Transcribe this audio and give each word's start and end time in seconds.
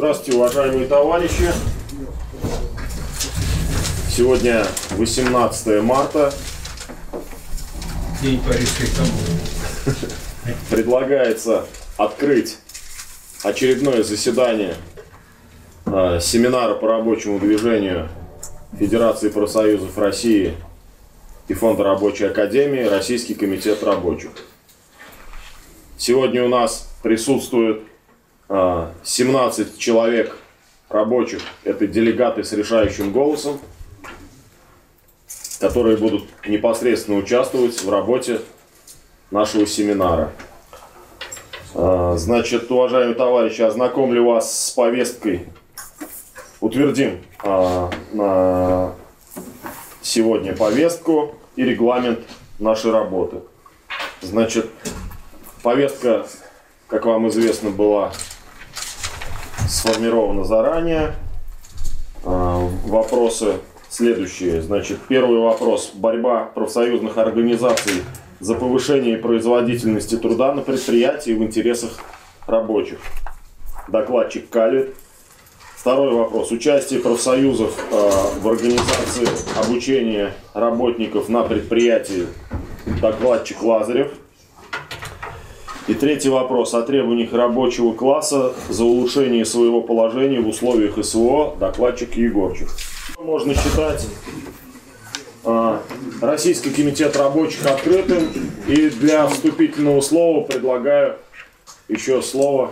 Здравствуйте, 0.00 0.38
уважаемые 0.38 0.86
товарищи. 0.86 1.52
Сегодня 4.08 4.64
18 4.92 5.82
марта. 5.82 6.32
День 8.22 8.40
Парижской 8.40 8.86
коммуны. 8.96 10.56
Предлагается 10.70 11.66
открыть 11.98 12.56
очередное 13.44 14.02
заседание 14.02 14.74
э, 15.84 16.18
семинара 16.18 16.76
по 16.76 16.88
рабочему 16.88 17.38
движению 17.38 18.08
Федерации 18.78 19.28
профсоюзов 19.28 19.98
России 19.98 20.54
и 21.48 21.52
Фонда 21.52 21.84
рабочей 21.84 22.24
академии 22.24 22.84
Российский 22.84 23.34
комитет 23.34 23.82
рабочих. 23.82 24.30
Сегодня 25.98 26.42
у 26.42 26.48
нас 26.48 26.88
присутствует 27.02 27.82
17 28.50 29.78
человек 29.78 30.36
рабочих, 30.88 31.40
это 31.62 31.86
делегаты 31.86 32.42
с 32.42 32.52
решающим 32.52 33.12
голосом, 33.12 33.60
которые 35.60 35.96
будут 35.96 36.24
непосредственно 36.46 37.18
участвовать 37.18 37.80
в 37.80 37.88
работе 37.88 38.40
нашего 39.30 39.66
семинара. 39.66 40.32
А, 41.74 42.16
Значит, 42.16 42.68
уважаемые 42.70 43.14
товарищи, 43.14 43.62
ознакомлю 43.62 44.24
вас 44.24 44.66
с 44.66 44.70
повесткой. 44.72 45.46
Утвердим 46.60 47.22
а, 47.44 47.88
на 48.12 48.94
сегодня 50.02 50.56
повестку 50.56 51.36
и 51.54 51.62
регламент 51.62 52.20
нашей 52.58 52.90
работы. 52.90 53.42
Значит, 54.20 54.66
повестка, 55.62 56.26
как 56.88 57.06
вам 57.06 57.28
известно, 57.28 57.70
была 57.70 58.12
сформирована 59.70 60.44
заранее. 60.44 61.14
А, 62.24 62.68
Вопросы 62.84 63.54
следующие. 63.88 64.62
Значит, 64.62 64.98
первый 65.08 65.38
вопрос. 65.38 65.92
Борьба 65.94 66.44
профсоюзных 66.54 67.16
организаций 67.18 68.02
за 68.40 68.54
повышение 68.54 69.16
производительности 69.16 70.16
труда 70.16 70.52
на 70.54 70.62
предприятии 70.62 71.32
в 71.32 71.42
интересах 71.42 71.98
рабочих. 72.46 72.98
Докладчик 73.88 74.48
Калит. 74.50 74.94
Второй 75.76 76.12
вопрос. 76.12 76.50
Участие 76.50 77.00
профсоюзов 77.00 77.74
э, 77.90 78.10
в 78.40 78.48
организации 78.48 79.26
обучения 79.58 80.34
работников 80.52 81.28
на 81.28 81.42
предприятии. 81.42 82.26
Докладчик 83.00 83.62
Лазарев. 83.62 84.12
И 85.90 85.94
третий 85.94 86.28
вопрос. 86.28 86.72
О 86.72 86.82
требованиях 86.82 87.32
рабочего 87.32 87.92
класса 87.92 88.54
за 88.68 88.84
улучшение 88.84 89.44
своего 89.44 89.82
положения 89.82 90.38
в 90.38 90.46
условиях 90.46 91.04
СВО. 91.04 91.56
Докладчик 91.58 92.14
Егорчик. 92.14 92.68
Можно 93.18 93.54
считать 93.54 94.06
а, 95.42 95.82
Российский 96.20 96.70
комитет 96.70 97.16
рабочих 97.16 97.66
открытым. 97.66 98.28
И 98.68 98.88
для 98.88 99.26
вступительного 99.26 100.00
слова 100.00 100.44
предлагаю 100.44 101.16
еще 101.88 102.22
слово 102.22 102.70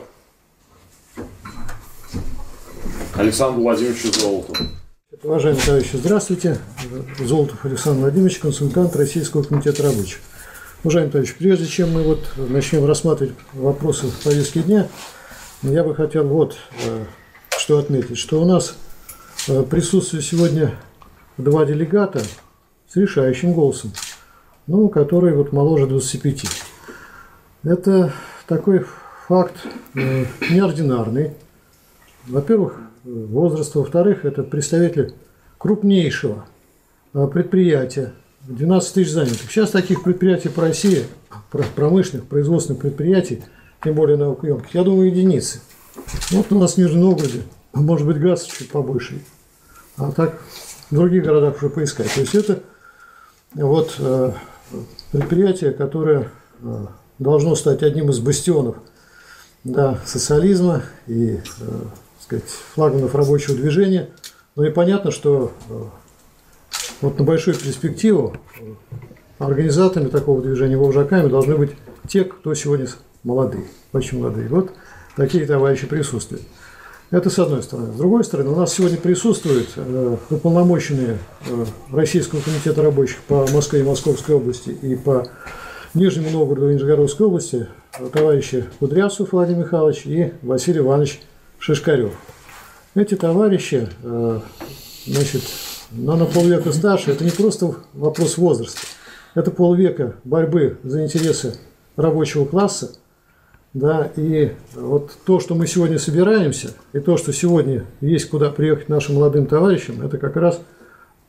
Александру 3.16 3.62
Владимировичу 3.62 4.12
Золоту. 4.12 4.55
Уважаемые 5.24 5.66
товарищи, 5.66 5.96
здравствуйте. 5.96 6.58
Золотов 7.19 7.64
Александр 7.64 8.02
Владимирович, 8.02 8.39
консультант 8.39 8.94
Российского 8.94 9.42
комитета 9.42 9.83
рабочих. 9.83 10.20
Уважаемые 10.84 11.10
товарищи, 11.10 11.34
прежде 11.36 11.66
чем 11.66 11.90
мы 11.90 12.04
вот 12.04 12.20
начнем 12.36 12.86
рассматривать 12.86 13.34
вопросы 13.52 14.06
повестки 14.22 14.62
дня, 14.62 14.86
я 15.62 15.82
бы 15.82 15.92
хотел 15.92 16.28
вот 16.28 16.56
э, 16.86 17.04
что 17.58 17.78
отметить, 17.78 18.16
что 18.16 18.40
у 18.40 18.44
нас 18.44 18.76
э, 19.48 19.64
присутствует 19.64 20.24
сегодня 20.24 20.76
два 21.36 21.64
делегата 21.64 22.20
с 22.88 22.94
решающим 22.94 23.54
голосом, 23.54 23.92
ну, 24.68 24.88
которые 24.88 25.34
вот 25.34 25.50
моложе 25.50 25.88
25. 25.88 26.44
Это 27.64 28.12
такой 28.46 28.86
факт 29.27 29.56
э, 29.96 30.27
неординарный. 30.48 31.33
Во-первых, 32.28 32.78
возраст, 33.02 33.74
во-вторых, 33.74 34.24
это 34.24 34.44
представитель 34.44 35.12
крупнейшего 35.58 36.46
предприятия, 37.12 38.12
12 38.48 38.95
тысяч 38.95 39.13
занятых. 39.13 39.51
Сейчас 39.51 39.70
таких 39.70 40.03
предприятий 40.03 40.48
по 40.48 40.63
России, 40.63 41.05
про- 41.51 41.63
промышленных, 41.63 42.27
производственных 42.27 42.81
предприятий, 42.81 43.42
тем 43.85 43.95
более 43.95 44.17
наукоемких, 44.17 44.75
я 44.75 44.85
думаю, 44.85 45.09
единицы. 45.09 45.61
Вот 46.31 46.51
у 46.51 46.59
нас 46.59 46.75
в 46.75 46.79
Нижнем 46.79 47.01
Новгороде, 47.01 47.42
может 47.75 48.07
быть, 48.07 48.19
газ 48.19 48.45
чуть 48.45 48.70
побольше, 48.70 49.20
а 49.98 50.13
так 50.13 50.41
в 50.91 50.95
других 50.95 51.25
городах 51.25 51.57
уже 51.57 51.69
поискать. 51.69 52.13
То 52.14 52.20
есть 52.20 52.35
это 52.35 52.63
вот 53.55 53.97
э, 53.98 54.33
предприятие, 55.13 55.73
которое 55.73 56.30
э, 56.63 56.86
должно 57.19 57.55
стать 57.55 57.83
одним 57.83 58.09
из 58.09 58.19
бастионов 58.19 58.77
да, 59.63 59.98
социализма 60.07 60.85
и 61.07 61.35
э, 61.35 61.41
сказать, 62.20 62.48
флагманов 62.75 63.15
рабочего 63.15 63.55
движения. 63.55 64.09
Ну 64.57 64.65
и 64.65 64.70
понятно, 64.70 65.11
что 65.11 65.53
вот 67.01 67.19
на 67.19 67.25
большую 67.25 67.57
перспективу 67.57 68.36
организаторами 69.39 70.09
такого 70.09 70.42
движения, 70.42 70.77
вожаками 70.77 71.29
должны 71.29 71.57
быть 71.57 71.70
те, 72.09 72.25
кто 72.25 72.55
сегодня 72.55 72.89
молодые, 73.23 73.64
очень 73.92 74.19
молодые. 74.19 74.48
Вот 74.48 74.73
такие 75.17 75.47
товарищи 75.47 75.86
присутствуют. 75.86 76.42
Это 77.11 77.31
с 77.31 77.39
одной 77.39 77.63
стороны. 77.63 77.92
С 77.95 77.97
другой 77.97 78.23
стороны, 78.23 78.51
у 78.51 78.57
нас 78.57 78.75
сегодня 78.75 78.98
присутствуют 78.98 79.70
э, 79.77 80.17
уполномоченные 80.29 81.17
э, 81.48 81.64
Российского 81.91 82.41
комитета 82.41 82.83
рабочих 82.83 83.17
по 83.23 83.47
Москве 83.51 83.80
и 83.80 83.83
Московской 83.83 84.35
области 84.35 84.70
и 84.70 84.95
по 84.95 85.27
Нижнему 85.95 86.30
Новгороду 86.30 86.69
и 86.69 86.75
Нижегородской 86.75 87.27
области 87.27 87.67
э, 87.98 88.09
товарищи 88.13 88.67
Кудрявцев 88.79 89.33
Владимир 89.33 89.65
Михайлович 89.65 90.05
и 90.05 90.35
Василий 90.42 90.80
Иванович 90.80 91.23
Шишкарев. 91.59 92.13
Эти 92.95 93.15
товарищи, 93.15 93.89
э, 94.03 94.41
значит, 95.07 95.42
но 95.90 96.16
на 96.16 96.26
полвека 96.26 96.72
старше, 96.72 97.12
это 97.12 97.24
не 97.24 97.30
просто 97.30 97.74
вопрос 97.94 98.38
возраста, 98.38 98.80
это 99.34 99.50
полвека 99.50 100.16
борьбы 100.24 100.78
за 100.82 101.04
интересы 101.04 101.54
рабочего 101.96 102.44
класса, 102.44 102.92
да, 103.74 104.10
и 104.16 104.52
вот 104.74 105.12
то, 105.24 105.40
что 105.40 105.54
мы 105.54 105.66
сегодня 105.66 105.98
собираемся, 105.98 106.70
и 106.92 107.00
то, 107.00 107.16
что 107.16 107.32
сегодня 107.32 107.84
есть 108.00 108.28
куда 108.30 108.50
приехать 108.50 108.88
нашим 108.88 109.16
молодым 109.16 109.46
товарищам, 109.46 110.02
это 110.02 110.18
как 110.18 110.36
раз 110.36 110.60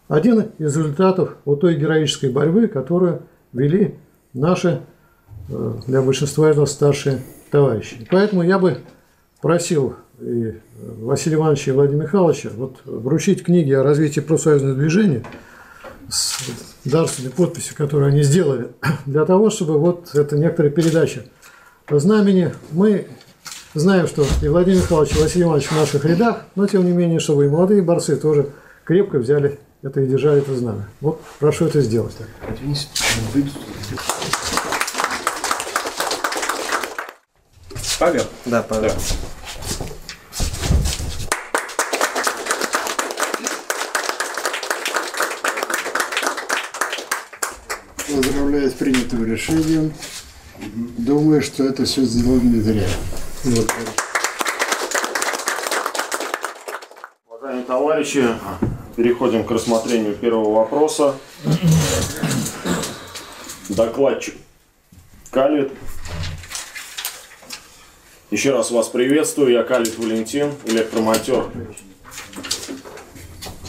один 0.07 0.47
из 0.57 0.75
результатов 0.75 1.35
вот 1.45 1.61
той 1.61 1.75
героической 1.75 2.31
борьбы, 2.31 2.67
которую 2.67 3.23
вели 3.53 3.95
наши, 4.33 4.81
э, 5.49 5.73
для 5.85 6.01
большинства 6.01 6.49
из 6.49 6.57
нас 6.57 6.71
старшие 6.71 7.19
товарищи. 7.51 8.07
Поэтому 8.09 8.43
я 8.43 8.57
бы 8.57 8.79
просил 9.41 9.95
и 10.21 10.47
э, 10.47 10.53
Василия 11.01 11.35
Ивановича 11.35 11.71
и 11.71 11.75
Владимира 11.75 12.05
Михайловича 12.05 12.49
вот, 12.55 12.77
вручить 12.85 13.43
книги 13.43 13.71
о 13.71 13.83
развитии 13.83 14.19
профсоюзного 14.19 14.75
движения 14.75 15.23
с 16.09 16.39
дарственной 16.85 17.31
подписью, 17.31 17.75
которую 17.75 18.09
они 18.09 18.23
сделали, 18.23 18.69
для 19.05 19.25
того, 19.25 19.49
чтобы 19.49 19.77
вот 19.79 20.13
это 20.15 20.37
некоторая 20.37 20.71
передача 20.71 21.25
знамени. 21.89 22.53
Мы 22.71 23.07
знаем, 23.73 24.07
что 24.07 24.25
и 24.41 24.47
Владимир 24.47 24.81
Михайлович, 24.81 25.15
и 25.15 25.21
Василий 25.21 25.43
Иванович 25.43 25.67
в 25.67 25.75
наших 25.75 26.05
рядах, 26.05 26.45
но 26.55 26.67
тем 26.67 26.85
не 26.85 26.91
менее, 26.91 27.19
чтобы 27.19 27.45
и 27.45 27.49
молодые 27.49 27.81
борцы 27.81 28.15
тоже 28.15 28.49
крепко 28.83 29.19
взяли 29.19 29.59
это 29.81 30.01
и 30.01 30.07
держали 30.07 30.41
это 30.41 30.55
знамя. 30.55 30.89
Вот 31.01 31.21
прошу 31.39 31.65
это 31.65 31.81
сделать. 31.81 32.15
Павел? 37.99 38.23
Да, 38.45 38.63
Павел. 38.63 38.91
Поздравляю 48.09 48.71
с 48.71 48.73
принятым 48.73 49.23
решением. 49.23 49.93
Думаю, 50.97 51.43
что 51.43 51.63
это 51.63 51.85
все 51.85 52.01
сделано 52.01 52.41
не 52.41 52.59
зря. 52.59 52.87
Вот. 53.43 53.71
Уважаемые 57.27 57.65
товарищи, 57.65 58.25
переходим 58.95 59.43
к 59.43 59.51
рассмотрению 59.51 60.15
первого 60.15 60.55
вопроса. 60.55 61.15
Докладчик 63.69 64.35
Калит. 65.29 65.71
Еще 68.31 68.51
раз 68.51 68.71
вас 68.71 68.87
приветствую. 68.87 69.51
Я 69.51 69.63
Калит 69.63 69.97
Валентин, 69.99 70.51
электромонтер 70.65 71.51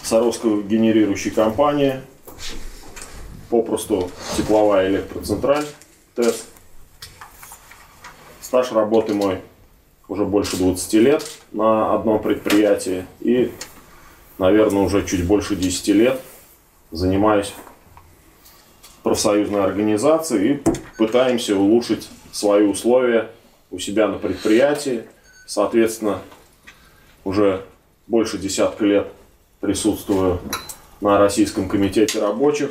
Саровской 0.02 0.62
генерирующей 0.62 1.30
компании. 1.30 2.00
Попросту 3.50 4.10
тепловая 4.36 4.88
электроцентраль 4.88 5.66
ТЭС. 6.14 6.46
Стаж 8.40 8.70
работы 8.70 9.12
мой 9.12 9.40
уже 10.06 10.24
больше 10.24 10.56
20 10.56 10.92
лет 10.94 11.28
на 11.50 11.94
одном 11.94 12.22
предприятии 12.22 13.06
и, 13.20 13.52
наверное, 14.38 14.82
уже 14.82 15.04
чуть 15.04 15.26
больше 15.26 15.56
10 15.56 15.88
лет 15.88 16.20
занимаюсь 16.92 17.52
профсоюзной 19.02 19.64
организацией 19.64 20.54
и 20.54 20.62
пытаемся 20.96 21.56
улучшить 21.56 22.08
свои 22.32 22.64
условия 22.64 23.30
у 23.72 23.78
себя 23.78 24.06
на 24.06 24.18
предприятии. 24.18 25.04
Соответственно, 25.46 26.20
уже 27.24 27.64
больше 28.06 28.38
десятка 28.38 28.84
лет 28.84 29.08
присутствую 29.60 30.40
на 31.00 31.18
Российском 31.18 31.68
комитете 31.68 32.20
рабочих 32.20 32.70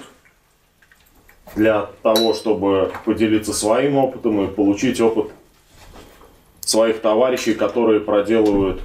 для 1.56 1.90
того, 2.04 2.34
чтобы 2.34 2.92
поделиться 3.06 3.54
своим 3.54 3.98
опытом 3.98 4.44
и 4.44 4.48
получить 4.48 5.02
опыт 5.02 5.32
своих 6.62 7.02
товарищей, 7.02 7.54
которые 7.54 8.00
проделывают 8.00 8.82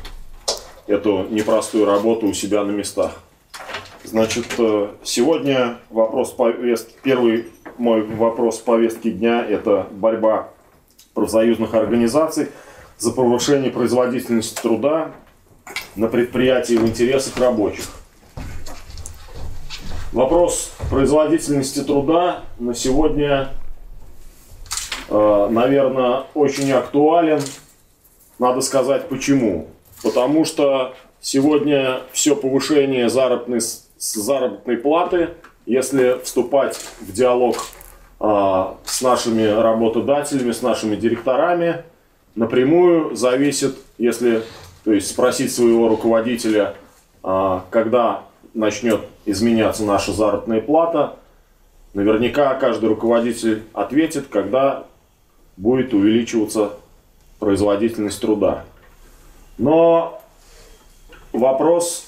эту 0.86 1.26
непростую 1.30 1.86
работу 1.86 2.26
у 2.26 2.32
себя 2.32 2.64
на 2.64 2.70
местах. 2.70 3.12
Значит, 4.04 4.46
э, 4.58 4.88
сегодня 5.02 5.78
вопрос 5.90 6.30
повест... 6.30 6.90
первый 7.02 7.46
мой 7.78 8.02
вопрос 8.02 8.58
повестки 8.58 9.10
дня– 9.10 9.44
это 9.48 9.86
борьба 9.90 10.50
профсоюзных 11.14 11.74
организаций 11.74 12.48
за 12.98 13.12
повышение 13.12 13.70
производительности 13.70 14.60
труда 14.60 15.12
на 15.96 16.08
предприятии 16.08 16.74
в 16.74 16.86
интересах 16.86 17.36
рабочих. 17.38 17.86
Вопрос 20.14 20.70
производительности 20.90 21.82
труда 21.82 22.44
на 22.60 22.72
сегодня, 22.72 23.48
э, 25.08 25.48
наверное, 25.50 26.22
очень 26.34 26.70
актуален. 26.70 27.40
Надо 28.38 28.60
сказать 28.60 29.08
почему. 29.08 29.66
Потому 30.04 30.44
что 30.44 30.94
сегодня 31.20 31.98
все 32.12 32.36
повышение 32.36 33.08
заработной, 33.08 33.58
заработной 33.98 34.76
платы, 34.76 35.30
если 35.66 36.20
вступать 36.22 36.78
в 37.00 37.10
диалог 37.10 37.56
э, 38.20 38.64
с 38.84 39.02
нашими 39.02 39.42
работодателями, 39.42 40.52
с 40.52 40.62
нашими 40.62 40.94
директорами, 40.94 41.82
напрямую 42.36 43.16
зависит, 43.16 43.74
если 43.98 44.44
то 44.84 44.92
есть 44.92 45.10
спросить 45.10 45.52
своего 45.52 45.88
руководителя, 45.88 46.76
э, 47.24 47.60
когда 47.70 48.22
начнет 48.54 49.00
изменяться 49.26 49.84
наша 49.84 50.12
заработная 50.12 50.60
плата, 50.60 51.16
наверняка 51.92 52.54
каждый 52.54 52.88
руководитель 52.88 53.64
ответит, 53.72 54.28
когда 54.28 54.86
будет 55.56 55.92
увеличиваться 55.92 56.72
производительность 57.38 58.20
труда. 58.20 58.64
Но 59.58 60.20
вопрос, 61.32 62.06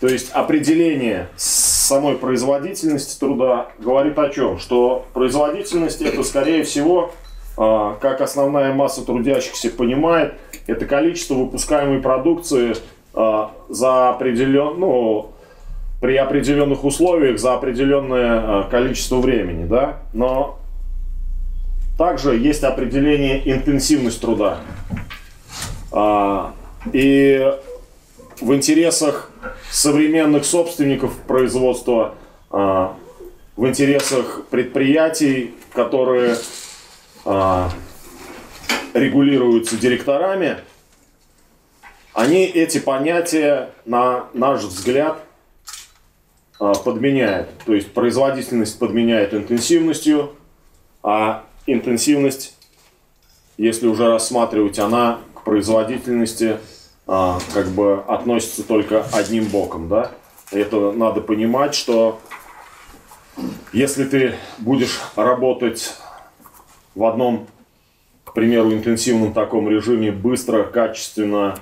то 0.00 0.06
есть 0.06 0.30
определение 0.32 1.28
самой 1.36 2.16
производительности 2.16 3.18
труда 3.18 3.72
говорит 3.78 4.18
о 4.18 4.28
чем? 4.30 4.58
Что 4.58 5.06
производительность 5.12 6.00
это 6.02 6.22
скорее 6.22 6.62
всего, 6.62 7.12
а, 7.56 7.96
как 8.00 8.20
основная 8.20 8.72
масса 8.72 9.04
трудящихся 9.04 9.70
понимает, 9.70 10.34
это 10.66 10.86
количество 10.86 11.34
выпускаемой 11.34 12.00
продукции 12.00 12.74
за 13.12 14.10
определен, 14.10 14.78
ну, 14.78 15.32
при 16.00 16.16
определенных 16.16 16.84
условиях 16.84 17.38
за 17.38 17.54
определенное 17.54 18.62
а, 18.62 18.68
количество 18.70 19.16
времени, 19.16 19.66
да, 19.66 19.98
но 20.12 20.58
также 21.98 22.36
есть 22.36 22.64
определение 22.64 23.42
интенсивность 23.52 24.20
труда. 24.20 24.58
А, 25.92 26.54
и 26.92 27.52
в 28.40 28.54
интересах 28.54 29.30
современных 29.70 30.46
собственников 30.46 31.14
производства, 31.18 32.14
в 32.50 32.96
интересах 33.58 34.44
предприятий, 34.50 35.54
которые 35.74 36.36
регулируются 38.94 39.76
директорами– 39.76 40.56
они 42.20 42.44
эти 42.44 42.78
понятия, 42.78 43.70
на 43.86 44.26
наш 44.34 44.62
взгляд, 44.62 45.24
а, 46.58 46.74
подменяют. 46.74 47.48
То 47.64 47.72
есть 47.72 47.92
производительность 47.94 48.78
подменяет 48.78 49.32
интенсивностью, 49.32 50.34
а 51.02 51.44
интенсивность, 51.66 52.54
если 53.56 53.86
уже 53.86 54.06
рассматривать, 54.06 54.78
она 54.78 55.20
к 55.34 55.44
производительности 55.44 56.58
а, 57.06 57.38
как 57.54 57.68
бы 57.68 58.04
относится 58.06 58.64
только 58.64 59.06
одним 59.14 59.46
боком. 59.46 59.88
Да? 59.88 60.10
Это 60.52 60.92
надо 60.92 61.22
понимать, 61.22 61.74
что 61.74 62.20
если 63.72 64.04
ты 64.04 64.34
будешь 64.58 65.00
работать 65.16 65.94
в 66.94 67.02
одном, 67.04 67.46
к 68.24 68.34
примеру, 68.34 68.74
интенсивном 68.74 69.32
таком 69.32 69.70
режиме 69.70 70.12
быстро, 70.12 70.64
качественно, 70.64 71.58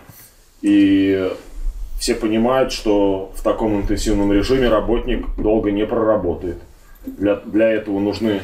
и 0.63 1.31
все 1.99 2.15
понимают, 2.15 2.73
что 2.73 3.33
в 3.35 3.43
таком 3.43 3.81
интенсивном 3.81 4.33
режиме 4.33 4.69
работник 4.69 5.27
долго 5.37 5.71
не 5.71 5.85
проработает. 5.87 6.59
Для, 7.05 7.37
для 7.37 7.71
этого 7.71 7.99
нужны 7.99 8.41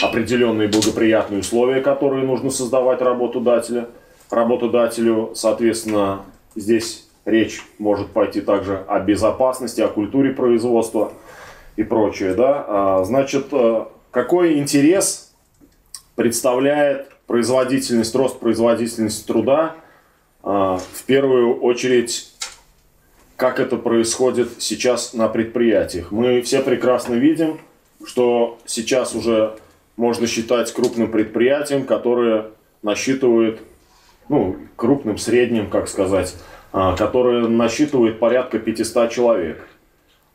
определенные 0.00 0.68
благоприятные 0.68 1.40
условия, 1.40 1.80
которые 1.80 2.24
нужно 2.24 2.50
создавать 2.50 3.00
работодателя. 3.00 3.88
Работодателю, 4.30 5.32
соответственно, 5.34 6.22
здесь 6.54 7.08
речь 7.24 7.62
может 7.78 8.08
пойти 8.08 8.40
также 8.40 8.84
о 8.88 9.00
безопасности, 9.00 9.80
о 9.80 9.88
культуре 9.88 10.30
производства 10.30 11.12
и 11.76 11.82
прочее. 11.82 12.34
Да? 12.34 12.64
А, 12.66 13.04
значит, 13.04 13.46
э, 13.52 13.84
какой 14.10 14.58
интерес 14.58 15.32
представляет 16.14 17.08
производительность, 17.26 18.14
рост 18.14 18.38
производительности 18.38 19.26
труда 19.26 19.76
в 20.42 21.04
первую 21.06 21.60
очередь, 21.60 22.32
как 23.36 23.60
это 23.60 23.76
происходит 23.76 24.48
сейчас 24.58 25.14
на 25.14 25.28
предприятиях. 25.28 26.10
Мы 26.10 26.42
все 26.42 26.62
прекрасно 26.62 27.14
видим, 27.14 27.60
что 28.04 28.58
сейчас 28.66 29.14
уже 29.14 29.56
можно 29.96 30.26
считать 30.26 30.72
крупным 30.72 31.10
предприятием, 31.10 31.84
которое 31.84 32.46
насчитывает, 32.82 33.60
ну, 34.28 34.56
крупным, 34.76 35.18
средним, 35.18 35.70
как 35.70 35.88
сказать, 35.88 36.34
а, 36.72 36.96
которое 36.96 37.46
насчитывает 37.46 38.18
порядка 38.18 38.58
500 38.58 39.10
человек. 39.10 39.68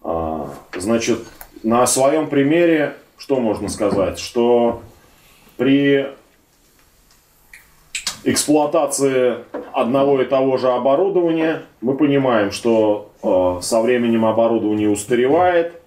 А, 0.01 0.53
значит, 0.75 1.19
на 1.63 1.85
своем 1.87 2.27
примере 2.27 2.95
что 3.17 3.39
можно 3.39 3.67
сказать? 3.67 4.19
Что 4.19 4.83
при 5.57 6.07
эксплуатации 8.27 9.37
одного 9.71 10.21
и 10.21 10.25
того 10.25 10.57
же 10.57 10.69
оборудования 10.69 11.63
мы 11.79 11.95
понимаем, 11.95 12.51
что 12.51 13.09
э, 13.23 13.61
со 13.61 13.81
временем 13.81 14.25
оборудование 14.25 14.89
устаревает 14.89 15.79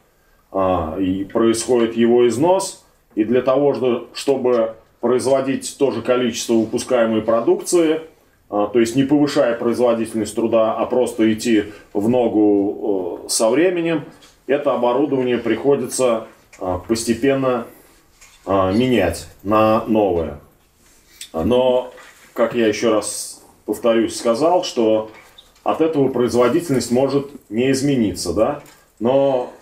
э, 0.50 1.02
и 1.02 1.24
происходит 1.24 1.96
его 1.96 2.26
износ. 2.28 2.86
И 3.14 3.24
для 3.24 3.42
того, 3.42 4.08
чтобы 4.14 4.74
производить 5.00 5.76
то 5.78 5.90
же 5.90 6.00
количество 6.00 6.54
выпускаемой 6.54 7.20
продукции, 7.20 8.00
э, 8.50 8.68
то 8.72 8.80
есть 8.80 8.96
не 8.96 9.04
повышая 9.04 9.54
производительность 9.54 10.34
труда, 10.34 10.72
а 10.72 10.86
просто 10.86 11.30
идти 11.30 11.64
в 11.92 12.08
ногу 12.08 13.20
э, 13.26 13.28
со 13.28 13.50
временем, 13.50 14.04
это 14.46 14.72
оборудование 14.72 15.36
приходится 15.36 16.26
э, 16.58 16.78
постепенно 16.88 17.66
э, 18.46 18.72
менять 18.72 19.28
на 19.42 19.84
новое. 19.86 20.40
Но 21.34 21.92
как 22.34 22.54
я 22.54 22.66
еще 22.66 22.90
раз 22.90 23.42
повторюсь, 23.66 24.16
сказал, 24.16 24.64
что 24.64 25.10
от 25.62 25.80
этого 25.80 26.08
производительность 26.08 26.90
может 26.90 27.30
не 27.50 27.70
измениться, 27.70 28.32
да, 28.32 28.62
но 28.98 29.52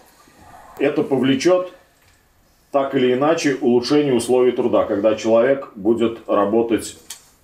это 0.78 1.02
повлечет 1.02 1.72
так 2.70 2.94
или 2.94 3.14
иначе 3.14 3.56
улучшение 3.60 4.14
условий 4.14 4.52
труда, 4.52 4.84
когда 4.84 5.14
человек 5.14 5.70
будет 5.74 6.20
работать 6.28 6.96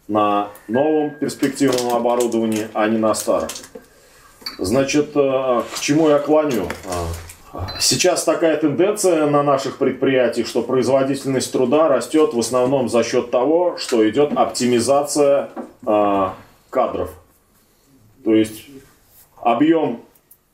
на 0.06 0.48
новом 0.68 1.10
перспективном 1.10 1.94
оборудовании, 1.94 2.68
а 2.74 2.88
не 2.88 2.98
на 2.98 3.14
старом. 3.14 3.48
Значит, 4.58 5.10
э, 5.14 5.62
к 5.74 5.80
чему 5.80 6.08
я 6.08 6.18
клоню? 6.18 6.68
Сейчас 7.78 8.24
такая 8.24 8.56
тенденция 8.56 9.26
на 9.26 9.42
наших 9.42 9.78
предприятиях, 9.78 10.46
что 10.46 10.62
производительность 10.62 11.52
труда 11.52 11.88
растет 11.88 12.34
в 12.34 12.38
основном 12.38 12.88
за 12.88 13.04
счет 13.04 13.30
того, 13.30 13.76
что 13.78 14.08
идет 14.08 14.32
оптимизация 14.34 15.50
э, 15.86 16.28
кадров. 16.70 17.10
То 18.24 18.34
есть 18.34 18.66
объем 19.40 20.00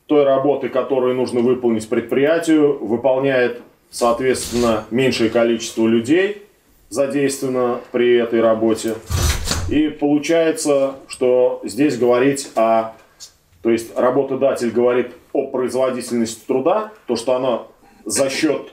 той 0.07 0.25
работы, 0.25 0.69
которую 0.69 1.15
нужно 1.15 1.41
выполнить 1.41 1.89
предприятию, 1.89 2.85
выполняет, 2.85 3.63
соответственно, 3.91 4.85
меньшее 4.91 5.31
количество 5.31 5.87
людей 5.87 6.43
задействовано 6.89 7.81
при 7.93 8.17
этой 8.17 8.41
работе. 8.41 8.97
И 9.71 9.89
получается, 9.89 10.97
что 11.07 11.61
здесь 11.65 11.97
говорить 11.97 12.51
о... 12.57 12.93
То 13.63 13.71
есть 13.71 13.97
работодатель 13.97 14.71
говорит 14.71 15.13
о 15.33 15.47
производительности 15.49 16.47
труда, 16.47 16.93
то, 17.07 17.17
что 17.17 17.35
она 17.37 17.63
за 18.05 18.31
счет 18.31 18.73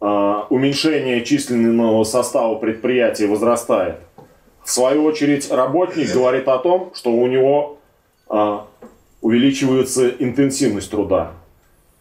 э, 0.00 0.06
уменьшения 0.50 1.24
численного 1.24 2.04
состава 2.04 2.56
предприятия 2.56 3.26
возрастает. 3.26 3.96
В 4.62 4.70
свою 4.70 5.04
очередь 5.04 5.50
работник 5.50 6.12
говорит 6.12 6.46
о 6.48 6.58
том, 6.58 6.92
что 6.94 7.10
у 7.10 7.26
него 7.26 7.78
э, 8.28 8.58
увеличивается 9.22 10.08
интенсивность 10.10 10.90
труда. 10.90 11.32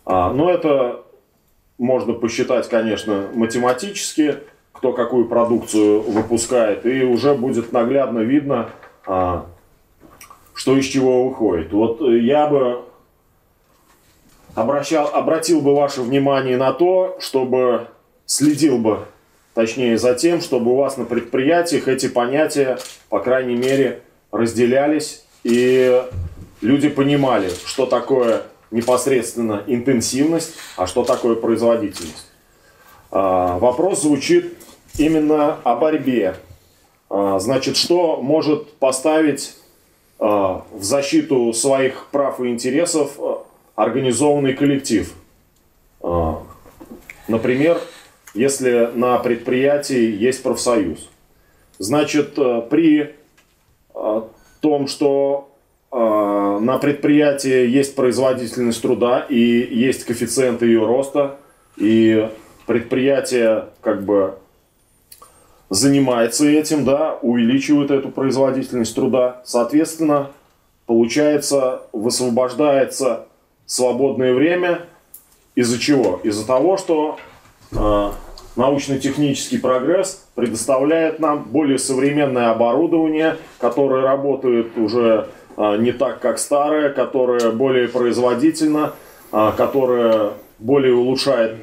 А, 0.05 0.31
но 0.31 0.49
это 0.49 1.03
можно 1.77 2.13
посчитать, 2.13 2.69
конечно, 2.69 3.27
математически, 3.33 4.35
кто 4.71 4.93
какую 4.93 5.27
продукцию 5.27 6.01
выпускает, 6.01 6.85
и 6.85 7.03
уже 7.03 7.33
будет 7.33 7.71
наглядно 7.71 8.19
видно, 8.19 8.69
а, 9.05 9.47
что 10.57 10.75
из 10.75 10.85
чего 10.85 11.29
выходит. 11.29 11.71
Вот 11.71 12.01
я 12.01 12.47
бы 12.47 12.81
обращал, 14.55 15.07
обратил 15.13 15.61
бы 15.61 15.75
ваше 15.75 16.01
внимание 16.01 16.57
на 16.57 16.73
то, 16.73 17.15
чтобы 17.19 17.89
следил 18.25 18.79
бы, 18.79 19.05
точнее, 19.53 19.99
за 19.99 20.15
тем, 20.15 20.41
чтобы 20.41 20.71
у 20.71 20.75
вас 20.75 20.97
на 20.97 21.05
предприятиях 21.05 21.87
эти 21.87 22.07
понятия, 22.07 22.79
по 23.09 23.19
крайней 23.19 23.55
мере, 23.55 24.01
разделялись, 24.31 25.23
и 25.43 26.03
люди 26.61 26.89
понимали, 26.89 27.51
что 27.65 27.85
такое 27.85 28.41
непосредственно 28.71 29.61
интенсивность, 29.67 30.55
а 30.75 30.87
что 30.87 31.03
такое 31.03 31.35
производительность. 31.35 32.31
А, 33.11 33.59
вопрос 33.59 34.01
звучит 34.01 34.57
именно 34.97 35.59
о 35.63 35.75
борьбе. 35.75 36.35
А, 37.11 37.37
значит, 37.37 37.77
что 37.77 38.19
может 38.23 38.73
поставить 38.73 39.53
в 40.19 40.63
защиту 40.79 41.53
своих 41.53 42.07
прав 42.11 42.39
и 42.39 42.47
интересов 42.47 43.17
организованный 43.75 44.53
коллектив? 44.53 45.13
Например, 47.27 47.79
если 48.33 48.89
на 48.93 49.17
предприятии 49.19 50.15
есть 50.15 50.43
профсоюз. 50.43 51.09
Значит, 51.79 52.35
при 52.69 53.15
том, 54.61 54.87
что 54.87 55.49
на 55.91 56.77
предприятии 56.79 57.67
есть 57.67 57.95
производительность 57.95 58.81
труда 58.81 59.25
и 59.29 59.39
есть 59.39 60.05
коэффициент 60.05 60.61
ее 60.61 60.85
роста, 60.85 61.37
и 61.77 62.29
предприятие 62.65 63.65
как 63.81 64.03
бы 64.03 64.37
занимается 65.69 66.47
этим, 66.47 66.85
да, 66.85 67.17
увеличивает 67.21 67.91
эту 67.91 68.09
производительность 68.09 68.95
труда. 68.95 69.41
Соответственно, 69.45 70.31
получается, 70.85 71.81
высвобождается 71.91 73.27
свободное 73.65 74.33
время 74.33 74.81
из-за 75.55 75.79
чего? 75.79 76.19
Из-за 76.23 76.45
того, 76.45 76.77
что 76.77 77.17
э, 77.71 78.11
научно-технический 78.57 79.57
прогресс 79.57 80.25
предоставляет 80.35 81.19
нам 81.19 81.43
более 81.43 81.79
современное 81.79 82.51
оборудование, 82.51 83.37
которое 83.59 84.01
работает 84.01 84.77
уже 84.77 85.29
а, 85.55 85.77
не 85.77 85.91
так, 85.91 86.19
как 86.19 86.39
старая, 86.39 86.89
которая 86.89 87.51
более 87.51 87.87
производительна, 87.87 88.93
а, 89.31 89.51
которая 89.51 90.33
более 90.59 90.93
улучшает 90.93 91.57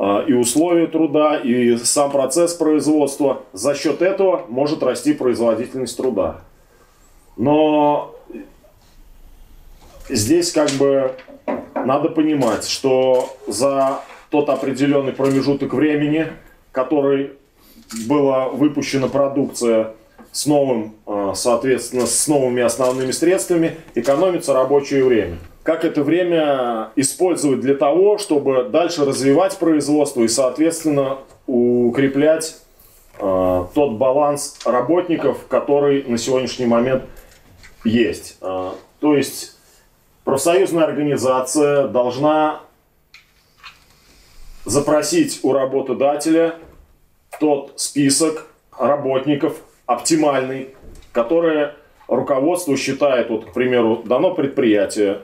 и 0.00 0.32
условия 0.32 0.86
труда, 0.86 1.36
и 1.36 1.76
сам 1.76 2.10
процесс 2.10 2.54
производства. 2.54 3.42
За 3.52 3.74
счет 3.74 4.00
этого 4.00 4.46
может 4.48 4.82
расти 4.82 5.12
производительность 5.12 5.96
труда. 5.96 6.40
Но 7.36 8.14
здесь 10.08 10.52
как 10.52 10.70
бы 10.72 11.12
надо 11.74 12.08
понимать, 12.08 12.66
что 12.66 13.36
за 13.46 14.00
тот 14.30 14.48
определенный 14.48 15.12
промежуток 15.12 15.74
времени, 15.74 16.28
который 16.72 17.32
была 18.06 18.48
выпущена 18.48 19.08
продукция 19.08 19.94
с 20.32 20.46
новым, 20.46 20.94
а, 21.06 21.32
соответственно, 21.34 22.06
с 22.06 22.28
новыми 22.28 22.62
основными 22.62 23.10
средствами, 23.10 23.76
экономится 23.94 24.54
рабочее 24.54 25.04
время. 25.04 25.38
Как 25.62 25.84
это 25.84 26.02
время 26.02 26.90
использовать 26.96 27.60
для 27.60 27.74
того, 27.74 28.16
чтобы 28.16 28.64
дальше 28.64 29.04
развивать 29.04 29.58
производство 29.58 30.22
и, 30.22 30.28
соответственно, 30.28 31.18
укреплять 31.46 32.56
э, 33.18 33.64
тот 33.74 33.92
баланс 33.92 34.58
работников, 34.64 35.46
который 35.48 36.04
на 36.04 36.16
сегодняшний 36.16 36.66
момент 36.66 37.04
есть. 37.84 38.38
Э, 38.40 38.70
то 39.00 39.16
есть 39.16 39.58
профсоюзная 40.24 40.84
организация 40.84 41.88
должна 41.88 42.62
запросить 44.64 45.40
у 45.42 45.52
работодателя 45.52 46.54
тот 47.38 47.74
список 47.76 48.46
работников, 48.78 49.56
оптимальный, 49.86 50.74
которое 51.12 51.74
руководство 52.08 52.76
считает, 52.76 53.30
вот, 53.30 53.46
к 53.46 53.52
примеру, 53.52 54.02
дано 54.04 54.34
предприятие, 54.34 55.22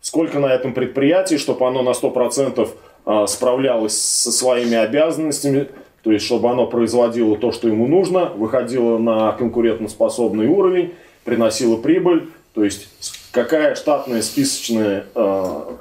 сколько 0.00 0.38
на 0.38 0.46
этом 0.46 0.72
предприятии, 0.72 1.36
чтобы 1.36 1.66
оно 1.66 1.82
на 1.82 1.90
100% 1.90 2.68
а, 3.04 3.26
справлялось 3.26 4.00
со 4.00 4.32
своими 4.32 4.76
обязанностями, 4.76 5.68
то 6.02 6.12
есть 6.12 6.24
чтобы 6.24 6.50
оно 6.50 6.66
производило 6.66 7.36
то, 7.36 7.52
что 7.52 7.68
ему 7.68 7.86
нужно, 7.86 8.26
выходило 8.26 8.98
на 8.98 9.32
конкурентоспособный 9.32 10.46
уровень, 10.46 10.94
приносило 11.24 11.76
прибыль, 11.76 12.30
то 12.54 12.64
есть 12.64 12.88
какая 13.32 13.74
штатная 13.74 14.22
списочная, 14.22 15.04
а, 15.14 15.76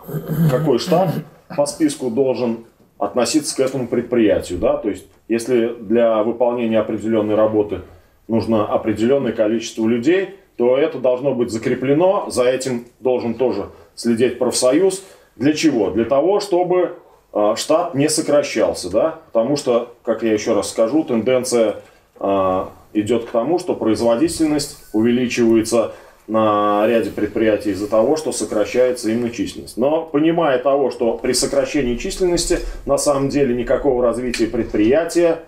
какой 0.52 0.80
штат 0.80 1.10
по 1.56 1.66
списку 1.66 2.10
должен 2.10 2.66
относиться 2.98 3.56
к 3.56 3.60
этому 3.62 3.88
предприятию, 3.88 4.60
да, 4.60 4.76
то 4.76 4.90
есть 4.90 5.06
если 5.30 5.74
для 5.80 6.22
выполнения 6.24 6.80
определенной 6.80 7.36
работы 7.36 7.82
нужно 8.28 8.66
определенное 8.66 9.32
количество 9.32 9.88
людей, 9.88 10.36
то 10.58 10.78
это 10.78 11.00
должно 11.00 11.34
быть 11.34 11.52
закреплено, 11.52 12.30
за 12.30 12.44
этим 12.44 12.86
должен 13.00 13.36
тоже 13.36 13.70
следить 14.00 14.40
профсоюз. 14.40 15.04
Для 15.36 15.54
чего? 15.54 15.92
Для 15.92 16.06
того, 16.06 16.40
чтобы 16.40 16.96
э, 17.34 17.54
штат 17.58 17.96
не 17.96 18.10
сокращался, 18.10 18.90
да, 18.90 19.20
потому 19.32 19.58
что, 19.58 19.94
как 20.04 20.24
я 20.24 20.34
еще 20.34 20.54
раз 20.54 20.70
скажу, 20.70 21.04
тенденция 21.04 21.76
э, 22.20 22.66
идет 22.94 23.26
к 23.26 23.32
тому, 23.32 23.60
что 23.60 23.76
производительность 23.76 24.78
увеличивается 24.94 25.92
на 26.28 26.86
ряде 26.88 27.10
предприятий 27.10 27.72
из-за 27.72 27.90
того, 27.90 28.16
что 28.16 28.32
сокращается 28.32 29.10
именно 29.10 29.32
численность. 29.32 29.78
Но 29.78 30.04
понимая 30.04 30.60
того, 30.60 30.92
что 30.92 31.18
при 31.18 31.34
сокращении 31.34 31.96
численности 31.96 32.60
на 32.86 32.98
самом 32.98 33.30
деле 33.30 33.54
никакого 33.56 34.04
развития 34.04 34.48
предприятия, 34.48 35.40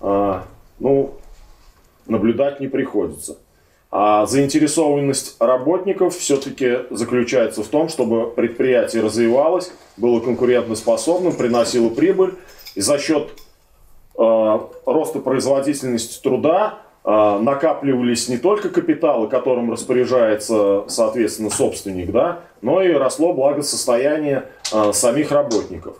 э, 0.00 0.40
ну, 0.80 1.14
наблюдать 2.06 2.58
не 2.58 2.66
приходится. 2.66 3.36
А 3.92 4.24
заинтересованность 4.26 5.36
работников 5.40 6.16
все-таки 6.16 6.80
заключается 6.90 7.64
в 7.64 7.66
том, 7.66 7.88
чтобы 7.88 8.30
предприятие 8.30 9.02
развивалось, 9.02 9.72
было 9.96 10.20
конкурентоспособным, 10.20 11.34
приносило 11.34 11.88
прибыль. 11.88 12.34
И 12.76 12.80
за 12.80 12.98
счет 12.98 13.30
э, 14.16 14.58
роста 14.86 15.18
производительности 15.18 16.22
труда 16.22 16.78
э, 17.04 17.38
накапливались 17.42 18.28
не 18.28 18.38
только 18.38 18.68
капиталы, 18.68 19.26
которым 19.26 19.72
распоряжается, 19.72 20.84
соответственно, 20.86 21.50
собственник, 21.50 22.12
да, 22.12 22.42
но 22.62 22.82
и 22.82 22.92
росло 22.92 23.32
благосостояние 23.32 24.44
э, 24.72 24.92
самих 24.92 25.32
работников. 25.32 25.96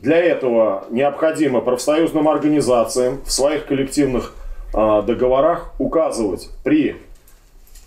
Для 0.00 0.16
этого 0.16 0.86
необходимо 0.90 1.60
профсоюзным 1.60 2.28
организациям 2.28 3.20
в 3.24 3.30
своих 3.30 3.66
коллективных 3.66 4.34
а, 4.74 5.02
договорах 5.02 5.70
указывать 5.78 6.50
при 6.64 6.96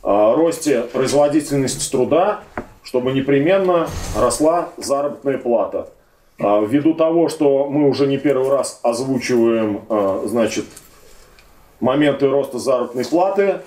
росте 0.06 0.82
производительности 0.82 1.92
труда, 1.92 2.42
чтобы 2.84 3.12
непременно 3.12 3.90
росла 4.16 4.70
заработная 4.78 5.38
плата. 5.40 5.90
А, 6.40 6.62
ввиду 6.62 6.94
того, 6.94 7.28
что 7.28 7.68
мы 7.70 7.90
уже 7.90 8.06
не 8.06 8.18
первый 8.18 8.50
раз 8.50 8.80
озвучиваем 8.84 9.82
значит, 10.26 10.66
моменты 11.80 12.28
роста 12.28 12.60
заработной 12.60 13.06
платы, 13.06 13.62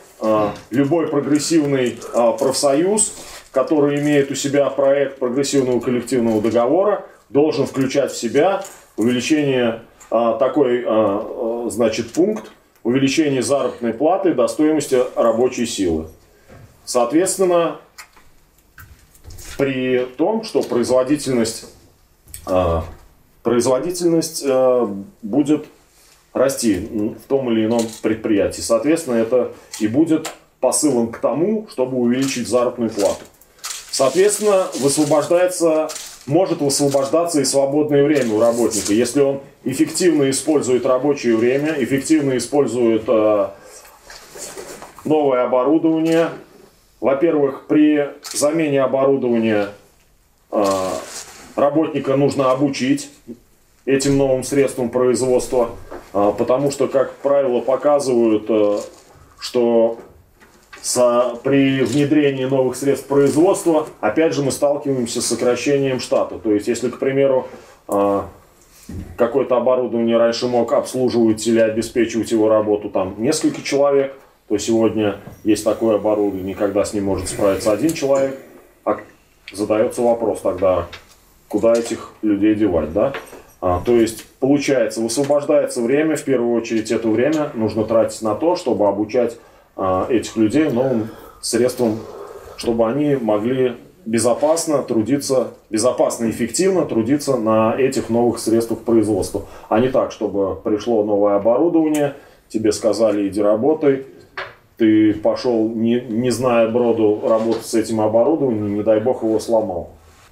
любой 0.70 1.08
прогрессивный 1.08 1.98
профсоюз, 2.38 3.14
который 3.52 4.00
имеет 4.00 4.30
у 4.30 4.34
себя 4.34 4.70
проект 4.70 5.18
прогрессивного 5.18 5.80
коллективного 5.80 6.40
договора, 6.40 7.04
должен 7.28 7.66
включать 7.66 8.12
в 8.12 8.16
себя 8.16 8.62
увеличение 8.96 9.82
такой 10.08 10.86
значит, 11.70 12.12
пункт 12.12 12.50
увеличение 12.82 13.42
заработной 13.42 13.92
платы 13.92 14.32
до 14.32 14.48
стоимости 14.48 14.98
рабочей 15.14 15.66
силы. 15.66 16.06
Соответственно, 16.88 17.76
при 19.58 20.06
том, 20.16 20.42
что 20.42 20.62
производительность, 20.62 21.66
э, 22.46 22.80
производительность 23.42 24.42
э, 24.42 24.88
будет 25.20 25.66
расти 26.32 26.76
в 26.78 27.28
том 27.28 27.52
или 27.52 27.66
ином 27.66 27.82
предприятии. 28.00 28.62
Соответственно, 28.62 29.16
это 29.16 29.52
и 29.80 29.86
будет 29.86 30.32
посылом 30.60 31.12
к 31.12 31.18
тому, 31.18 31.66
чтобы 31.70 31.98
увеличить 31.98 32.48
заработную 32.48 32.88
плату. 32.88 33.22
Соответственно, 33.90 34.68
высвобождается, 34.80 35.90
может 36.24 36.62
высвобождаться 36.62 37.42
и 37.42 37.44
свободное 37.44 38.02
время 38.02 38.32
у 38.32 38.40
работника, 38.40 38.94
если 38.94 39.20
он 39.20 39.42
эффективно 39.62 40.30
использует 40.30 40.86
рабочее 40.86 41.36
время, 41.36 41.74
эффективно 41.76 42.38
использует 42.38 43.04
э, 43.08 43.48
новое 45.04 45.44
оборудование. 45.44 46.30
Во-первых, 47.00 47.66
при 47.68 48.08
замене 48.32 48.82
оборудования 48.82 49.68
э, 50.50 50.64
работника 51.54 52.16
нужно 52.16 52.50
обучить 52.50 53.10
этим 53.86 54.16
новым 54.16 54.42
средствам 54.42 54.88
производства, 54.90 55.70
э, 56.12 56.32
потому 56.36 56.72
что, 56.72 56.88
как 56.88 57.14
правило, 57.16 57.60
показывают, 57.60 58.46
э, 58.48 58.78
что 59.38 59.98
при 61.42 61.82
внедрении 61.82 62.44
новых 62.46 62.76
средств 62.76 63.06
производства, 63.06 63.86
опять 64.00 64.32
же, 64.32 64.42
мы 64.42 64.50
сталкиваемся 64.50 65.20
с 65.20 65.26
сокращением 65.26 66.00
штата. 66.00 66.38
То 66.38 66.52
есть, 66.52 66.66
если, 66.66 66.88
к 66.88 66.98
примеру, 66.98 67.48
какое-то 69.16 69.56
оборудование 69.56 70.16
раньше 70.16 70.46
мог 70.46 70.72
обслуживать 70.72 71.46
или 71.46 71.58
обеспечивать 71.58 72.30
его 72.30 72.48
работу 72.48 72.88
там 72.90 73.16
несколько 73.18 73.60
человек, 73.60 74.16
то 74.48 74.56
сегодня 74.58 75.16
есть 75.44 75.64
такое 75.64 75.96
оборудование, 75.96 76.54
когда 76.54 76.84
с 76.84 76.94
ним 76.94 77.04
может 77.04 77.28
справиться 77.28 77.72
один 77.72 77.92
человек, 77.92 78.38
а 78.84 78.98
задается 79.52 80.02
вопрос 80.02 80.40
тогда, 80.40 80.86
куда 81.48 81.72
этих 81.72 82.12
людей 82.22 82.54
девать, 82.54 82.92
да? 82.92 83.12
А, 83.60 83.82
то 83.84 83.92
есть, 83.92 84.24
получается, 84.40 85.00
высвобождается 85.00 85.82
время, 85.82 86.16
в 86.16 86.22
первую 86.22 86.54
очередь 86.56 86.90
это 86.90 87.08
время 87.08 87.50
нужно 87.54 87.84
тратить 87.84 88.22
на 88.22 88.34
то, 88.34 88.56
чтобы 88.56 88.86
обучать 88.86 89.36
а, 89.76 90.06
этих 90.08 90.36
людей 90.36 90.70
новым 90.70 91.08
средствам, 91.42 91.98
чтобы 92.56 92.88
они 92.88 93.16
могли 93.16 93.76
безопасно 94.06 94.82
трудиться, 94.82 95.48
безопасно 95.68 96.26
и 96.26 96.30
эффективно 96.30 96.86
трудиться 96.86 97.36
на 97.36 97.74
этих 97.76 98.08
новых 98.08 98.38
средствах 98.38 98.80
производства. 98.80 99.42
А 99.68 99.80
не 99.80 99.88
так, 99.88 100.12
чтобы 100.12 100.54
пришло 100.54 101.04
новое 101.04 101.36
оборудование, 101.36 102.14
тебе 102.48 102.72
сказали 102.72 103.28
иди 103.28 103.42
работай, 103.42 104.06
ты 104.78 105.12
пошел, 105.12 105.68
не, 105.68 106.00
не 106.00 106.30
зная 106.30 106.68
броду, 106.68 107.20
работать 107.24 107.66
с 107.66 107.74
этим 107.74 108.00
оборудованием, 108.00 108.76
не 108.76 108.82
дай 108.82 109.00
бог 109.00 109.22
его 109.24 109.38
сломал. 109.40 109.90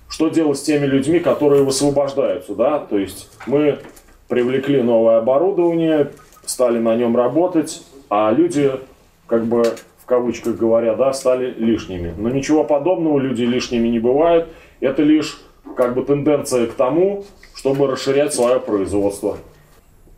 Что 0.09 0.29
делать 0.29 0.59
с 0.59 0.63
теми 0.63 0.87
людьми, 0.87 1.19
которые 1.19 1.65
высвобождаются, 1.65 2.55
да? 2.55 2.79
То 2.79 2.97
есть 2.97 3.29
мы 3.47 3.81
привлекли 4.29 4.83
новое 4.83 5.19
оборудование, 5.19 6.13
стали 6.45 6.79
на 6.79 6.95
нем 6.95 7.17
работать, 7.17 7.83
а 8.09 8.31
люди, 8.31 8.71
как 9.27 9.45
бы 9.47 9.65
в 9.99 10.07
кавычках 10.07 10.57
говоря, 10.57 10.95
да, 10.95 11.13
стали 11.13 11.53
лишними. 11.59 12.15
Но 12.17 12.31
ничего 12.31 12.63
подобного, 12.63 13.19
люди 13.19 13.43
лишними 13.43 13.89
не 13.89 13.99
бывают. 13.99 14.47
Это 14.79 15.03
лишь 15.03 15.41
как 15.77 15.95
бы 15.95 16.05
тенденция 16.05 16.69
к 16.69 16.75
тому, 16.75 17.25
чтобы 17.57 17.89
расширять 17.89 18.33
свое 18.33 18.61
производство. 18.61 19.39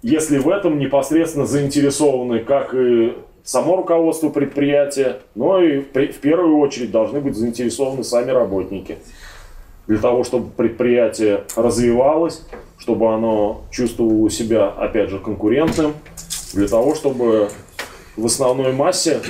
Если 0.02 0.37
в 0.37 0.50
этом 0.50 0.78
непосредственно 0.78 1.47
заинтересованы 1.47 2.40
как 2.40 2.75
и 2.75 3.14
само 3.49 3.76
руководство 3.76 4.28
предприятия, 4.28 5.21
но 5.35 5.59
и 5.59 5.81
в 5.81 6.19
первую 6.21 6.59
очередь 6.59 6.90
должны 6.90 7.19
быть 7.19 7.35
заинтересованы 7.35 8.05
сами 8.05 8.31
работники. 8.31 8.99
Для 9.87 9.97
того, 9.97 10.23
чтобы 10.23 10.50
предприятие 10.50 11.45
развивалось, 11.57 12.43
чтобы 12.76 13.11
оно 13.14 13.62
чувствовало 13.71 14.28
себя, 14.28 14.67
опять 14.69 15.09
же, 15.09 15.19
конкурентным, 15.19 15.95
для 16.52 16.69
того, 16.69 16.95
чтобы 16.95 17.49
в 18.19 18.26
основной 18.26 18.75
массе 18.75 19.23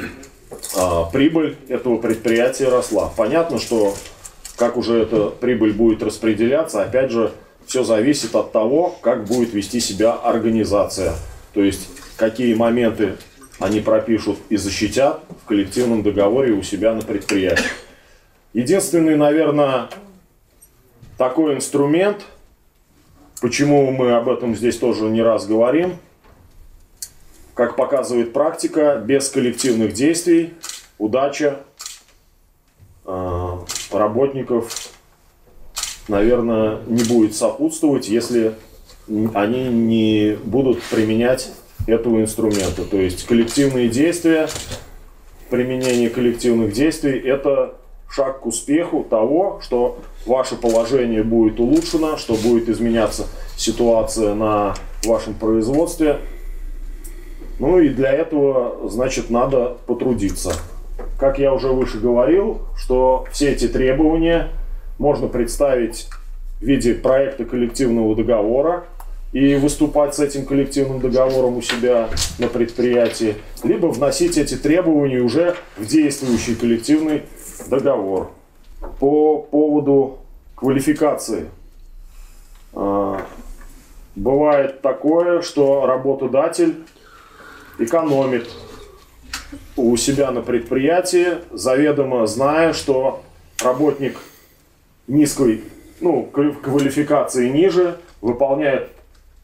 а, 0.77 1.05
прибыль 1.05 1.55
этого 1.69 1.99
предприятия 1.99 2.69
росла. 2.71 3.13
Понятно, 3.17 3.61
что 3.61 3.95
как 4.57 4.77
уже 4.77 5.01
эта 5.01 5.27
прибыль 5.29 5.73
будет 5.73 6.03
распределяться, 6.03 6.83
опять 6.83 7.13
же, 7.13 7.31
все 7.67 7.85
зависит 7.85 8.35
от 8.35 8.51
того, 8.51 8.97
как 9.01 9.27
будет 9.27 9.55
вести 9.55 9.79
себя 9.79 10.13
организация. 10.13 11.13
То 11.55 11.63
есть, 11.63 11.89
какие 12.17 12.55
моменты 12.55 13.13
они 13.59 13.81
пропишут 13.81 14.39
и 14.49 14.57
защитят 14.57 15.23
в 15.43 15.47
коллективном 15.47 16.03
договоре 16.03 16.53
у 16.53 16.63
себя 16.63 16.95
на 16.95 17.03
предприятии. 17.03 17.65
Единственный, 18.53 19.17
наверное, 19.17 19.89
такой 21.17 21.57
инструмент, 21.57 22.25
почему 23.41 23.91
мы 23.91 24.13
об 24.13 24.29
этом 24.29 24.55
здесь 24.55 24.79
тоже 24.79 25.05
не 25.05 25.23
раз 25.23 25.47
говорим, 25.47 25.97
как 27.55 27.75
показывает 27.75 28.33
практика, 28.33 29.03
без 29.05 29.29
коллективных 29.29 29.93
действий 29.93 30.55
удача 30.97 31.59
э, 33.05 33.59
работников, 33.91 34.93
наверное, 36.07 36.81
не 36.87 37.03
будет 37.03 37.35
сопутствовать, 37.35 38.09
если 38.09 38.55
они 39.35 39.69
не 39.69 40.37
будут 40.45 40.83
применять 40.85 41.51
этого 41.87 42.21
инструмента. 42.21 42.85
То 42.85 42.97
есть 42.97 43.27
коллективные 43.27 43.89
действия, 43.89 44.49
применение 45.51 46.11
коллективных 46.11 46.73
действий– 46.73 47.19
это 47.25 47.75
шаг 48.11 48.41
к 48.41 48.47
успеху 48.47 49.05
того, 49.09 49.61
что 49.63 49.99
ваше 50.27 50.57
положение 50.57 51.23
будет 51.23 51.61
улучшено, 51.61 52.17
что 52.17 52.35
будет 52.35 52.69
изменяться 52.69 53.27
ситуация 53.57 54.35
на 54.35 54.75
вашем 55.05 55.35
производстве. 55.35 56.19
Ну 57.59 57.81
и 57.81 57.89
для 57.89 58.13
этого, 58.13 58.89
значит, 58.89 59.31
надо 59.31 59.77
потрудиться. 59.87 60.53
Как 61.19 61.39
я 61.39 61.53
уже 61.53 61.69
выше 61.69 61.99
говорил, 61.99 62.63
что 62.77 63.27
все 63.33 63.51
эти 63.51 63.69
требования 63.69 64.49
можно 64.99 65.27
представить 65.29 66.09
в 66.61 66.65
виде 66.65 66.95
проекта 66.95 67.45
коллективного 67.45 68.15
договора, 68.17 68.85
и 69.33 69.57
выступать 69.57 70.15
с 70.15 70.21
этим 70.21 70.47
коллективным 70.47 71.01
договором 71.01 71.57
у 71.59 71.63
себя 71.63 72.09
на 72.39 72.49
предприятии, 72.49 73.37
либо 73.63 73.87
вносить 73.87 74.39
эти 74.39 74.57
требования 74.57 75.21
уже 75.21 75.57
в 75.77 75.87
действующий 75.87 76.55
коллективный 76.55 77.23
договор. 77.69 78.31
По 79.01 79.39
поводу 79.39 80.19
квалификации. 80.55 81.49
А, 82.73 83.21
бывает 84.15 84.81
такое, 84.83 85.43
что 85.43 85.87
работодатель 85.87 86.77
экономит 87.79 88.49
у 89.77 89.97
себя 89.97 90.31
на 90.31 90.43
предприятии, 90.43 91.39
заведомо 91.53 92.27
зная, 92.27 92.73
что 92.73 93.23
работник 93.63 94.19
низкой 95.07 95.65
ну, 96.01 96.25
квалификации 96.25 97.49
ниже 97.49 97.99
выполняет 98.21 98.91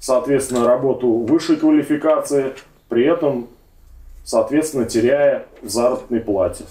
соответственно, 0.04 0.66
работу 0.66 1.08
высшей 1.08 1.56
квалификации, 1.56 2.52
при 2.90 3.06
этом, 3.06 3.48
соответственно, 4.22 4.84
теряя 4.84 5.46
в 5.62 5.70
заработной 5.70 6.20
плате. 6.20 6.64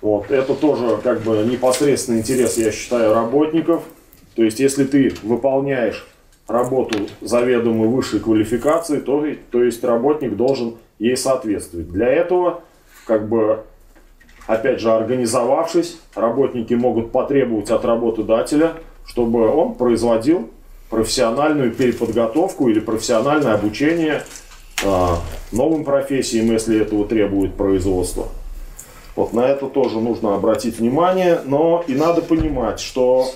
Вот. 0.00 0.30
Это 0.30 0.54
тоже 0.54 0.96
как 1.02 1.20
бы 1.20 1.44
непосредственный 1.44 2.20
интерес, 2.20 2.56
я 2.56 2.72
считаю, 2.72 3.12
работников. 3.12 3.82
То 4.34 4.42
есть, 4.42 4.60
если 4.60 4.84
ты 4.84 5.12
выполняешь 5.22 6.06
работу 6.48 7.00
заведомо 7.20 7.84
высшей 7.84 8.20
квалификации, 8.20 8.98
то, 8.98 9.22
то 9.50 9.62
есть 9.62 9.84
работник 9.84 10.34
должен 10.34 10.76
ей 10.98 11.18
соответствовать. 11.18 11.90
Для 11.90 12.08
этого, 12.08 12.62
как 13.06 13.28
бы, 13.28 13.62
опять 14.46 14.80
же, 14.80 14.90
организовавшись, 14.90 15.98
работники 16.14 16.72
могут 16.72 17.12
потребовать 17.12 17.70
от 17.70 17.84
работодателя, 17.84 18.72
чтобы 19.04 19.46
он 19.48 19.74
производил 19.74 20.48
профессиональную 20.90 21.72
переподготовку 21.72 22.68
или 22.68 22.80
профессиональное 22.80 23.54
обучение 23.54 24.24
э, 24.82 25.08
новым 25.52 25.84
профессиям, 25.84 26.50
если 26.52 26.80
этого 26.80 27.06
требует 27.06 27.54
производство. 27.54 28.28
Вот 29.16 29.32
на 29.32 29.40
это 29.40 29.66
тоже 29.68 30.00
нужно 30.00 30.34
обратить 30.34 30.78
внимание, 30.78 31.40
но 31.44 31.84
и 31.86 31.94
надо 31.94 32.20
понимать, 32.20 32.80
что 32.80 33.30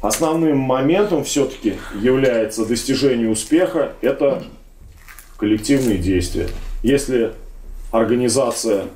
основным 0.00 0.58
моментом 0.58 1.24
все-таки 1.24 1.74
является 2.00 2.66
достижение 2.66 3.30
успеха, 3.30 3.92
это 4.00 4.44
коллективные 5.36 5.98
действия. 5.98 6.48
Если 6.82 7.32
организация 7.90 8.86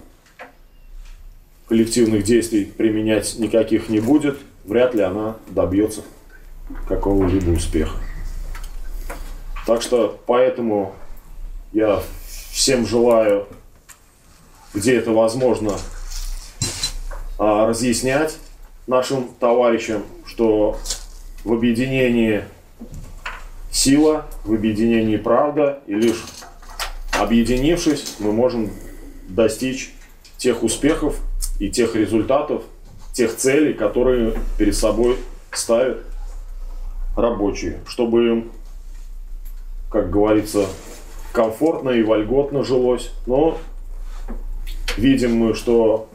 коллективных 1.69 2.25
действий 2.25 2.65
применять 2.65 3.39
никаких 3.39 3.89
не 3.89 4.01
будет, 4.01 4.39
вряд 4.65 4.95
ли 4.95 5.03
она 5.03 5.37
добьется 5.49 6.03
какого-либо 6.87 7.51
успеха. 7.51 7.97
Так 9.67 9.83
что 9.83 10.19
поэтому 10.27 10.95
я 11.73 12.03
всем 12.51 12.87
желаю, 12.87 13.47
где 14.75 14.97
это 14.97 15.13
возможно, 15.13 15.73
а, 17.39 17.67
разъяснять 17.67 18.39
нашим 18.87 19.29
товарищам, 19.39 20.05
что 20.27 20.79
в 21.45 21.53
объединении 21.53 22.45
сила, 23.71 24.27
в 24.45 24.53
объединении 24.55 25.17
правда, 25.17 25.81
и 25.87 25.95
лишь 25.95 26.25
объединившись, 27.13 28.17
мы 28.19 28.33
можем 28.33 28.71
достичь 29.29 29.93
тех 30.37 30.63
успехов 30.63 31.17
и 31.61 31.69
тех 31.71 31.95
результатов, 31.95 32.63
тех 33.13 33.37
целей, 33.37 33.75
которые 33.75 34.35
перед 34.57 34.75
собой 34.75 35.19
ставят 35.53 35.99
рабочие, 37.19 37.81
чтобы 37.87 38.29
им, 38.29 38.53
как 39.91 40.11
говорится, 40.11 40.67
комфортно 41.33 41.91
и 41.91 42.03
вольготно 42.03 42.65
жилось. 42.65 43.11
Но 43.27 43.59
видим 44.97 45.37
мы, 45.37 45.55
что 45.55 46.09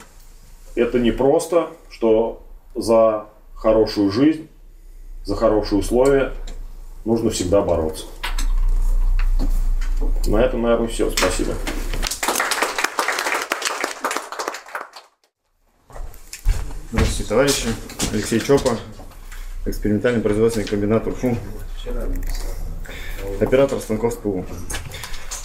это 0.76 1.00
не 1.00 1.12
просто, 1.12 1.68
что 1.90 2.44
за 2.76 3.26
хорошую 3.56 4.12
жизнь, 4.12 4.48
за 5.26 5.36
хорошие 5.36 5.80
условия 5.80 6.34
нужно 7.06 7.30
всегда 7.30 7.62
бороться. 7.62 8.06
На 10.28 10.38
этом, 10.38 10.62
наверное, 10.62 10.88
все. 10.88 11.10
Спасибо. 11.12 11.54
Здравствуйте, 16.92 17.30
товарищи. 17.30 17.68
Алексей 18.12 18.40
Чопа, 18.40 18.78
экспериментальный 19.66 20.22
производственный 20.22 20.66
комбинат 20.68 21.08
УРФУ, 21.08 21.38
оператор 23.40 23.80
станков 23.80 24.14
СПУ. 24.14 24.46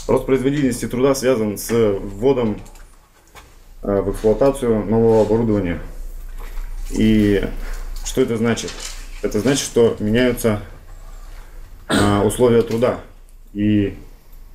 рост 0.07 0.25
производительности 0.25 0.87
труда 0.87 1.15
связан 1.15 1.57
с 1.57 1.69
вводом 1.71 2.59
э, 3.83 4.01
в 4.01 4.11
эксплуатацию 4.11 4.85
нового 4.85 5.21
оборудования. 5.21 5.79
И 6.91 7.47
что 8.05 8.21
это 8.21 8.37
значит? 8.37 8.71
Это 9.21 9.39
значит, 9.39 9.63
что 9.63 9.95
меняются 9.99 10.61
э, 11.87 12.21
условия 12.23 12.61
труда. 12.63 13.01
И 13.53 13.97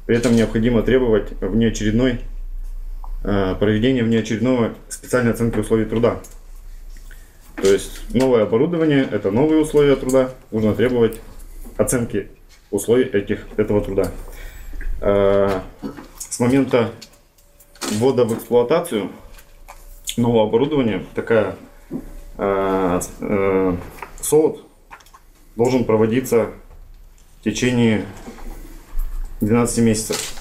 при 0.07 0.17
этом 0.17 0.35
необходимо 0.35 0.83
требовать 0.83 1.33
внеочередной 1.41 2.21
э, 3.25 3.55
проведения 3.57 4.05
внеочередного 4.05 4.75
специальной 4.89 5.33
оценки 5.33 5.59
условий 5.59 5.85
труда. 5.85 6.21
То 7.57 7.69
есть 7.69 8.15
новое 8.15 8.43
оборудование– 8.43 9.07
это 9.11 9.31
новые 9.31 9.61
условия 9.61 9.97
труда, 9.97 10.31
нужно 10.51 10.75
требовать 10.75 11.21
оценки 11.77 12.29
условий 12.71 13.05
этих, 13.05 13.47
этого 13.57 13.81
труда. 13.81 14.13
Э, 15.01 15.61
С 16.19 16.39
момента 16.39 16.91
ввода 17.93 18.25
в 18.25 18.35
эксплуатацию 18.35 19.11
нового 20.17 20.45
оборудования 20.45 21.05
такая 21.15 21.57
э, 22.39 23.01
СОУТ 24.21 24.65
должен 25.57 25.85
проводиться 25.85 26.51
в 27.41 27.45
течение 27.45 28.05
12 29.41 29.79
месяцев. 29.79 30.35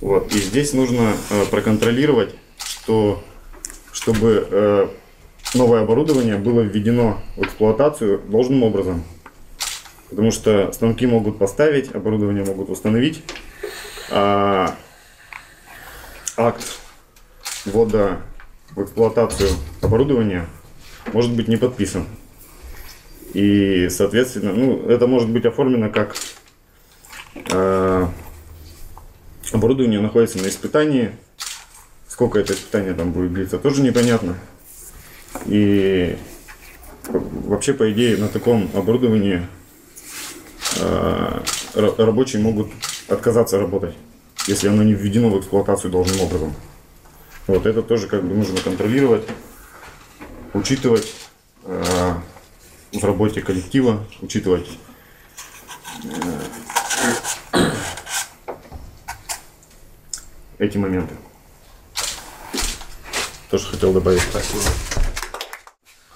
Вот. 0.00 0.32
И 0.34 0.38
здесь 0.38 0.72
нужно 0.72 1.12
э, 1.30 1.44
проконтролировать, 1.50 2.34
что, 2.58 3.22
чтобы 3.92 4.46
э, 4.50 4.88
новое 5.54 5.82
оборудование 5.82 6.36
было 6.36 6.60
введено 6.60 7.20
в 7.36 7.42
эксплуатацию 7.42 8.20
должным 8.20 8.62
образом. 8.62 9.04
Потому 10.10 10.30
что 10.30 10.72
станки 10.72 11.06
могут 11.06 11.38
поставить, 11.38 11.94
оборудование 11.94 12.44
могут 12.44 12.70
установить, 12.70 13.22
а 14.10 14.74
акт 16.36 16.78
ввода 17.66 18.22
в 18.70 18.82
эксплуатацию 18.82 19.50
оборудования 19.82 20.46
может 21.12 21.32
быть 21.32 21.48
не 21.48 21.56
подписан. 21.56 22.06
И, 23.34 23.88
соответственно, 23.90 24.54
ну, 24.54 24.88
это 24.88 25.06
может 25.06 25.28
быть 25.28 25.44
оформлено 25.44 25.90
как 25.90 26.16
оборудование 29.52 30.00
находится 30.00 30.38
на 30.38 30.48
испытании. 30.48 31.12
Сколько 32.08 32.38
это 32.38 32.52
испытание 32.52 32.94
там 32.94 33.12
будет 33.12 33.32
длиться, 33.32 33.58
тоже 33.58 33.82
непонятно. 33.82 34.36
И 35.46 36.18
вообще, 37.08 37.74
по 37.74 37.90
идее, 37.92 38.16
на 38.16 38.28
таком 38.28 38.70
оборудовании 38.74 39.46
э, 40.80 41.40
ра- 41.74 42.04
рабочие 42.04 42.42
могут 42.42 42.70
отказаться 43.08 43.58
работать, 43.58 43.94
если 44.46 44.68
оно 44.68 44.82
не 44.82 44.94
введено 44.94 45.30
в 45.30 45.38
эксплуатацию 45.38 45.90
должным 45.90 46.20
образом. 46.22 46.54
Вот 47.46 47.66
это 47.66 47.82
тоже 47.82 48.08
как 48.08 48.24
бы 48.24 48.34
нужно 48.34 48.60
контролировать, 48.60 49.26
учитывать 50.54 51.14
э, 51.64 52.14
в 52.92 53.04
работе 53.04 53.42
коллектива, 53.42 54.04
учитывать 54.20 54.68
эти 60.58 60.78
моменты. 60.78 61.14
Тоже 63.50 63.66
хотел 63.66 63.92
добавить. 63.92 64.22
Спасибо. 64.22 64.60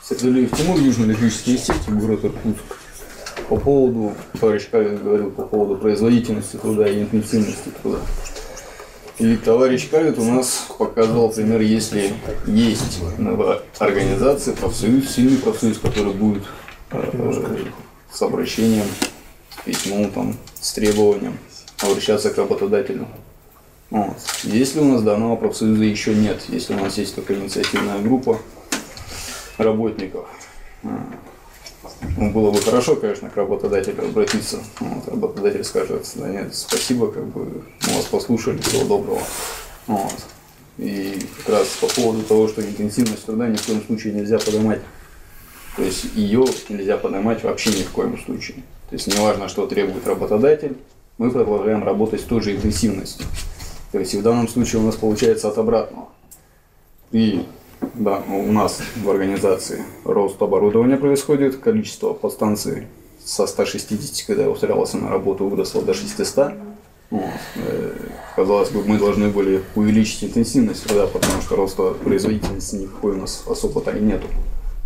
Сергей 0.03 0.47
Тимур, 0.47 0.79
Южный 0.79 1.07
электрический 1.07 1.53
институт, 1.53 1.95
город 1.95 2.25
Иркутск. 2.25 2.63
По 3.49 3.57
поводу, 3.57 4.15
товарищ 4.39 4.69
Кавин 4.71 5.03
говорил 5.03 5.31
по 5.31 5.43
поводу 5.43 5.77
производительности 5.81 6.57
труда 6.57 6.89
и 6.89 7.03
интенсивности 7.03 7.71
труда. 7.83 7.99
И 9.19 9.37
товарищ 9.37 9.89
Кавит 9.89 10.19
у 10.19 10.25
нас 10.25 10.67
показал 10.79 11.31
пример, 11.31 11.61
если 11.61 12.13
есть 12.47 13.01
в 13.19 13.63
организации 13.79 14.53
профсоюз, 14.53 15.09
сильный 15.09 15.39
профсоюз, 15.39 15.79
который 15.79 16.13
будет 16.13 16.45
э, 16.91 17.65
с 18.13 18.23
обращением, 18.23 18.87
письмом, 19.65 20.11
там, 20.11 20.37
с 20.61 20.73
требованием 20.73 21.39
обращаться 21.81 22.31
к 22.31 22.39
работодателю. 22.39 23.07
Вот. 23.93 24.17
Если 24.45 24.81
у 24.81 24.85
нас 24.85 25.03
данного 25.03 25.37
профсоюза 25.37 25.85
еще 25.85 26.15
нет, 26.15 26.41
если 26.49 26.73
у 26.73 26.81
нас 26.81 26.97
есть 26.97 27.15
только 27.15 27.35
инициативная 27.35 27.99
группа 27.99 28.39
работников, 29.59 30.27
ну, 30.83 32.31
было 32.31 32.51
бы 32.51 32.59
хорошо, 32.59 32.97
конечно, 32.97 33.29
к 33.29 33.37
работодателю 33.37 34.07
обратиться. 34.07 34.61
Вот, 34.81 35.09
работодатель 35.09 35.63
скажет, 35.63 36.11
да 36.15 36.27
нет, 36.31 36.55
спасибо, 36.55 37.13
как 37.13 37.27
бы 37.27 37.65
мы 37.87 37.95
вас 37.95 38.07
послушали, 38.07 38.63
всего 38.63 38.85
доброго. 38.85 39.23
Вот. 39.87 40.25
И 40.79 41.27
как 41.45 41.57
раз 41.57 41.69
по 41.79 41.87
поводу 41.87 42.23
того, 42.23 42.49
что 42.49 42.63
интенсивность 42.63 43.27
труда 43.27 43.47
ни 43.47 43.57
в 43.57 43.67
коем 43.67 43.85
случае 43.85 44.15
нельзя 44.15 44.39
поднимать. 44.39 44.81
То 45.77 45.83
есть 45.83 46.07
ее 46.15 46.47
нельзя 46.71 46.97
поднимать 46.97 47.45
вообще 47.45 47.69
ни 47.69 47.83
в 47.83 47.91
коем 47.91 48.19
случае. 48.19 48.57
То 48.89 48.95
есть 48.95 49.07
неважно, 49.07 49.49
что 49.49 49.67
требует 49.67 50.07
работодатель, 50.07 50.79
мы 51.19 51.31
продолжаем 51.31 51.85
работать 51.85 52.23
с 52.23 52.25
той 52.25 52.41
же 52.41 52.57
интенсивностью. 52.57 53.27
То 53.93 53.99
есть 53.99 54.15
и 54.15 54.19
в 54.19 54.23
данном 54.23 54.49
случае 54.49 54.81
у 54.83 54.87
нас 54.87 54.97
получается 54.97 55.49
от 55.49 55.59
обратного. 55.59 56.09
И 57.13 57.47
да, 57.95 58.23
у 58.29 58.51
нас 58.51 58.81
в 58.97 59.11
организации 59.11 59.83
рост 60.05 60.41
оборудования 60.41 60.97
происходит, 60.97 61.57
количество 61.57 62.15
подстанций 62.15 62.87
со 63.23 63.47
160, 63.47 64.27
когда 64.27 64.45
я 64.45 64.51
устраивался 64.51 64.97
на 64.97 65.11
работу, 65.11 65.47
выросло 65.47 65.83
до 65.83 65.93
600. 65.93 66.55
Вот. 67.11 67.23
Э, 67.57 67.93
Казалось 68.35 68.71
бы, 68.71 68.83
мы 68.83 68.99
должны 68.99 69.29
были 69.29 69.63
увеличить 69.75 70.25
интенсивность 70.25 70.85
труда, 70.85 71.07
потому 71.07 71.43
что 71.43 71.57
роста 71.57 71.91
производительности 72.03 72.77
никакой 72.77 73.13
у 73.13 73.17
нас 73.17 73.45
особо-то 73.47 73.91
и 73.91 74.01
нету. 74.01 74.27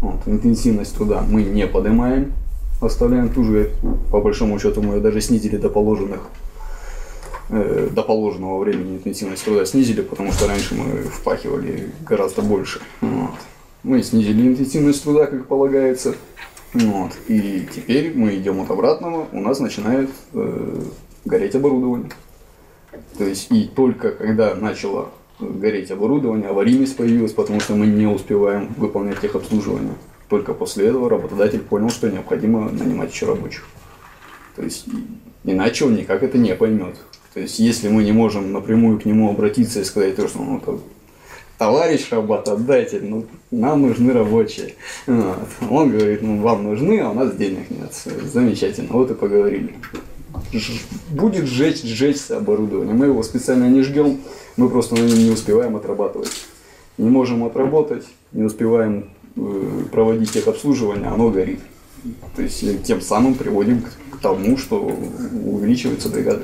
Вот. 0.01 0.27
Интенсивность 0.27 0.97
труда 0.97 1.25
мы 1.29 1.45
не 1.45 1.69
поднимаем, 1.69 2.33
оставляем 2.83 3.29
ту 3.29 3.45
же, 3.45 3.71
по 4.11 4.21
большому 4.21 4.59
счету 4.59 4.83
мы 4.83 4.97
ее 4.97 5.01
даже 5.01 5.21
снизили 5.21 5.57
до 5.57 5.71
положенных 5.71 6.29
до 7.49 8.03
положенного 8.03 8.59
времени 8.59 8.97
интенсивность 8.97 9.45
труда 9.45 9.65
снизили, 9.67 10.01
потому 10.01 10.33
что 10.33 10.49
раньше 10.49 10.75
мы 10.75 11.03
впахивали 11.03 11.91
гораздо 12.01 12.43
больше. 12.43 12.81
Вот. 13.01 13.31
Мы 13.83 14.03
снизили 14.03 14.49
интенсивность 14.49 15.03
труда, 15.03 15.27
как 15.27 15.47
полагается. 15.47 16.15
Вот. 16.75 17.13
И 17.29 17.69
теперь 17.75 18.13
мы 18.17 18.37
идем 18.37 18.61
от 18.61 18.71
обратного, 18.71 19.29
у 19.33 19.41
нас 19.41 19.61
начинает 19.61 20.11
э, 20.33 20.83
гореть 21.25 21.55
оборудование. 21.55 22.11
То 23.17 23.25
есть 23.25 23.51
и 23.51 23.65
только 23.65 24.11
когда 24.11 24.55
начало 24.55 25.11
гореть 25.39 25.91
оборудование, 25.91 26.49
аварийность 26.49 26.97
появилась, 26.97 27.33
потому 27.33 27.61
что 27.61 27.75
мы 27.75 27.87
не 27.87 28.07
успеваем 28.07 28.75
выполнять 28.77 29.21
техобслуживание. 29.21 29.95
Только 30.29 30.55
после 30.55 30.89
этого 30.89 31.09
работодатель 31.09 31.61
понял, 31.61 31.91
что 31.91 32.11
необходимо 32.11 32.71
нанимать 32.71 33.13
еще 33.13 33.27
рабочих. 33.27 33.67
То 34.57 34.63
есть 34.63 34.87
иначе 35.45 35.85
он 35.85 35.95
никак 35.95 36.23
это 36.23 36.39
не 36.39 36.55
поймет. 36.55 36.97
То 37.37 37.43
есть 37.43 37.59
если 37.59 37.91
мы 37.91 38.03
не 38.03 38.13
можем 38.13 38.51
напрямую 38.51 38.99
к 38.99 39.05
нему 39.05 39.29
обратиться 39.29 39.83
и 39.83 39.85
сказать, 39.85 40.17
то, 40.17 40.27
что 40.27 40.39
ну, 40.39 40.59
то, 40.59 40.81
товарищ 41.59 42.11
работодатель, 42.11 43.05
ну, 43.05 43.27
нам 43.51 43.83
нужны 43.83 44.15
рабочие. 44.15 44.73
Вот. 45.07 45.47
Он 45.69 45.91
говорит, 45.91 46.23
ну, 46.23 46.41
вам 46.41 46.65
нужны, 46.65 46.99
а 47.01 47.11
у 47.11 47.13
нас 47.13 47.37
денег 47.37 47.69
нет. 47.69 47.93
Замечательно, 48.33 48.89
вот 48.93 49.11
и 49.11 49.15
поговорили. 49.15 49.75
Ж- 50.51 50.81
Будет 51.11 51.45
сжечь, 51.45 51.83
сжечь 51.83 52.31
оборудование. 52.31 52.95
Мы 52.95 53.05
его 53.05 53.23
специально 53.23 53.69
не 53.69 53.83
жгем, 53.83 54.17
мы 54.57 54.71
просто 54.71 54.95
на 54.95 55.01
нем 55.01 55.19
не 55.19 55.31
успеваем 55.31 55.77
отрабатывать. 55.77 56.33
Не 56.97 57.11
можем 57.11 57.45
отработать, 57.45 58.07
не 58.33 58.45
успеваем 58.45 59.11
э, 59.37 59.83
проводить 59.93 60.33
техобслуживание, 60.33 61.09
оно 61.09 61.29
горит. 61.29 61.61
То 62.35 62.41
есть 62.41 62.65
тем 62.85 63.03
самым 63.03 63.35
приводим 63.35 63.83
к 64.11 64.21
тому, 64.23 64.57
что 64.57 64.81
увеличивается 65.45 66.09
бригада. 66.09 66.43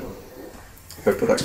Как-то 1.03 1.27
так. 1.27 1.39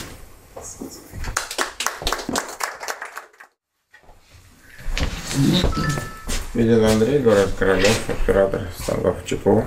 Виден 6.54 6.84
Андрей, 6.84 7.18
город 7.20 7.50
Королев, 7.58 8.00
оператор 8.08 8.62
станков 8.78 9.24
ЧПО. 9.24 9.64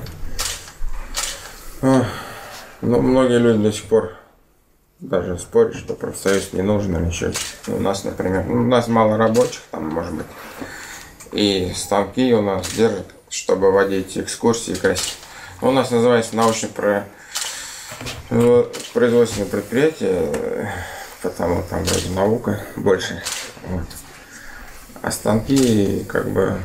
Ах, 1.81 2.05
Ну, 2.81 3.01
многие 3.01 3.39
люди 3.39 3.63
до 3.63 3.71
сих 3.71 3.85
пор 3.85 4.13
даже 4.99 5.37
спорят, 5.37 5.75
что 5.75 5.93
профсоюз 5.93 6.53
не 6.53 6.61
нужен 6.61 6.97
или 6.97 7.09
еще. 7.09 7.31
что-то. 7.31 7.77
У 7.77 7.79
нас, 7.79 8.03
например, 8.03 8.45
ну, 8.45 8.61
у 8.61 8.65
нас 8.65 8.87
мало 8.87 9.17
рабочих, 9.17 9.61
там, 9.71 9.89
может 9.89 10.13
быть, 10.13 10.25
и 11.31 11.71
станки 11.75 12.33
у 12.33 12.41
нас 12.41 12.69
держат, 12.71 13.07
чтобы 13.29 13.71
водить 13.71 14.17
экскурсии 14.17 14.73
красиво. 14.73 15.15
Ну, 15.61 15.69
У 15.69 15.71
нас 15.71 15.91
называется 15.91 16.35
научно 16.35 16.67
про 16.69 17.07
э, 18.29 18.65
производственное 18.93 19.47
предприятие, 19.47 20.71
потому 21.21 21.63
там 21.69 21.83
вроде 21.83 22.09
наука 22.09 22.59
больше. 22.75 23.21
Вот. 23.67 23.85
А 25.01 25.11
станки, 25.11 26.05
как 26.07 26.29
бы, 26.29 26.59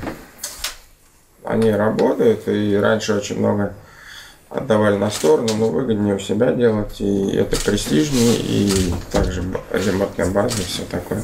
они 1.45 1.71
работают, 1.71 2.49
и 2.49 2.77
раньше 2.77 3.15
очень 3.15 3.39
много 3.39 3.75
отдавали 4.49 4.97
на 4.97 5.11
сторону, 5.11 5.49
но 5.57 5.69
выгоднее 5.69 6.17
у 6.17 6.19
себя 6.19 6.53
делать, 6.53 7.01
и 7.01 7.33
это 7.33 7.57
престижнее, 7.61 8.37
и 8.37 8.95
также 9.11 9.43
ремонтная 9.73 10.31
база, 10.31 10.61
и 10.61 10.65
все 10.65 10.83
такое. 10.85 11.23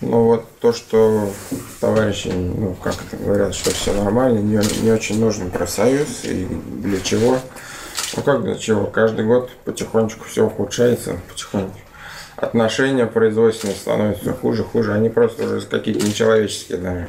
Ну 0.00 0.24
вот 0.24 0.46
то, 0.60 0.72
что 0.72 1.30
товарищи, 1.80 2.28
ну 2.28 2.74
как 2.82 2.94
это 2.94 3.22
говорят, 3.22 3.54
что 3.54 3.70
все 3.70 3.92
нормально, 3.92 4.38
не, 4.38 4.82
не 4.82 4.90
очень 4.90 5.20
нужен 5.20 5.50
профсоюз, 5.50 6.24
и 6.24 6.46
для 6.46 7.00
чего? 7.00 7.38
Ну 8.16 8.22
как 8.22 8.42
для 8.42 8.56
чего? 8.56 8.86
Каждый 8.86 9.24
год 9.24 9.50
потихонечку 9.64 10.24
все 10.24 10.46
ухудшается, 10.46 11.16
потихоньку. 11.28 11.78
Отношения 12.36 13.06
производственные 13.06 13.76
становятся 13.76 14.32
хуже, 14.32 14.64
хуже. 14.64 14.94
Они 14.94 15.10
просто 15.10 15.44
уже 15.44 15.66
какие-то 15.66 16.04
нечеловеческие 16.06 16.78
даже. 16.78 17.08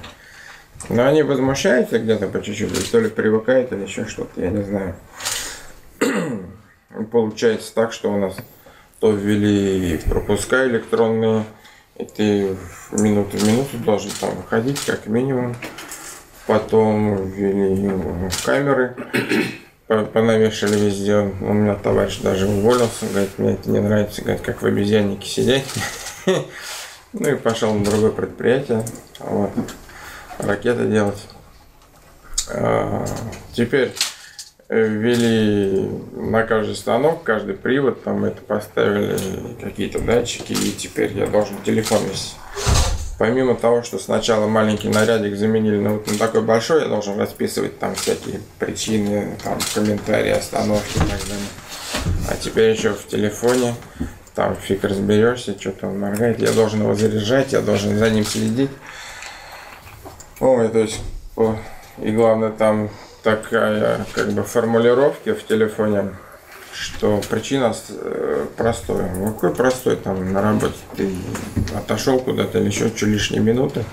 Но 0.90 1.08
они 1.08 1.24
возмущаются 1.24 2.00
где-то 2.00 2.28
по 2.28 2.42
чуть-чуть, 2.42 2.92
то 2.92 3.00
ли 3.00 3.10
привыкают, 3.10 3.72
или 3.72 3.84
еще 3.84 4.06
что-то, 4.06 4.42
я 4.42 4.50
не 4.50 4.64
знаю. 4.64 4.96
Получается 7.12 7.74
так, 7.74 7.94
что 7.94 8.12
у 8.12 8.18
нас 8.18 8.36
то 9.00 9.12
ввели 9.12 9.98
пропуска 9.98 10.66
электронные, 10.68 11.46
и 11.98 12.06
ты 12.06 12.58
минуту 12.92 13.38
в 13.38 13.48
минуту 13.48 13.78
должен 13.78 14.12
там 14.20 14.36
выходить, 14.36 14.80
как 14.86 15.08
минимум. 15.08 15.56
Потом 16.46 17.30
ввели 17.32 17.92
камеры, 18.46 18.96
по- 18.96 19.10
понавешали 20.14 20.78
везде. 20.78 21.18
У 21.42 21.54
меня 21.54 21.76
товарищ 21.76 22.20
даже 22.20 22.48
уволился, 22.48 23.06
говорит, 23.12 23.38
мне 23.38 23.54
это 23.54 23.70
не 23.70 23.80
нравится, 23.80 24.22
говорит, 24.22 24.42
как 24.42 24.62
в 24.62 24.66
обезьяннике 24.66 25.28
сидеть. 25.28 25.66
Ну 27.14 27.30
и 27.30 27.36
пошел 27.36 27.74
на 27.74 27.84
другое 27.84 28.12
предприятие, 28.12 28.86
вот, 29.20 29.52
ракеты 30.38 30.86
делать. 30.88 31.22
А, 32.50 33.06
Теперь 33.54 33.92
э, 34.70 34.88
ввели 34.88 35.90
на 36.14 36.44
каждый 36.44 36.76
станок, 36.76 37.24
каждый 37.24 37.56
привод, 37.56 38.04
там 38.04 38.24
это 38.24 38.42
поставили 38.42 39.18
какие-то 39.62 40.00
датчики, 40.00 40.54
и 40.54 40.72
теперь 40.72 41.12
я 41.18 41.28
должен 41.28 41.62
телефон 41.64 42.00
вести. 42.06 42.36
Помимо 43.22 43.54
того, 43.54 43.84
что 43.84 44.00
сначала 44.00 44.48
маленький 44.48 44.90
нарядик 44.90 45.36
заменили 45.36 45.78
на 45.78 45.92
вот 45.92 46.08
на 46.08 46.18
такой 46.18 46.42
большой, 46.42 46.82
я 46.82 46.88
должен 46.88 47.20
расписывать 47.20 47.78
там 47.78 47.94
всякие 47.94 48.40
причины, 48.58 49.38
там 49.44 49.60
комментарии, 49.76 50.32
остановки 50.32 50.96
и 50.96 51.02
так 51.02 51.20
далее. 51.30 51.48
А 52.28 52.36
теперь 52.36 52.72
еще 52.72 52.94
в 52.94 53.06
телефоне, 53.06 53.76
там 54.34 54.56
фиг 54.56 54.84
разберешься, 54.84 55.56
что-то 55.60 55.90
он 55.90 56.00
моргает, 56.00 56.40
я 56.40 56.52
должен 56.52 56.82
его 56.82 56.96
заряжать, 56.96 57.54
я 57.54 57.62
должен 57.62 57.96
за 57.96 58.10
ним 58.10 58.26
следить. 58.26 58.72
Ой, 60.40 60.68
то 60.70 60.80
есть, 60.80 61.00
и 62.00 62.10
главное 62.10 62.50
там 62.50 62.90
такая 63.22 64.04
как 64.14 64.32
бы 64.32 64.42
формулировки 64.42 65.34
в 65.34 65.46
телефоне, 65.46 66.16
что 66.74 67.22
причина 67.30 67.74
э, 67.90 68.46
простой. 68.58 69.10
Ну, 69.16 69.34
какой 69.34 69.54
простой 69.54 69.96
там 69.96 70.32
на 70.32 70.42
работе? 70.42 70.76
Ты 70.96 71.10
отошел 71.76 72.20
куда-то 72.20 72.60
или 72.60 72.68
еще 72.68 72.90
что 72.96 73.06
лишние 73.06 73.42
минуты, 73.42 73.84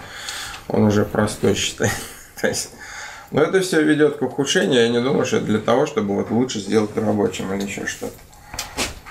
он 0.69 0.85
уже 0.85 1.05
простой 1.05 1.55
считай. 1.57 1.91
То 2.41 2.49
есть, 2.49 2.71
но 3.31 3.43
это 3.43 3.61
все 3.61 3.83
ведет 3.83 4.17
к 4.17 4.23
ухудшению. 4.23 4.83
Я 4.83 4.89
не 4.89 5.01
думаю, 5.01 5.27
что 5.27 5.39
это 5.39 5.47
для 5.47 5.59
того, 5.59 5.87
чтобы 5.87 6.15
вот 6.15 6.31
лучше 6.31 6.61
сделать 6.61 6.97
рабочим 6.97 7.53
или 7.53 7.67
еще 7.67 7.87
что-то. 7.87 8.15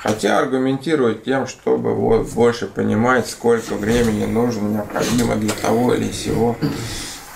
Хотя 0.02 0.40
аргументируют 0.40 1.24
тем, 1.24 1.48
чтобы 1.48 1.94
вот 1.94 2.30
больше 2.30 2.68
понимать, 2.68 3.28
сколько 3.28 3.74
времени 3.74 4.26
нужно, 4.26 4.68
необходимо 4.68 5.36
для 5.36 5.54
того 5.54 5.94
или 5.94 6.12
сего. 6.12 6.56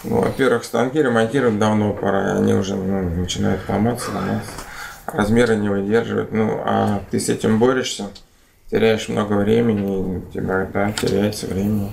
Ну, 0.04 0.22
во-первых, 0.22 0.64
станки 0.64 1.00
ремонтировать 1.02 1.60
давно 1.60 1.94
пора, 1.94 2.38
они 2.38 2.54
уже 2.54 2.76
ну, 2.76 3.02
начинают 3.02 3.62
ломаться, 3.68 4.12
ломаться. 4.12 4.52
Размеры 5.14 5.56
не 5.56 5.70
выдерживают. 5.70 6.32
Ну, 6.32 6.62
а 6.64 7.02
ты 7.12 7.20
с 7.20 7.30
этим 7.30 7.60
борешься, 7.60 8.10
теряешь 8.70 9.10
много 9.10 9.34
времени, 9.34 10.18
у 10.18 10.32
тебя, 10.32 10.70
да, 10.74 10.92
теряется 10.94 11.48
время. 11.48 11.92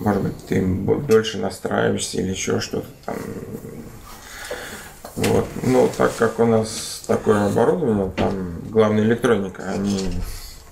Может 0.00 0.22
быть, 0.22 0.46
ты 0.46 0.64
дольше 1.06 1.38
настраиваешься 1.38 2.18
или 2.18 2.30
еще 2.30 2.60
что-то 2.60 2.88
там. 3.06 3.16
Вот. 5.16 5.46
Ну, 5.62 5.88
так 5.96 6.16
как 6.16 6.40
у 6.40 6.44
нас 6.44 7.04
такое 7.06 7.46
оборудование, 7.46 8.10
там 8.16 8.60
главная 8.70 9.04
электроника, 9.04 9.62
они 9.70 10.20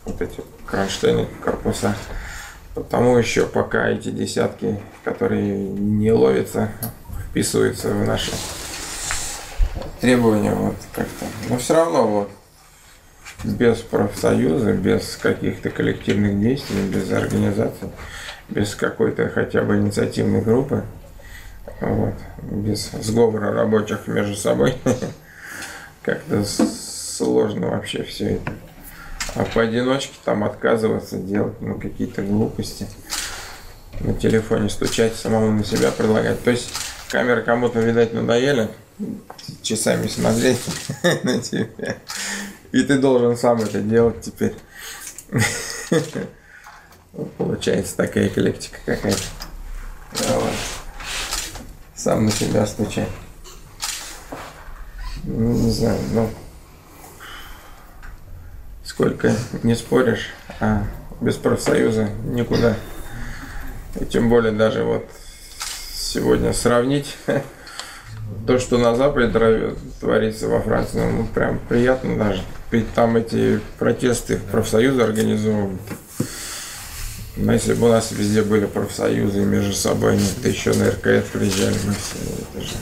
вот 0.04 0.20
эти 0.20 0.42
кронштейны, 0.66 1.28
корпуса. 1.44 1.94
Потому 2.74 3.16
еще 3.16 3.46
пока 3.46 3.88
эти 3.90 4.10
десятки, 4.10 4.80
которые 5.04 5.56
не 5.56 6.10
ловятся, 6.10 6.72
вписываются 7.30 7.90
в 7.90 8.06
наши 8.06 8.32
требования, 10.02 10.52
вот 10.52 10.74
как-то. 10.92 11.24
Но 11.48 11.56
все 11.58 11.74
равно 11.74 12.06
вот 12.06 12.30
без 13.44 13.78
профсоюза, 13.78 14.72
без 14.72 15.16
каких-то 15.16 15.70
коллективных 15.70 16.40
действий, 16.40 16.82
без 16.88 17.10
организации, 17.12 17.88
без 18.48 18.74
какой-то 18.74 19.28
хотя 19.28 19.62
бы 19.62 19.76
инициативной 19.76 20.42
группы, 20.42 20.84
вот, 21.80 22.14
без 22.42 22.90
сговора 22.90 23.52
рабочих 23.52 24.08
между 24.08 24.34
собой, 24.34 24.74
как-то 26.02 26.44
сложно 26.44 27.68
вообще 27.68 28.02
все 28.02 28.34
это. 28.34 28.52
А 29.36 29.44
поодиночке 29.44 30.14
там 30.24 30.42
отказываться 30.42 31.16
делать, 31.16 31.60
ну, 31.60 31.78
какие-то 31.78 32.22
глупости. 32.22 32.88
На 34.00 34.14
телефоне 34.14 34.68
стучать, 34.68 35.14
самому 35.14 35.52
на 35.52 35.64
себя 35.64 35.92
предлагать. 35.92 36.42
То 36.42 36.50
есть 36.50 36.72
камеры 37.08 37.42
кому-то, 37.42 37.78
видать, 37.78 38.12
надоели 38.12 38.68
часами 39.62 40.06
смотреть 40.06 40.60
на 41.22 41.38
тебя. 41.40 41.96
И 42.72 42.82
ты 42.82 42.98
должен 42.98 43.36
сам 43.36 43.60
это 43.60 43.80
делать 43.80 44.20
теперь. 44.22 44.54
Получается 47.38 47.96
такая 47.96 48.28
эклектика 48.28 48.78
какая-то. 48.86 49.22
Вот. 50.34 50.52
Сам 51.94 52.24
на 52.24 52.30
себя 52.30 52.66
стучать. 52.66 53.08
Ну, 55.24 55.52
не 55.52 55.70
знаю, 55.70 56.00
ну, 56.12 56.30
сколько 58.84 59.34
не 59.62 59.74
споришь, 59.74 60.30
а 60.58 60.84
без 61.20 61.36
профсоюза 61.36 62.08
никуда. 62.24 62.76
И 64.00 64.04
тем 64.04 64.28
более 64.28 64.52
даже 64.52 64.82
вот 64.82 65.08
сегодня 65.94 66.52
сравнить 66.52 67.16
то, 68.46 68.58
что 68.58 68.78
на 68.78 68.94
Западе 68.94 69.74
творится 70.00 70.48
во 70.48 70.60
Франции, 70.60 71.00
ну, 71.00 71.26
прям 71.26 71.60
приятно 71.68 72.16
даже. 72.16 72.42
Ведь 72.70 72.92
там 72.94 73.16
эти 73.16 73.60
протесты 73.78 74.40
профсоюзы 74.50 75.02
организовывают. 75.02 75.80
Но 77.36 77.52
если 77.52 77.74
бы 77.74 77.86
у 77.86 77.90
нас 77.90 78.12
везде 78.12 78.42
были 78.42 78.66
профсоюзы 78.66 79.40
между 79.40 79.72
собой, 79.72 80.12
они 80.12 80.28
то 80.42 80.48
еще 80.48 80.72
на 80.74 80.90
РКФ 80.90 81.30
приезжали 81.30 81.76
мы 81.84 81.94
все. 81.94 82.32
Это 82.54 82.64
же... 82.64 82.74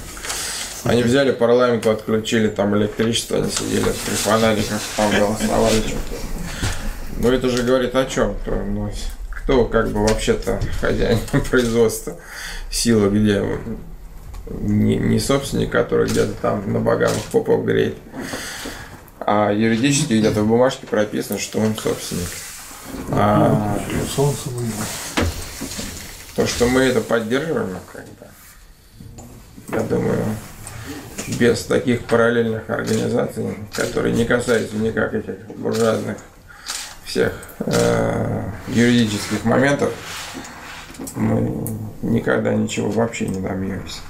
Они 0.85 1.03
взяли 1.03 1.33
парламент, 1.33 1.87
отключили 1.87 2.49
там 2.49 2.77
электричество, 2.77 3.39
они 3.39 3.51
сидели 3.51 3.85
при 3.85 4.15
фонариках, 4.15 4.81
там 4.97 5.11
голосовали 5.11 5.81
что-то. 5.81 6.17
Ну 7.19 7.31
это 7.31 7.49
же 7.49 7.63
говорит 7.63 7.95
о 7.95 8.07
чем? 8.07 8.35
Ну, 8.47 8.91
кто 9.31 9.67
как 9.67 9.91
бы 9.91 10.07
вообще-то 10.07 10.59
хозяин 10.81 11.19
производства, 11.51 12.17
сила 12.71 13.09
где? 13.09 13.43
Не, 14.49 14.97
не 14.97 15.19
собственник, 15.21 15.71
который 15.71 16.09
где-то 16.09 16.33
там 16.33 16.73
на 16.73 16.81
богамах 16.81 17.23
попов 17.31 17.65
греет, 17.65 17.97
а 19.21 19.53
юридически 19.53 20.15
где-то 20.15 20.43
в 20.43 20.49
бумажке 20.49 20.87
прописано, 20.87 21.39
что 21.39 21.61
он 21.61 21.77
собственник. 21.77 22.29
А. 23.11 23.79
То, 26.37 26.47
что 26.47 26.67
мы 26.67 26.83
это 26.83 27.01
поддерживаем, 27.01 27.77
как 27.93 28.05
бы, 28.05 29.77
я 29.77 29.81
думаю, 29.81 30.25
без 31.39 31.63
таких 31.65 32.05
параллельных 32.07 32.69
организаций, 32.71 33.57
которые 33.75 34.15
не 34.15 34.25
касаются 34.25 34.77
никак 34.77 35.15
этих 35.15 35.35
буржуазных 35.57 36.17
всех 37.05 37.33
э, 37.61 38.43
юридических 38.69 39.45
моментов, 39.45 39.93
мы 41.15 41.67
никогда 42.03 42.55
ничего 42.55 42.91
вообще 42.91 43.29
не 43.29 43.41
добьемся. 43.41 44.01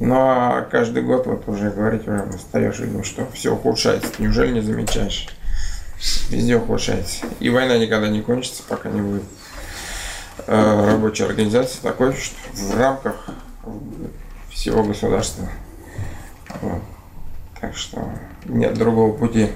Ну 0.00 0.14
а 0.16 0.62
каждый 0.70 1.02
год, 1.02 1.26
вот 1.26 1.48
уже 1.48 1.70
говорить, 1.70 2.06
уже 2.08 2.22
устаешь, 2.34 2.80
и 2.80 2.84
думаешь, 2.84 3.06
что 3.06 3.26
все 3.32 3.54
ухудшается. 3.54 4.10
Неужели 4.18 4.52
не 4.52 4.60
замечаешь? 4.60 5.28
Везде 6.28 6.56
ухудшается. 6.56 7.26
И 7.40 7.48
война 7.48 7.78
никогда 7.78 8.08
не 8.08 8.20
кончится, 8.20 8.62
пока 8.68 8.90
не 8.90 9.00
будет 9.00 9.22
э, 10.46 10.86
рабочей 10.86 11.24
организации 11.24 11.78
такой, 11.80 12.14
что 12.14 12.36
в 12.52 12.76
рамках 12.76 13.14
всего 14.50 14.82
государства. 14.82 15.48
Вот. 16.60 16.82
Так 17.60 17.76
что 17.76 18.06
нет 18.46 18.74
другого 18.74 19.16
пути, 19.16 19.48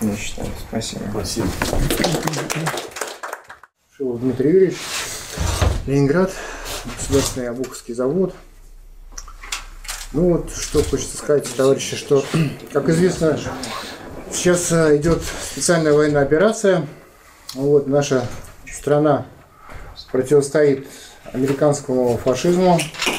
я 0.00 0.16
считаю. 0.16 0.48
Спасибо. 0.68 1.02
Спасибо. 1.10 1.48
Шилов 3.96 4.20
Дмитрий 4.20 4.50
Юрьевич, 4.50 4.78
Ленинград, 5.86 6.32
государственный 6.96 7.48
Обуховский 7.48 7.94
завод. 7.94 8.34
Ну 10.14 10.30
вот, 10.30 10.52
что 10.54 10.80
хочется 10.84 11.16
сказать, 11.16 11.52
товарищи, 11.56 11.96
что, 11.96 12.24
как 12.72 12.88
известно, 12.88 13.36
сейчас 14.30 14.70
э, 14.70 14.96
идет 14.98 15.20
специальная 15.50 15.92
военная 15.92 16.22
операция. 16.22 16.86
Вот, 17.54 17.88
наша 17.88 18.24
страна 18.72 19.26
противостоит 20.12 20.86
американскому 21.32 22.16
фашизму 22.16 22.78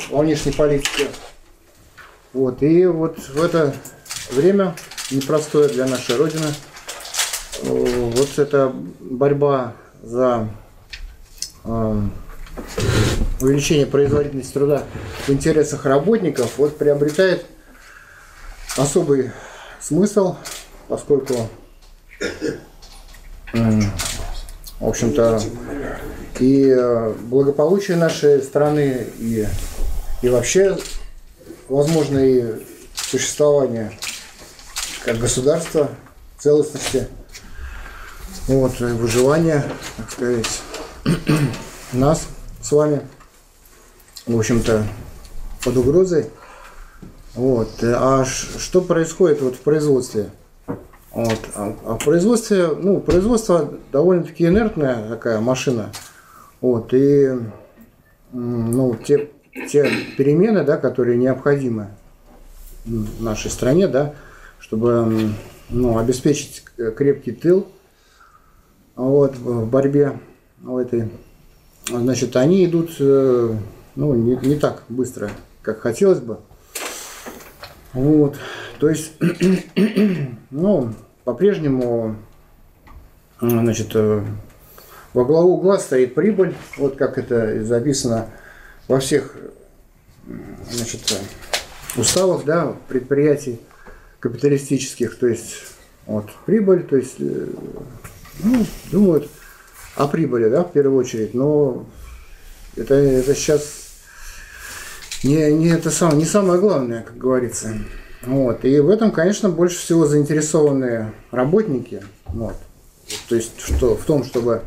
внешней 0.10 0.54
политике. 0.54 1.10
Вот, 2.32 2.64
и 2.64 2.86
вот 2.86 3.20
в 3.20 3.44
это 3.44 3.76
время 4.32 4.74
непростое 5.12 5.68
для 5.68 5.88
нашей 5.88 6.16
Родины, 6.16 6.48
э, 7.62 8.12
вот 8.16 8.40
эта 8.40 8.74
борьба 9.02 9.74
за 10.02 10.48
э, 11.66 12.02
увеличение 13.46 13.86
производительности 13.86 14.54
труда 14.54 14.84
в 15.28 15.30
интересах 15.30 15.86
работников 15.86 16.58
вот 16.58 16.78
приобретает 16.78 17.46
особый 18.76 19.32
смысл, 19.80 20.36
поскольку, 20.88 21.48
в 23.54 24.88
общем-то, 24.88 25.42
и 26.40 26.68
э, 26.68 27.14
благополучие 27.22 27.96
нашей 27.96 28.42
страны, 28.42 29.08
и, 29.20 29.48
и 30.22 30.30
вообще 30.30 30.78
возможно 31.70 32.20
и 32.20 32.62
существование 32.94 33.98
как 35.06 35.18
государства, 35.18 35.92
целостности, 36.40 37.08
вот, 38.48 38.82
и 38.82 38.86
выживание, 38.86 39.64
так 39.98 40.12
сказать, 40.12 40.62
нас 41.94 42.28
с 42.62 42.72
вами, 42.72 43.02
в 44.28 44.38
общем-то, 44.38 44.84
под 45.64 45.78
угрозой. 45.78 46.28
Вот. 47.34 47.70
А 47.84 48.26
что 48.26 48.82
происходит 48.82 49.42
вот 49.42 49.56
в 49.56 49.60
производстве? 49.60 50.30
Вот. 51.12 51.40
А 51.56 51.76
а 51.86 51.98
в 51.98 52.04
производстве, 52.04 52.68
ну, 52.68 53.00
производство 53.00 53.74
довольно-таки 53.92 54.46
инертная 54.46 55.08
такая 55.10 55.40
машина. 55.40 55.92
Вот. 56.62 56.94
И 56.94 57.32
ну, 58.32 58.96
те, 58.96 59.30
те 59.70 59.90
перемены, 60.18 60.64
да, 60.64 60.78
которые 60.78 61.18
необходимы 61.18 61.88
нашей 63.20 63.50
стране, 63.52 63.88
да, 63.88 64.14
чтобы 64.60 65.32
ну, 65.70 65.98
обеспечить 65.98 66.64
крепкий 66.98 67.32
тыл 67.32 67.68
вот, 68.96 69.36
в 69.38 69.66
борьбе 69.68 70.20
в 70.62 70.78
этой 70.78 71.10
значит, 71.88 72.36
они 72.36 72.66
идут 72.66 72.96
э, 73.00 73.56
ну, 73.96 74.14
не, 74.14 74.36
не 74.38 74.56
так 74.56 74.84
быстро, 74.90 75.30
как 75.62 75.80
хотелось 75.80 76.20
бы. 76.20 76.40
Вот. 77.94 78.36
То 78.80 78.90
есть, 78.90 79.14
ну, 80.52 80.94
по-прежнему, 81.24 82.18
значит, 83.40 83.92
э, 83.96 84.24
во 85.14 85.26
главу 85.26 85.54
угла 85.54 85.80
стоит 85.80 86.14
прибыль, 86.14 86.56
вот 86.78 86.98
как 86.98 87.18
это 87.18 87.64
записано 87.64 88.30
во 88.88 89.00
всех 89.00 89.36
значит, 90.70 91.18
уставах 91.96 92.44
да, 92.44 92.76
предприятий 92.88 93.60
капиталистических, 94.20 95.18
то 95.18 95.28
есть 95.28 95.56
вот, 96.06 96.30
прибыль, 96.46 96.84
то 96.84 96.98
есть, 96.98 97.16
э, 97.20 97.48
ну, 98.44 98.66
думают, 98.92 99.30
о 99.96 100.08
прибыли, 100.08 100.50
да, 100.50 100.64
в 100.64 100.72
первую 100.72 101.00
очередь, 101.00 101.34
но 101.34 101.86
это, 102.76 102.96
это 102.96 103.34
сейчас 103.34 103.85
не, 105.26 105.52
не, 105.54 105.70
это 105.70 105.90
сам, 105.90 106.18
не 106.18 106.26
самое 106.26 106.60
главное, 106.60 107.02
как 107.02 107.18
говорится. 107.18 107.74
Вот. 108.26 108.64
И 108.64 108.80
в 108.80 108.90
этом, 108.90 109.12
конечно, 109.12 109.50
больше 109.50 109.78
всего 109.78 110.06
заинтересованы 110.06 111.14
работники. 111.32 112.04
Вот. 112.28 112.56
То 113.28 113.36
есть 113.36 113.60
что, 113.60 113.96
в 113.96 114.04
том, 114.04 114.24
чтобы 114.24 114.62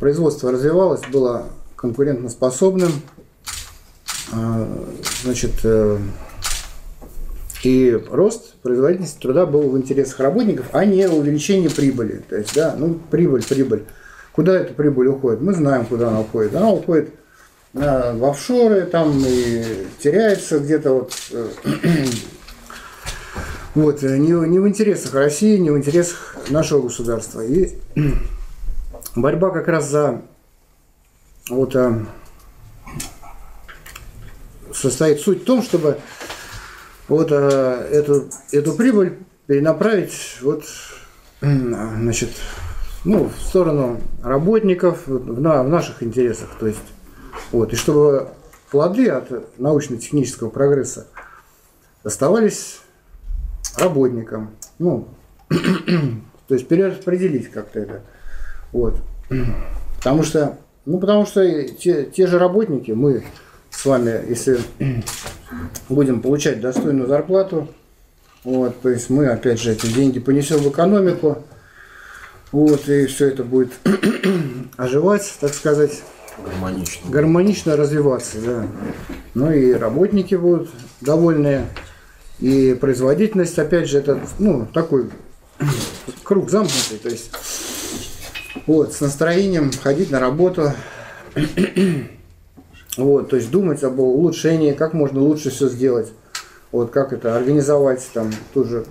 производство 0.00 0.50
развивалось, 0.50 1.02
было 1.12 1.46
конкурентоспособным, 1.76 2.90
а, 4.32 4.68
значит, 5.22 5.52
э, 5.62 5.98
и 7.62 8.00
рост 8.10 8.54
производительности 8.62 9.20
труда 9.20 9.46
был 9.46 9.70
в 9.70 9.78
интересах 9.78 10.20
работников, 10.20 10.66
а 10.72 10.84
не 10.84 11.08
увеличение 11.08 11.70
прибыли. 11.70 12.22
То 12.28 12.36
есть, 12.36 12.54
да, 12.54 12.74
ну, 12.76 12.98
прибыль, 13.10 13.44
прибыль. 13.44 13.84
Куда 14.32 14.58
эта 14.58 14.74
прибыль 14.74 15.08
уходит? 15.08 15.40
Мы 15.40 15.54
знаем, 15.54 15.86
куда 15.86 16.08
она 16.08 16.20
уходит. 16.20 16.54
Она 16.54 16.70
уходит 16.70 17.10
э, 17.74 18.16
в 18.16 18.24
офшоры, 18.24 18.82
там 18.82 19.22
и 19.26 19.86
теряется 20.02 20.58
где-то 20.58 20.92
вот. 20.94 21.12
э, 21.32 21.48
Вот, 23.74 24.02
э, 24.02 24.18
не, 24.18 24.32
не 24.48 24.58
в 24.58 24.66
интересах 24.66 25.14
России, 25.14 25.56
не 25.56 25.70
в 25.70 25.78
интересах 25.78 26.36
нашего 26.48 26.82
государства. 26.82 27.42
И 27.42 27.78
борьба 29.14 29.50
как 29.50 29.68
раз 29.68 29.88
за 29.88 30.22
вот 31.48 31.76
э, 31.76 32.04
состоит 34.72 35.20
суть 35.20 35.42
в 35.42 35.44
том, 35.44 35.62
чтобы 35.62 35.98
вот 37.08 37.28
э, 37.30 37.88
эту, 37.92 38.28
эту 38.52 38.72
прибыль 38.72 39.18
перенаправить 39.46 40.38
вот, 40.42 40.64
значит, 41.40 42.30
ну, 43.04 43.30
в 43.36 43.40
сторону 43.40 44.00
работников, 44.24 45.06
в, 45.06 45.40
на- 45.40 45.62
в 45.62 45.68
наших 45.68 46.02
интересах. 46.02 46.48
То 46.58 46.66
есть, 46.66 46.80
вот, 47.52 47.72
и 47.72 47.76
чтобы 47.76 48.28
плоды 48.70 49.08
от 49.08 49.58
научно-технического 49.58 50.50
прогресса 50.50 51.06
оставались 52.02 52.80
работникам. 53.76 54.50
Ну, 54.78 55.08
то 55.48 56.54
есть 56.54 56.68
перераспределить 56.68 57.50
как-то 57.50 57.80
это. 57.80 58.02
Вот. 58.72 58.96
Потому 59.98 60.22
что, 60.22 60.58
ну, 60.84 60.98
потому 60.98 61.26
что 61.26 61.68
те, 61.68 62.04
те 62.04 62.26
же 62.26 62.38
работники, 62.38 62.92
мы 62.92 63.24
с 63.70 63.84
вами, 63.84 64.28
если 64.28 64.58
будем 65.88 66.20
получать 66.20 66.60
достойную 66.60 67.08
зарплату, 67.08 67.68
вот, 68.44 68.80
то 68.80 68.88
есть 68.88 69.10
мы, 69.10 69.26
опять 69.26 69.60
же, 69.60 69.72
эти 69.72 69.86
деньги 69.86 70.20
понесем 70.20 70.58
в 70.58 70.68
экономику, 70.68 71.44
вот, 72.52 72.88
и 72.88 73.06
все 73.06 73.28
это 73.28 73.44
будет 73.44 73.72
оживать, 74.76 75.36
так 75.40 75.52
сказать, 75.52 76.02
Гармонично. 76.44 77.10
гармонично 77.10 77.76
развиваться, 77.76 78.38
да. 78.40 78.66
Ну 79.34 79.52
и 79.52 79.72
работники 79.72 80.34
будут 80.34 80.70
довольные, 81.00 81.66
и 82.40 82.76
производительность, 82.80 83.58
опять 83.58 83.88
же, 83.88 83.98
это, 83.98 84.20
ну, 84.38 84.66
такой 84.72 85.10
круг 86.22 86.50
замкнутый, 86.50 86.98
то 86.98 87.08
есть, 87.08 87.30
вот, 88.66 88.94
с 88.94 89.00
настроением 89.00 89.70
ходить 89.82 90.10
на 90.10 90.20
работу, 90.20 90.72
вот, 92.96 93.30
то 93.30 93.36
есть 93.36 93.50
думать 93.50 93.82
об 93.82 93.98
улучшении, 93.98 94.72
как 94.72 94.94
можно 94.94 95.20
лучше 95.20 95.50
все 95.50 95.68
сделать, 95.68 96.12
вот, 96.70 96.90
как 96.90 97.12
это 97.12 97.36
организовать, 97.36 98.08
там, 98.14 98.30
тоже, 98.54 98.84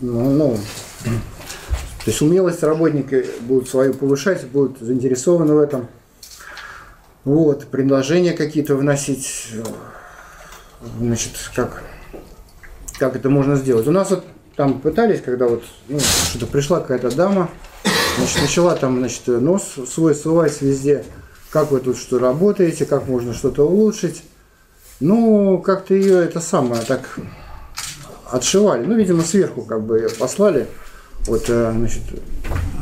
ну, 0.00 0.30
ну, 0.30 0.56
то 1.04 2.06
есть 2.06 2.22
умелость 2.22 2.62
работника 2.62 3.24
будут 3.40 3.68
свою 3.68 3.94
повышать, 3.94 4.46
будут 4.46 4.78
заинтересованы 4.78 5.54
в 5.54 5.58
этом. 5.58 5.88
Вот, 7.24 7.66
предложения 7.66 8.32
какие-то 8.32 8.76
вносить, 8.76 9.48
значит, 10.98 11.32
как, 11.54 11.82
как 12.98 13.16
это 13.16 13.28
можно 13.28 13.56
сделать. 13.56 13.86
У 13.86 13.92
нас 13.92 14.10
вот 14.10 14.24
там 14.56 14.80
пытались, 14.80 15.20
когда 15.20 15.46
вот 15.46 15.62
ну, 15.88 16.00
что-то 16.00 16.46
пришла 16.46 16.80
какая-то 16.80 17.14
дама, 17.14 17.50
значит, 18.16 18.40
начала 18.40 18.74
там, 18.74 18.98
значит, 18.98 19.26
нос 19.26 19.74
свой 19.86 20.14
сувать 20.14 20.60
везде, 20.62 21.04
как 21.50 21.70
вы 21.72 21.80
тут 21.80 21.98
что 21.98 22.18
работаете, 22.18 22.86
как 22.86 23.06
можно 23.06 23.34
что-то 23.34 23.68
улучшить. 23.68 24.22
Ну, 25.00 25.58
как-то 25.58 25.94
ее 25.94 26.24
это 26.24 26.40
самое 26.40 26.82
так 26.82 27.18
отшивали. 28.30 28.84
Ну, 28.86 28.96
видимо, 28.96 29.22
сверху 29.22 29.62
как 29.62 29.82
бы 29.82 29.98
её 29.98 30.10
послали. 30.18 30.66
Вот, 31.26 31.44
э, 31.48 31.72
значит, 31.74 32.02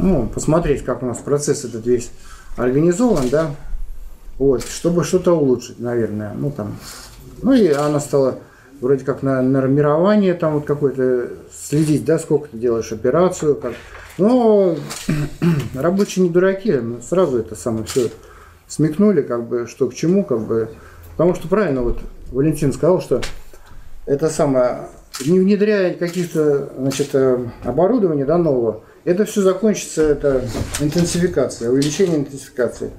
ну, 0.00 0.26
посмотреть, 0.26 0.84
как 0.84 1.02
у 1.02 1.06
нас 1.06 1.18
процесс 1.18 1.64
этот 1.64 1.86
весь 1.86 2.10
организован, 2.56 3.28
да. 3.28 3.54
Вот, 4.38 4.62
чтобы 4.62 5.04
что-то 5.04 5.32
улучшить, 5.32 5.80
наверное. 5.80 6.32
Ну, 6.34 6.50
там. 6.50 6.76
Ну, 7.42 7.52
и 7.52 7.68
она 7.68 8.00
стала 8.00 8.38
вроде 8.80 9.04
как 9.04 9.22
на 9.22 9.42
нормирование 9.42 10.34
там 10.34 10.54
вот 10.54 10.64
какое-то 10.64 11.30
следить, 11.52 12.04
да, 12.04 12.18
сколько 12.18 12.48
ты 12.48 12.58
делаешь 12.58 12.92
операцию, 12.92 13.56
как. 13.56 13.74
Но 14.16 14.76
рабочие 15.74 16.24
не 16.24 16.30
дураки, 16.30 16.72
ну, 16.72 17.00
сразу 17.00 17.38
это 17.38 17.54
самое 17.54 17.84
все 17.84 18.10
смекнули, 18.66 19.22
как 19.22 19.48
бы, 19.48 19.66
что 19.66 19.88
к 19.88 19.94
чему, 19.94 20.24
как 20.24 20.40
бы. 20.40 20.70
Потому 21.12 21.34
что 21.34 21.48
правильно 21.48 21.82
вот 21.82 21.98
Валентин 22.30 22.72
сказал, 22.72 23.00
что 23.00 23.20
это 24.06 24.30
самое, 24.30 24.88
не 25.26 25.40
внедряя 25.40 25.94
каких-то, 25.94 26.70
значит, 26.78 27.08
э, 27.14 27.44
оборудования, 27.64 28.24
да, 28.24 28.38
нового, 28.38 28.84
это 29.04 29.24
все 29.24 29.42
закончится, 29.42 30.02
это 30.02 30.44
интенсификация, 30.80 31.70
увеличение 31.70 32.18
интенсификации. 32.18 32.90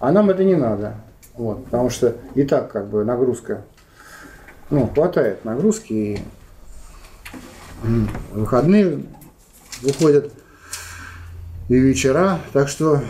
А 0.00 0.12
нам 0.12 0.30
это 0.30 0.44
не 0.44 0.54
надо. 0.54 0.94
Вот, 1.34 1.64
потому 1.66 1.90
что 1.90 2.16
и 2.34 2.42
так 2.42 2.72
как 2.72 2.88
бы 2.88 3.04
нагрузка, 3.04 3.62
ну, 4.70 4.88
хватает 4.92 5.44
нагрузки, 5.44 5.92
и 5.92 6.18
выходные 8.32 9.04
выходят, 9.82 10.32
и 11.68 11.74
вечера, 11.74 12.40
так 12.52 12.68
что 12.68 13.02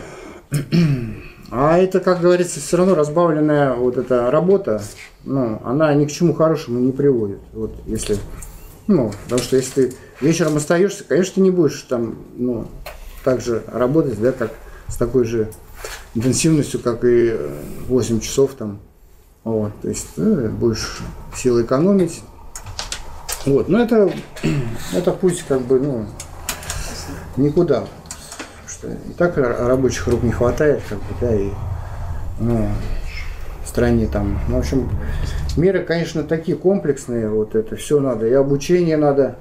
а 1.51 1.77
это, 1.77 1.99
как 1.99 2.21
говорится, 2.21 2.59
все 2.59 2.77
равно 2.77 2.95
разбавленная 2.95 3.73
вот 3.73 3.97
эта 3.97 4.29
работа, 4.29 4.81
ну, 5.23 5.59
она 5.63 5.93
ни 5.95 6.05
к 6.05 6.11
чему 6.11 6.33
хорошему 6.33 6.79
не 6.79 6.91
приводит. 6.91 7.39
Вот 7.53 7.75
если, 7.87 8.17
ну, 8.87 9.11
потому 9.23 9.41
что 9.41 9.55
если 9.55 9.87
ты 9.87 9.95
вечером 10.21 10.57
остаешься, 10.57 11.03
конечно, 11.03 11.35
ты 11.35 11.41
не 11.41 11.51
будешь 11.51 11.81
там, 11.83 12.15
ну, 12.35 12.67
так 13.23 13.41
же 13.41 13.63
работать, 13.67 14.21
да, 14.21 14.31
как 14.31 14.51
с 14.87 14.97
такой 14.97 15.23
же 15.23 15.49
интенсивностью, 16.15 16.79
как 16.79 17.03
и 17.03 17.29
э, 17.31 17.61
8 17.87 18.19
часов 18.19 18.55
там. 18.55 18.79
Вот, 19.43 19.71
то 19.81 19.89
есть 19.89 20.07
э, 20.17 20.49
будешь 20.49 20.99
силы 21.35 21.63
экономить. 21.63 22.21
Вот, 23.45 23.69
но 23.69 23.81
это, 23.81 24.11
это 24.93 25.11
путь 25.11 25.43
как 25.47 25.61
бы, 25.61 25.79
ну, 25.79 26.05
никуда. 27.37 27.85
Что 28.67 28.89
и 28.89 29.13
так 29.17 29.37
ра- 29.37 29.67
рабочих 29.67 30.07
рук 30.07 30.23
не 30.23 30.31
хватает, 30.31 30.81
как 30.89 30.99
бы, 30.99 31.15
да, 31.21 31.35
и 31.35 31.49
ну, 32.39 32.67
в 33.63 33.67
стране 33.67 34.07
там. 34.07 34.39
Ну, 34.47 34.55
в 34.55 34.59
общем, 34.59 34.89
меры, 35.57 35.83
конечно, 35.83 36.23
такие 36.23 36.57
комплексные, 36.57 37.29
вот 37.29 37.55
это 37.55 37.75
все 37.75 37.99
надо. 37.99 38.27
И 38.27 38.33
обучение 38.33 38.97
надо, 38.97 39.37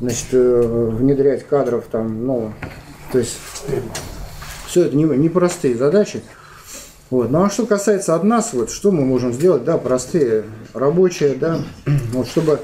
значит, 0.00 0.28
э, 0.32 0.90
внедрять 0.92 1.46
кадров 1.46 1.84
там, 1.90 2.26
ну, 2.26 2.52
то 3.12 3.18
есть 3.18 3.38
все 4.74 4.86
это 4.86 4.96
не- 4.96 5.04
непростые 5.04 5.76
задачи. 5.76 6.20
Вот. 7.08 7.30
Ну 7.30 7.44
а 7.44 7.48
что 7.50 7.64
касается 7.64 8.16
от 8.16 8.24
нас, 8.24 8.52
вот 8.52 8.72
что 8.72 8.90
мы 8.90 9.04
можем 9.04 9.32
сделать, 9.32 9.62
да, 9.62 9.78
простые, 9.78 10.42
рабочие, 10.72 11.36
да, 11.36 11.60
вот 12.12 12.26
чтобы 12.26 12.58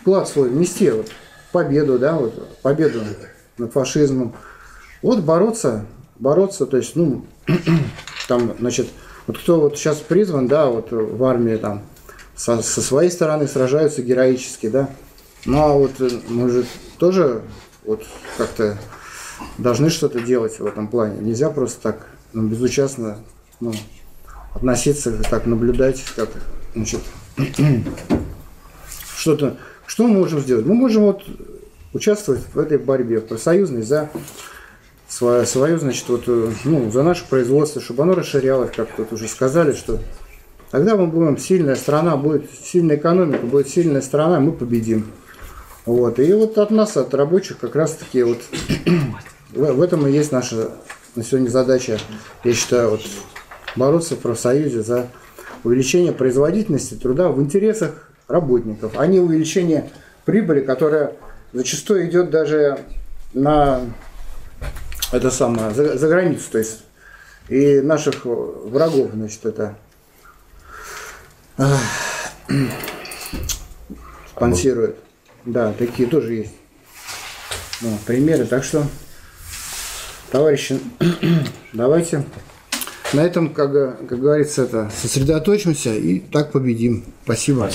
вклад 0.00 0.28
свой 0.28 0.48
внести, 0.48 0.88
вот, 0.90 1.08
победу, 1.50 1.98
да, 1.98 2.12
вот, 2.14 2.60
победу 2.62 3.00
над 3.58 3.72
фашизмом. 3.72 4.32
Вот 5.02 5.24
бороться, 5.24 5.86
бороться, 6.20 6.66
то 6.66 6.76
есть, 6.76 6.94
ну, 6.94 7.26
там, 8.28 8.54
значит, 8.60 8.86
вот 9.26 9.38
кто 9.38 9.58
вот 9.58 9.76
сейчас 9.76 9.96
призван, 9.96 10.46
да, 10.46 10.66
вот 10.66 10.92
в 10.92 11.24
армии 11.24 11.56
там 11.56 11.82
со, 12.36 12.62
со 12.62 12.80
своей 12.80 13.10
стороны 13.10 13.48
сражаются 13.48 14.02
героически, 14.02 14.68
да. 14.68 14.88
Ну 15.44 15.60
а 15.60 15.72
вот 15.72 16.00
э, 16.00 16.10
мы 16.28 16.48
же 16.48 16.64
тоже 16.98 17.42
вот 17.84 18.04
как-то 18.38 18.78
должны 19.58 19.90
что-то 19.90 20.20
делать 20.20 20.58
в 20.58 20.66
этом 20.66 20.88
плане. 20.88 21.20
Нельзя 21.20 21.50
просто 21.50 21.80
так 21.80 22.06
ну, 22.32 22.46
безучастно 22.46 23.18
ну, 23.60 23.72
относиться, 24.54 25.12
так 25.30 25.46
наблюдать, 25.46 26.02
как 26.14 26.28
значит, 26.74 27.00
что-то. 29.16 29.56
Что 29.86 30.06
мы 30.06 30.18
можем 30.18 30.40
сделать? 30.40 30.66
Мы 30.66 30.74
можем 30.74 31.04
вот 31.04 31.22
участвовать 31.92 32.42
в 32.52 32.58
этой 32.58 32.78
борьбе 32.78 33.20
профсоюзной 33.20 33.82
за 33.82 34.10
свое, 35.08 35.46
свое 35.46 35.78
значит, 35.78 36.08
вот, 36.08 36.24
э, 36.26 36.50
ну, 36.64 36.90
за 36.90 37.02
наше 37.02 37.24
производство, 37.28 37.80
чтобы 37.80 38.02
оно 38.02 38.14
расширялось, 38.14 38.70
как 38.74 38.94
тут 38.96 39.12
уже 39.12 39.28
сказали, 39.28 39.72
что 39.72 40.00
тогда 40.70 40.96
мы 40.96 41.06
будем 41.06 41.38
сильная 41.38 41.76
страна, 41.76 42.16
будет 42.16 42.50
сильная 42.50 42.96
экономика, 42.96 43.46
будет 43.46 43.68
сильная 43.68 44.02
страна, 44.02 44.40
мы 44.40 44.52
победим. 44.52 45.06
Вот. 45.84 46.18
И 46.18 46.32
вот 46.32 46.58
от 46.58 46.70
нас, 46.70 46.96
от 46.96 47.14
рабочих, 47.14 47.58
как 47.58 47.76
раз 47.76 47.92
таки 47.94 48.22
вот 48.24 48.38
в, 49.56 49.82
этом 49.82 50.06
и 50.06 50.12
есть 50.12 50.32
наша 50.32 50.70
на 51.14 51.24
сегодня 51.24 51.48
задача, 51.48 51.98
я 52.44 52.52
считаю, 52.52 52.90
вот, 52.90 53.00
бороться 53.74 54.14
в 54.14 54.18
профсоюзе 54.18 54.82
за 54.82 55.08
увеличение 55.64 56.12
производительности 56.12 56.94
труда 56.94 57.28
в 57.28 57.40
интересах 57.40 58.10
работников, 58.28 58.92
а 58.96 59.06
не 59.06 59.18
увеличение 59.18 59.90
прибыли, 60.24 60.60
которая 60.60 61.14
зачастую 61.52 62.08
идет 62.08 62.30
даже 62.30 62.78
на 63.32 63.80
это 65.12 65.30
самое, 65.30 65.72
за, 65.72 65.96
за 65.96 66.08
границу, 66.08 66.44
то 66.52 66.58
есть 66.58 66.82
и 67.48 67.80
наших 67.80 68.24
врагов, 68.24 69.10
значит, 69.14 69.46
это 69.46 69.76
спонсирует. 74.34 74.96
Да, 75.44 75.72
такие 75.72 76.08
тоже 76.08 76.34
есть 76.34 76.54
ну, 77.80 77.96
примеры. 78.04 78.46
Так 78.46 78.64
что, 78.64 78.84
товарищи, 80.36 80.78
давайте 81.72 82.22
на 83.14 83.20
этом, 83.20 83.54
как, 83.54 83.72
как 84.06 84.20
говорится, 84.20 84.64
это 84.64 84.90
сосредоточимся 84.94 85.94
и 85.94 86.18
так 86.18 86.52
победим. 86.52 87.06
Спасибо. 87.24 87.70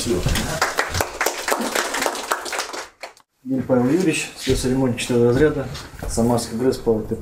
Гиль 3.43 3.63
Павел 3.63 3.85
Юрьевич, 3.85 4.29
слесарь-ремонтник 4.37 4.99
4 4.99 5.25
разряда, 5.25 5.67
Самарский 6.07 6.55
ГРЭС 6.55 6.77
Павел 6.77 7.01
Т+. 7.01 7.15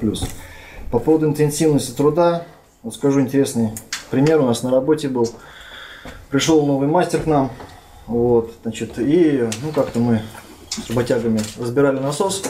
По 0.91 0.99
поводу 0.99 1.27
интенсивности 1.27 1.95
труда, 1.95 2.43
вот 2.83 2.93
скажу 2.95 3.21
интересный 3.21 3.69
пример. 4.11 4.41
У 4.41 4.45
нас 4.45 4.61
на 4.61 4.71
работе 4.71 5.07
был, 5.07 5.29
пришел 6.29 6.65
новый 6.65 6.89
мастер 6.89 7.21
к 7.21 7.27
нам, 7.27 7.49
вот, 8.07 8.51
значит, 8.63 8.99
и, 8.99 9.47
ну, 9.61 9.71
как-то 9.71 9.99
мы 9.99 10.21
с 10.69 10.89
работягами 10.89 11.39
разбирали 11.57 11.99
насос, 11.99 12.43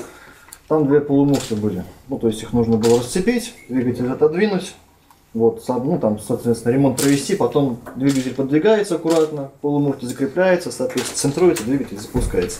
там 0.70 0.88
две 0.88 1.01
полумуфты 1.01 1.55
были, 1.55 1.84
ну, 2.07 2.20
то 2.20 2.28
есть 2.28 2.41
их 2.43 2.53
нужно 2.53 2.78
было 2.78 2.99
расцепить, 2.99 3.55
двигатель 3.67 4.07
отодвинуть, 4.07 4.76
вот, 5.34 5.63
ну, 5.67 5.99
там, 5.99 6.20
соответственно, 6.20 6.74
ремонт 6.74 7.01
провести, 7.01 7.36
потом 7.36 7.80
двигатель 7.95 8.34
подвигается 8.34 8.95
аккуратно, 8.95 9.51
полумуфта 9.61 10.05
закрепляется, 10.05 10.72
соответственно, 10.72 11.17
центруется, 11.17 11.63
двигатель 11.63 11.99
запускается. 11.99 12.59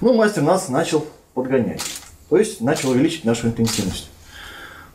Ну, 0.00 0.12
мастер 0.12 0.42
нас 0.42 0.68
начал 0.68 1.06
подгонять. 1.34 1.82
То 2.28 2.36
есть 2.36 2.60
начал 2.60 2.90
увеличить 2.90 3.24
нашу 3.24 3.48
интенсивность. 3.48 4.10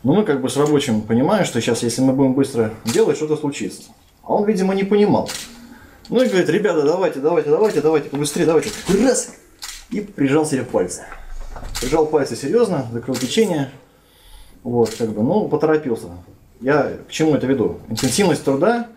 Но 0.02 0.14
мы 0.14 0.24
как 0.24 0.40
бы 0.40 0.48
с 0.48 0.56
рабочим 0.56 1.02
понимаем, 1.02 1.44
что 1.44 1.60
сейчас, 1.60 1.82
если 1.82 2.02
мы 2.02 2.12
будем 2.12 2.34
быстро 2.34 2.72
делать, 2.84 3.16
что-то 3.16 3.36
случится. 3.36 3.82
А 4.22 4.34
он, 4.34 4.46
видимо, 4.46 4.74
не 4.74 4.84
понимал. 4.84 5.30
Ну 6.08 6.22
и 6.22 6.28
говорит, 6.28 6.48
ребята, 6.48 6.82
давайте, 6.82 7.20
давайте, 7.20 7.50
давайте, 7.50 7.80
давайте, 7.80 8.08
побыстрее, 8.10 8.46
давайте. 8.46 8.70
Раз! 9.02 9.34
И 9.90 10.00
прижал 10.00 10.46
себе 10.46 10.62
пальцы. 10.62 11.02
Прижал 11.80 12.06
пальцы 12.06 12.36
серьезно, 12.36 12.86
закрыл 12.92 13.16
печенье. 13.16 13.70
Вот, 14.62 14.94
как 14.96 15.10
бы, 15.10 15.22
ну, 15.22 15.48
поторопился. 15.48 16.08
Я 16.60 16.92
к 17.08 17.10
чему 17.10 17.34
это 17.34 17.46
веду? 17.46 17.78
Интенсивность 17.88 18.44
труда, 18.44 18.88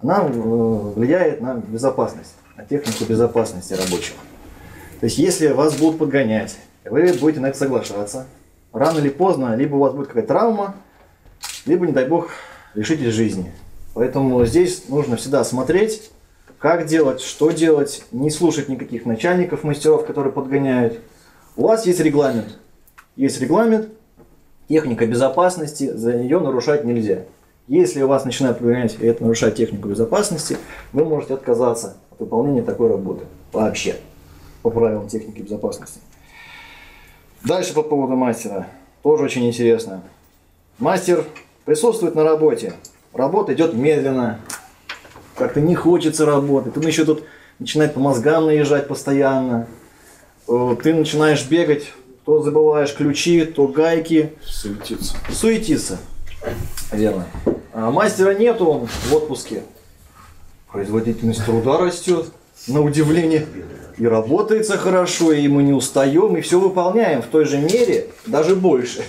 она 0.00 0.20
э, 0.22 0.28
влияет 0.28 1.40
на 1.40 1.54
безопасность, 1.54 2.34
на 2.56 2.64
технику 2.64 3.04
безопасности 3.04 3.74
рабочего. 3.74 4.16
То 5.00 5.06
есть, 5.06 5.18
если 5.18 5.48
вас 5.48 5.76
будут 5.76 5.98
подгонять, 5.98 6.56
вы 6.84 7.12
будете 7.14 7.40
на 7.40 7.46
это 7.46 7.58
соглашаться, 7.58 8.26
рано 8.72 8.98
или 8.98 9.08
поздно, 9.08 9.54
либо 9.56 9.74
у 9.76 9.80
вас 9.80 9.92
будет 9.92 10.08
какая-то 10.08 10.28
травма, 10.28 10.74
либо, 11.66 11.86
не 11.86 11.92
дай 11.92 12.06
бог, 12.06 12.30
лишитесь 12.74 13.12
жизни. 13.12 13.52
Поэтому 13.94 14.44
здесь 14.46 14.88
нужно 14.88 15.16
всегда 15.16 15.44
смотреть, 15.44 16.10
как 16.58 16.86
делать, 16.86 17.20
что 17.20 17.50
делать, 17.50 18.04
не 18.12 18.30
слушать 18.30 18.68
никаких 18.68 19.04
начальников, 19.04 19.64
мастеров, 19.64 20.06
которые 20.06 20.32
подгоняют. 20.32 21.00
У 21.56 21.62
вас 21.62 21.86
есть 21.86 22.00
регламент. 22.00 22.58
Есть 23.16 23.40
регламент, 23.40 23.88
техника 24.68 25.06
безопасности, 25.06 25.90
за 25.92 26.14
нее 26.14 26.38
нарушать 26.40 26.84
нельзя. 26.84 27.24
Если 27.66 28.02
у 28.02 28.08
вас 28.08 28.24
начинают 28.24 28.58
подгонять 28.58 28.96
и 29.00 29.06
это 29.06 29.22
нарушает 29.22 29.56
технику 29.56 29.88
безопасности, 29.88 30.56
вы 30.92 31.04
можете 31.04 31.34
отказаться 31.34 31.96
от 32.10 32.20
выполнения 32.20 32.62
такой 32.62 32.88
работы. 32.88 33.24
Вообще 33.52 33.96
по 34.62 34.70
правилам 34.70 35.08
техники 35.08 35.40
безопасности. 35.40 36.00
Дальше 37.44 37.74
по 37.74 37.82
поводу 37.82 38.16
мастера. 38.16 38.66
Тоже 39.02 39.24
очень 39.24 39.46
интересно. 39.46 40.02
Мастер 40.78 41.24
присутствует 41.64 42.14
на 42.14 42.24
работе. 42.24 42.74
Работа 43.12 43.54
идет 43.54 43.74
медленно, 43.74 44.40
как-то 45.36 45.60
не 45.60 45.74
хочется 45.74 46.26
работать. 46.26 46.74
Ты 46.74 46.80
еще 46.80 47.04
тут 47.04 47.24
начинает 47.58 47.94
по 47.94 48.00
мозгам 48.00 48.46
наезжать 48.46 48.88
постоянно. 48.88 49.66
Э, 50.50 50.76
Ты 50.82 50.92
начинаешь 50.94 51.46
бегать, 51.46 51.92
то 52.24 52.42
забываешь 52.42 52.94
ключи, 52.94 53.44
то 53.44 53.68
гайки. 53.68 54.32
Суетиться. 54.44 55.14
Суетиться. 55.30 55.98
Верно. 56.90 57.26
А 57.72 57.90
мастера 57.90 58.34
нету, 58.34 58.66
он 58.66 58.86
в 58.86 59.14
отпуске. 59.14 59.62
Производительность 60.72 61.44
труда 61.44 61.78
растет, 61.78 62.26
на 62.66 62.82
удивление. 62.82 63.46
И 63.96 64.06
работается 64.06 64.76
хорошо, 64.76 65.32
и 65.32 65.46
мы 65.46 65.62
не 65.62 65.72
устаем, 65.72 66.36
и 66.36 66.40
все 66.40 66.58
выполняем 66.58 67.22
в 67.22 67.26
той 67.26 67.44
же 67.44 67.58
мере, 67.58 68.08
даже 68.26 68.56
больше. 68.56 69.04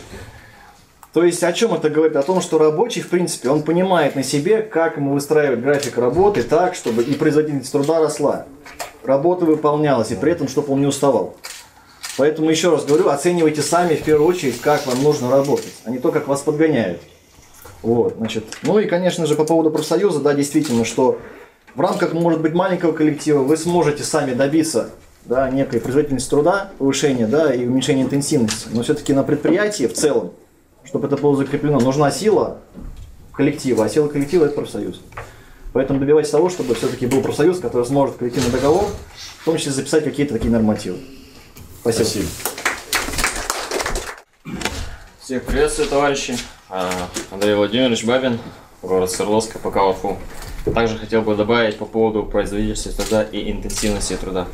То 1.14 1.26
есть 1.26 1.44
о 1.44 1.52
чем 1.52 1.74
это 1.74 1.90
говорит? 1.90 2.16
О 2.16 2.24
том, 2.24 2.40
что 2.42 2.58
рабочий, 2.58 3.02
в 3.02 3.10
принципе, 3.10 3.50
он 3.50 3.64
понимает 3.64 4.16
на 4.16 4.24
себе, 4.24 4.62
как 4.62 4.96
ему 4.96 5.14
выстраивать 5.14 5.60
график 5.60 5.98
работы 5.98 6.44
так, 6.44 6.74
чтобы 6.74 7.04
и 7.04 7.14
производительность 7.16 7.72
труда 7.72 8.00
росла. 8.00 8.46
Работа 9.04 9.46
выполнялась, 9.46 10.12
и 10.12 10.16
при 10.16 10.32
этом, 10.32 10.48
чтобы 10.48 10.72
он 10.72 10.80
не 10.80 10.88
уставал. 10.88 11.36
Поэтому 12.18 12.50
еще 12.50 12.70
раз 12.70 12.86
говорю, 12.86 13.10
оценивайте 13.10 13.62
сами 13.62 13.96
в 13.96 14.04
первую 14.04 14.28
очередь, 14.28 14.62
как 14.62 14.86
вам 14.86 15.02
нужно 15.04 15.30
работать, 15.30 15.74
а 15.84 15.90
не 15.90 15.98
то, 15.98 16.12
как 16.12 16.28
вас 16.28 16.42
подгоняют. 16.42 17.02
Вот, 17.82 18.16
значит. 18.18 18.46
Ну 18.64 18.80
и, 18.80 18.86
конечно 18.86 19.26
же, 19.26 19.36
по 19.36 19.44
поводу 19.44 19.72
профсоюза, 19.72 20.20
да, 20.20 20.34
действительно, 20.34 20.86
что 20.86 21.20
в 21.76 21.82
рамках, 21.82 22.14
может 22.14 22.42
быть, 22.42 22.54
маленького 22.54 22.92
коллектива 22.92 23.40
вы 23.40 23.58
сможете 23.58 24.04
сами 24.04 24.34
добиться 24.34 24.92
да, 25.26 25.50
некой 25.50 25.80
производительности 25.80 26.30
труда, 26.30 26.72
повышения 26.78 27.28
да, 27.28 27.54
и 27.54 27.66
уменьшения 27.66 28.04
интенсивности. 28.04 28.68
Но 28.72 28.84
все-таки 28.84 29.14
на 29.14 29.24
предприятии 29.24 29.88
в 29.88 29.94
целом, 29.94 30.34
чтобы 30.92 31.08
это 31.08 31.16
было 31.16 31.38
закреплено, 31.38 31.80
нужна 31.80 32.12
сила 32.12 32.58
коллектива, 33.32 33.86
а 33.86 33.90
сила 33.90 34.10
коллектива– 34.10 34.44
это 34.46 34.56
профсоюз. 34.56 35.00
Поэтому 35.72 36.02
добивайтесь 36.02 36.32
того, 36.32 36.50
чтобы 36.50 36.76
все-таки 36.76 37.06
был 37.08 37.22
профсоюз, 37.22 37.60
который 37.60 37.86
сможет 37.86 38.18
коллективный 38.18 38.52
договор, 38.52 38.90
в 39.40 39.46
том 39.46 39.56
числе 39.56 39.72
записать 39.72 40.04
какие-то 40.04 40.34
такие 40.34 40.52
нормативы. 40.52 40.98
Спасибо. 41.80 42.04
Спасибо. 42.04 42.28
Всех 45.22 45.44
приветствую, 45.44 45.88
товарищи. 45.88 46.36
А, 46.68 46.92
Андрей 47.32 47.56
Владимирович 47.56 48.04
Бабин, 48.04 48.38
город 48.82 49.10
Свердловск, 49.12 49.60
ПК. 49.62 49.78
Также 50.74 50.98
хотел 50.98 51.22
бы 51.22 51.36
добавить 51.36 51.78
по 51.78 51.86
поводу 51.86 52.24
производительности 52.24 52.90
труда 52.90 53.24
и 53.24 53.50
интенсивности 53.50 54.18
труда. 54.18 54.46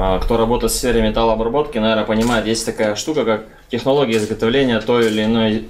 А, 0.00 0.20
Кто 0.20 0.36
работает 0.36 0.70
в 0.70 0.76
сфере 0.76 1.02
металлообработки, 1.02 1.76
наверное, 1.78 2.04
понимает, 2.04 2.46
есть 2.46 2.64
такая 2.64 2.94
штука, 2.94 3.24
как 3.24 3.46
технология 3.68 4.18
изготовления 4.18 4.80
той 4.80 5.08
или 5.08 5.24
иной 5.24 5.68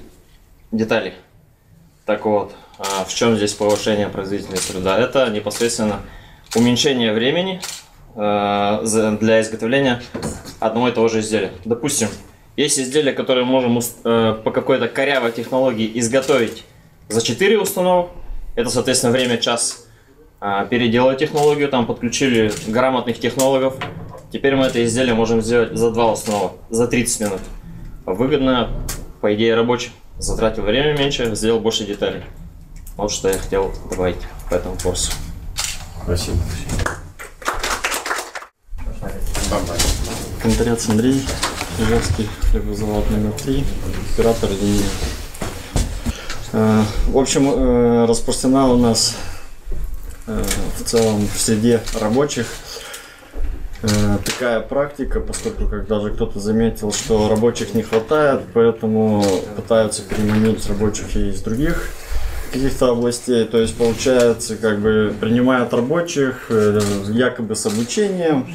детали. 0.70 1.14
Так 2.04 2.26
вот, 2.26 2.52
а, 2.78 3.04
в 3.06 3.14
чем 3.14 3.36
здесь 3.38 3.54
повышение 3.54 4.08
производительности 4.10 4.72
труда? 4.72 4.98
Это 4.98 5.30
непосредственно 5.30 6.00
уменьшение 6.54 7.14
времени 7.14 7.60
за- 8.14 9.16
для 9.20 9.40
изготовления 9.40 10.02
одного 10.60 10.88
и 10.88 10.92
того 10.92 11.08
же 11.08 11.20
изделия. 11.20 11.52
Допустим, 11.64 12.08
есть 12.56 12.78
изделия, 12.78 13.12
которые 13.12 13.44
можем 13.44 13.76
ус- 13.78 13.96
э, 14.04 14.36
по 14.44 14.50
какой-то 14.50 14.88
корявой 14.88 15.30
технологии 15.32 15.90
изготовить 16.00 16.64
за 17.08 17.22
4 17.22 17.58
установок. 17.58 18.10
Это, 18.56 18.68
соответственно, 18.70 19.12
время 19.12 19.38
час. 19.38 19.86
А, 20.40 20.64
Переделали 20.66 21.16
технологию, 21.16 21.68
там 21.68 21.86
подключили 21.86 22.50
грамотных 22.66 23.20
технологов. 23.20 23.76
Теперь 24.30 24.56
мы 24.56 24.66
это 24.66 24.84
изделие 24.84 25.14
можем 25.14 25.40
сделать 25.40 25.76
за 25.76 25.90
2 25.90 26.12
установок, 26.12 26.52
за 26.68 26.86
30 26.86 27.20
минут. 27.20 27.40
Выгодно, 28.04 28.70
по 29.22 29.34
идее, 29.34 29.54
рабочий. 29.54 29.90
Затратил 30.18 30.64
время 30.64 30.98
меньше, 30.98 31.34
сделал 31.34 31.60
больше 31.60 31.86
деталей. 31.86 32.22
Вот 32.96 33.10
что 33.10 33.28
я 33.28 33.38
хотел 33.38 33.72
добавить 33.90 34.18
по 34.50 34.54
этому 34.54 34.76
курсу. 34.82 35.12
Спасибо. 36.02 36.36
Конторец 40.42 40.88
Андрей, 40.88 41.22
Ижевский 41.78 42.28
хлебозавод 42.50 43.10
номер 43.10 43.32
3, 43.32 43.64
оператор 44.12 44.50
линии. 44.50 44.84
Э, 46.52 46.82
В 47.06 47.16
общем, 47.16 47.48
э, 47.50 48.04
распространена 48.06 48.68
у 48.68 48.76
нас 48.76 49.16
э, 50.26 50.44
в 50.78 50.84
целом 50.84 51.26
в 51.26 51.40
среде 51.40 51.80
рабочих 51.98 52.46
такая 54.24 54.60
практика, 54.60 55.20
поскольку 55.20 55.68
как 55.68 55.86
даже 55.86 56.10
кто-то 56.10 56.40
заметил, 56.40 56.92
что 56.92 57.28
рабочих 57.28 57.74
не 57.74 57.82
хватает, 57.82 58.42
поэтому 58.52 59.24
пытаются 59.56 60.02
переманить 60.02 60.66
рабочих 60.66 61.16
и 61.16 61.28
из 61.28 61.42
других 61.42 61.90
каких-то 62.52 62.90
областей. 62.90 63.44
То 63.44 63.58
есть 63.58 63.76
получается, 63.76 64.56
как 64.56 64.80
бы 64.80 65.14
принимают 65.20 65.72
рабочих 65.72 66.46
э, 66.48 66.80
якобы 67.10 67.54
с 67.54 67.66
обучением, 67.66 68.48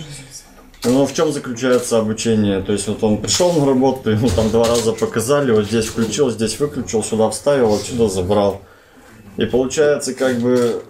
но 0.84 1.06
в 1.06 1.14
чем 1.14 1.32
заключается 1.32 1.98
обучение? 2.00 2.62
То 2.62 2.74
есть 2.74 2.88
вот 2.88 3.04
он 3.04 3.18
пришел 3.18 3.54
на 3.54 3.66
работу, 3.66 4.10
ему 4.10 4.30
там 4.30 4.50
два 4.50 4.68
раза 4.68 4.92
показали, 4.92 5.52
вот 5.52 5.66
здесь 5.66 5.86
включил, 5.86 6.30
здесь 6.30 6.60
выключил, 6.60 7.04
сюда 7.04 7.30
вставил, 7.30 7.74
отсюда 7.74 8.10
забрал. 8.10 8.62
И 9.38 9.46
получается 9.46 10.14
как 10.14 10.38
бы, 10.40 10.84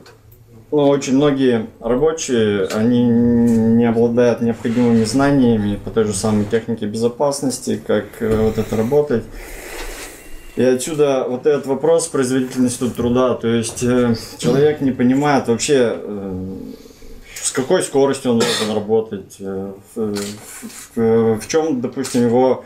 очень 0.74 1.16
многие 1.16 1.68
рабочие, 1.80 2.66
они 2.68 3.04
не 3.04 3.86
обладают 3.86 4.42
необходимыми 4.42 5.04
знаниями 5.04 5.76
по 5.84 5.92
той 5.92 6.06
же 6.06 6.14
самой 6.14 6.46
технике 6.46 6.86
безопасности, 6.88 7.80
как 7.86 8.06
э, 8.20 8.38
вот 8.42 8.58
это 8.58 8.76
работать. 8.76 9.24
И 10.56 10.64
отсюда 10.64 11.26
вот 11.28 11.46
этот 11.46 11.66
вопрос 11.68 12.08
производительности 12.08 12.88
труда, 12.90 13.36
то 13.36 13.48
есть 13.48 13.84
э, 13.84 14.16
человек 14.38 14.82
не 14.82 14.92
понимает 14.92 15.48
вообще, 15.48 15.94
э, 15.96 16.56
с 17.36 17.52
какой 17.52 17.84
скоростью 17.84 18.32
он 18.32 18.40
должен 18.40 18.74
работать, 18.76 19.38
в, 19.40 20.16
в- 20.96 21.40
в 21.40 21.48
чем, 21.48 21.82
допустим, 21.82 22.26
его 22.26 22.64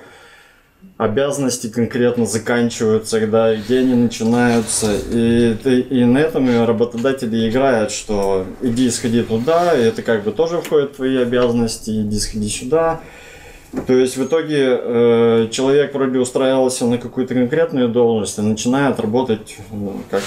обязанности 0.98 1.68
конкретно 1.68 2.26
заканчиваются, 2.26 3.20
когда 3.20 3.46
они 3.46 3.94
начинаются. 3.94 4.96
И, 5.12 5.56
ты- 5.64 5.82
и 5.82 6.04
на 6.04 6.18
этом 6.18 6.50
и 6.50 6.56
работодатели 6.58 7.48
играют, 7.50 7.92
что 7.92 8.46
иди 8.62 8.90
сходи 8.90 9.22
туда, 9.22 9.78
и 9.78 9.84
это 9.84 10.02
как 10.02 10.24
бы 10.24 10.32
тоже 10.32 10.60
входит 10.60 10.94
в 10.94 10.96
твои 10.96 11.18
обязанности, 11.18 11.92
иди 12.02 12.20
сходи 12.20 12.50
сюда. 12.50 13.02
То 13.86 13.94
есть 13.94 14.18
в 14.18 14.24
итоге 14.24 14.80
э, 14.82 15.48
человек 15.52 15.94
вроде 15.94 16.18
устраивался 16.20 16.86
на 16.86 16.98
какую-то 16.98 17.36
конкретную 17.36 17.90
должность 17.90 18.40
и 18.40 18.42
начинает 18.42 19.00
работать 19.00 19.58
ну, 19.72 20.02
как 20.10 20.24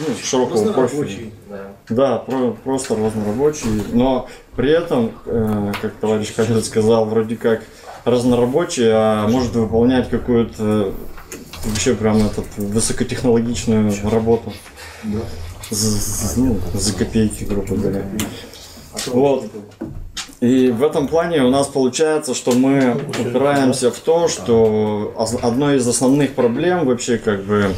ну, 0.00 0.06
широкого 0.24 0.72
профиля. 0.72 1.04
Да, 1.90 2.16
про- 2.18 2.56
просто 2.64 2.96
разнорабочий, 2.96 3.82
но 3.92 4.28
при 4.56 4.70
этом, 4.70 5.12
э, 5.26 5.72
как 5.80 5.92
товарищ 6.00 6.32
Калин 6.34 6.62
сказал, 6.62 7.04
вроде 7.04 7.36
как 7.36 7.62
разнорабочий, 8.04 8.88
а 8.90 9.26
может 9.28 9.54
выполнять 9.54 10.08
какую-то 10.08 10.92
вообще 11.64 11.94
прям 11.94 12.18
этот, 12.18 12.46
высокотехнологичную 12.56 13.92
работу. 14.10 14.52
За, 15.70 15.90
за- 15.90 16.40
ну, 16.40 16.56
за 16.72 16.94
копейки, 16.94 17.44
грубо 17.44 17.74
говоря. 17.76 18.02
Вот. 19.08 19.44
И 20.40 20.68
в 20.70 20.82
этом 20.84 21.08
плане 21.08 21.42
у 21.42 21.50
нас 21.50 21.66
получается, 21.66 22.32
что 22.34 22.52
мы 22.52 22.96
упираемся 23.18 23.90
в 23.90 23.98
то, 23.98 24.28
что 24.28 25.14
одной 25.42 25.76
из 25.76 25.86
основных 25.88 26.34
проблем 26.34 26.86
вообще 26.86 27.18
как 27.18 27.42
бы 27.44 27.74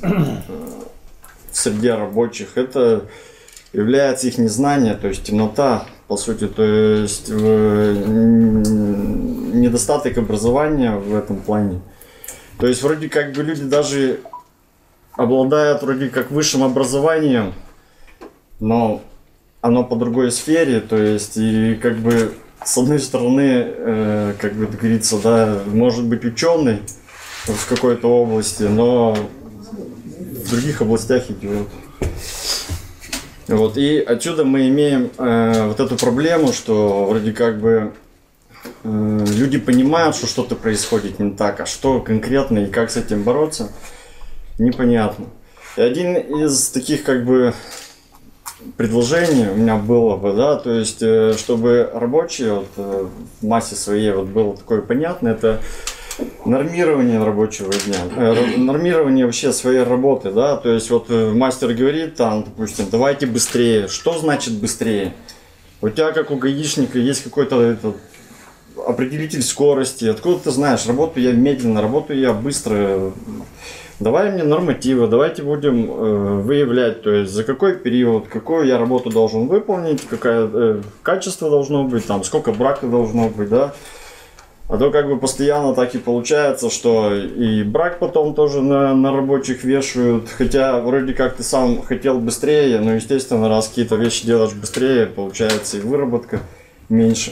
в 0.00 1.56
среде 1.56 1.94
рабочих 1.94 2.56
это 2.56 3.04
является 3.72 4.28
их 4.28 4.38
незнание, 4.38 4.94
то 4.94 5.08
есть 5.08 5.24
темнота, 5.24 5.86
по 6.08 6.16
сути, 6.16 6.46
то 6.46 6.62
есть 6.64 7.26
э, 7.28 7.92
недостаток 9.54 10.18
образования 10.18 10.96
в 10.96 11.14
этом 11.14 11.36
плане. 11.36 11.80
То 12.58 12.66
есть 12.66 12.82
вроде 12.82 13.08
как 13.08 13.32
бы 13.32 13.42
люди 13.42 13.62
даже 13.62 14.20
обладают 15.12 15.82
вроде 15.82 16.08
как 16.08 16.30
высшим 16.30 16.62
образованием, 16.62 17.54
но 18.60 19.02
оно 19.60 19.84
по 19.84 19.96
другой 19.96 20.30
сфере, 20.30 20.80
то 20.80 20.96
есть 20.96 21.36
и 21.36 21.74
как 21.80 21.96
бы 21.96 22.32
с 22.64 22.78
одной 22.78 22.98
стороны, 22.98 23.64
э, 23.66 24.34
как 24.40 24.54
бы 24.54 24.66
говорится, 24.66 25.18
да, 25.18 25.58
может 25.66 26.04
быть 26.04 26.24
ученый 26.24 26.80
в 27.44 27.68
какой-то 27.68 28.08
области, 28.08 28.62
но 28.62 29.14
в 29.14 30.50
других 30.50 30.80
областях 30.80 31.30
идет. 31.30 31.68
Вот, 33.46 33.76
и 33.76 33.98
отсюда 33.98 34.44
мы 34.44 34.68
имеем 34.68 35.10
э, 35.18 35.66
вот 35.68 35.78
эту 35.78 35.96
проблему, 35.96 36.52
что 36.52 37.04
вроде 37.04 37.32
как 37.32 37.60
бы 37.60 37.92
э, 38.84 39.24
люди 39.36 39.58
понимают, 39.58 40.16
что 40.16 40.26
что-то 40.26 40.56
происходит 40.56 41.18
не 41.18 41.32
так, 41.32 41.60
а 41.60 41.66
что 41.66 42.00
конкретно 42.00 42.58
и 42.58 42.70
как 42.70 42.90
с 42.90 42.96
этим 42.96 43.22
бороться, 43.22 43.70
непонятно. 44.58 45.26
И 45.76 45.80
один 45.80 46.16
из 46.16 46.68
таких 46.70 47.04
как 47.04 47.24
бы 47.24 47.54
предложений 48.76 49.48
у 49.52 49.56
меня 49.56 49.76
было 49.76 50.16
бы, 50.16 50.32
да, 50.32 50.56
то 50.56 50.72
есть, 50.72 51.02
э, 51.02 51.34
чтобы 51.36 51.90
рабочие 51.92 52.54
вот, 52.54 52.68
э, 52.76 53.06
в 53.40 53.46
массе 53.46 53.74
своей 53.74 54.12
вот 54.12 54.26
было 54.26 54.56
такое 54.56 54.80
понятно, 54.80 55.28
это 55.28 55.60
нормирование 56.44 57.22
рабочего 57.22 57.72
дня, 57.72 58.36
нормирование 58.56 59.26
вообще 59.26 59.52
своей 59.52 59.82
работы, 59.82 60.30
да, 60.30 60.56
то 60.56 60.70
есть 60.70 60.88
вот 60.90 61.08
мастер 61.10 61.74
говорит 61.74 62.14
там, 62.14 62.44
допустим, 62.44 62.86
давайте 62.90 63.26
быстрее. 63.26 63.88
Что 63.88 64.16
значит 64.16 64.54
быстрее? 64.54 65.12
У 65.80 65.88
тебя, 65.90 66.12
как 66.12 66.30
у 66.30 66.36
гаишника, 66.36 66.98
есть 66.98 67.24
какой-то 67.24 67.76
определитель 68.86 69.42
скорости. 69.42 70.06
Откуда 70.06 70.38
ты 70.44 70.50
знаешь, 70.50 70.86
работаю 70.86 71.26
я 71.26 71.32
медленно, 71.32 71.82
работаю 71.82 72.18
я 72.18 72.32
быстро. 72.32 73.12
Давай 74.00 74.32
мне 74.32 74.42
нормативы, 74.42 75.06
давайте 75.06 75.42
будем 75.42 75.88
э, 75.88 76.40
выявлять, 76.40 77.02
то 77.02 77.12
есть 77.12 77.32
за 77.32 77.44
какой 77.44 77.76
период, 77.76 78.26
какую 78.26 78.66
я 78.66 78.76
работу 78.76 79.08
должен 79.08 79.46
выполнить, 79.46 80.02
какое 80.02 80.50
э, 80.52 80.80
качество 81.02 81.48
должно 81.48 81.84
быть, 81.84 82.04
там, 82.04 82.24
сколько 82.24 82.50
брака 82.52 82.88
должно 82.88 83.28
быть, 83.28 83.48
да. 83.48 83.72
А 84.68 84.78
то 84.78 84.90
как 84.90 85.08
бы 85.08 85.18
постоянно 85.18 85.74
так 85.74 85.94
и 85.94 85.98
получается, 85.98 86.70
что 86.70 87.14
и 87.14 87.62
брак 87.62 87.98
потом 87.98 88.34
тоже 88.34 88.62
на, 88.62 88.94
на 88.94 89.12
рабочих 89.12 89.62
вешают, 89.62 90.28
хотя 90.28 90.80
вроде 90.80 91.12
как 91.12 91.36
ты 91.36 91.42
сам 91.42 91.82
хотел 91.82 92.18
быстрее, 92.18 92.80
но 92.80 92.94
естественно, 92.94 93.48
раз 93.48 93.68
какие-то 93.68 93.96
вещи 93.96 94.26
делаешь 94.26 94.54
быстрее, 94.54 95.06
получается 95.06 95.76
и 95.76 95.80
выработка 95.80 96.40
меньше. 96.88 97.30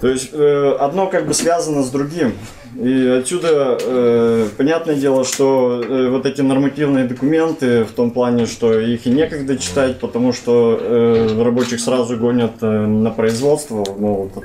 То 0.00 0.08
есть 0.08 0.30
э, 0.32 0.76
одно 0.80 1.08
как 1.08 1.26
бы 1.26 1.34
связано 1.34 1.82
с 1.82 1.90
другим. 1.90 2.32
И 2.76 3.06
отсюда 3.06 3.76
э, 3.80 4.48
понятное 4.56 4.94
дело, 4.94 5.24
что 5.24 5.82
э, 5.82 6.08
вот 6.08 6.24
эти 6.24 6.40
нормативные 6.40 7.04
документы 7.04 7.84
в 7.84 7.92
том 7.92 8.10
плане, 8.10 8.46
что 8.46 8.78
их 8.78 9.06
и 9.06 9.10
некогда 9.10 9.58
читать, 9.58 10.00
потому 10.00 10.32
что 10.32 10.78
э, 10.80 11.42
рабочих 11.42 11.80
сразу 11.80 12.16
гонят 12.16 12.52
э, 12.62 12.66
на 12.66 13.10
производство. 13.10 13.84
Ну, 13.98 14.30
вот, 14.34 14.44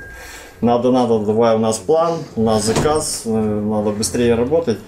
надо, 0.60 0.90
надо, 0.90 1.20
давай 1.20 1.54
у 1.54 1.58
нас 1.58 1.78
план, 1.78 2.14
у 2.34 2.42
нас 2.42 2.64
заказ, 2.64 3.22
э, 3.24 3.30
надо 3.30 3.90
быстрее 3.90 4.34
работать, 4.34 4.78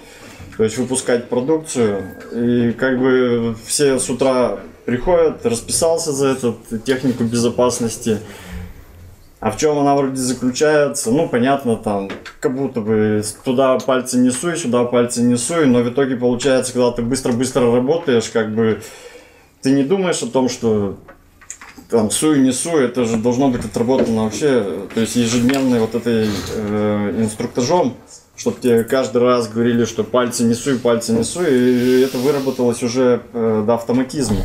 то 0.59 0.65
есть 0.65 0.77
выпускать 0.77 1.29
продукцию. 1.29 2.03
И 2.33 2.73
как 2.73 2.99
бы 2.99 3.57
все 3.67 3.99
с 3.99 4.11
утра 4.11 4.59
приходят, 4.85 5.47
расписался 5.47 6.13
за 6.13 6.29
эту 6.29 6.59
технику 6.85 7.25
безопасности. 7.25 8.19
А 9.41 9.53
в 9.53 9.57
чем 9.57 9.79
она 9.79 9.95
вроде 9.95 10.17
заключается? 10.17 11.13
Ну, 11.13 11.29
понятно, 11.29 11.77
там, 11.77 12.11
как 12.41 12.57
будто 12.57 12.81
бы 12.81 13.23
туда 13.45 13.79
пальцы 13.79 14.19
не 14.19 14.31
суй, 14.31 14.57
сюда 14.57 14.85
пальцы 14.85 15.23
не 15.23 15.37
суй, 15.37 15.67
но 15.67 15.83
в 15.83 15.89
итоге 15.89 16.17
получается, 16.17 16.73
когда 16.73 16.91
ты 16.91 17.03
быстро-быстро 17.03 17.73
работаешь, 17.73 18.31
как 18.31 18.53
бы 18.53 18.83
ты 19.63 19.71
не 19.71 19.85
думаешь 19.85 20.23
о 20.23 20.27
том, 20.27 20.49
что 20.49 20.97
там 21.89 22.11
суй, 22.11 22.41
не 22.41 22.53
суй, 22.53 22.85
это 22.85 23.05
же 23.05 23.17
должно 23.17 23.49
быть 23.49 23.65
отработано 23.65 24.25
вообще, 24.25 24.87
то 24.93 25.01
есть 25.01 25.15
ежедневной 25.15 25.79
вот 25.79 25.95
этой 25.95 26.29
э, 26.57 27.15
инструктажом, 27.21 27.95
чтобы 28.37 28.61
тебе 28.61 28.83
каждый 28.83 29.23
раз 29.23 29.49
говорили, 29.49 29.85
что 29.85 30.03
пальцы 30.03 30.43
не 30.43 30.55
суй, 30.55 30.79
пальцы 30.79 31.13
не 31.13 31.23
суй, 31.23 31.47
и 31.49 32.01
это 32.01 32.19
выработалось 32.19 32.83
уже 32.83 33.23
э, 33.33 33.65
до 33.65 33.75
автоматизма. 33.75 34.45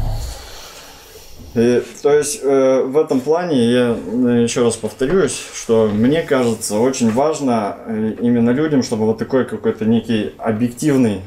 И, 1.56 1.84
то 2.02 2.12
есть 2.12 2.40
э, 2.42 2.82
в 2.82 2.98
этом 2.98 3.20
плане 3.20 3.72
я 3.72 3.96
э, 3.96 4.44
еще 4.44 4.64
раз 4.64 4.76
повторюсь, 4.76 5.40
что 5.54 5.88
мне 5.88 6.24
кажется 6.24 6.80
очень 6.80 7.12
важно 7.12 7.78
э, 7.86 8.16
именно 8.22 8.50
людям, 8.50 8.82
чтобы 8.82 9.06
вот 9.06 9.20
такой 9.20 9.46
какой-то 9.46 9.86
некий 9.86 10.34
объективный 10.40 11.22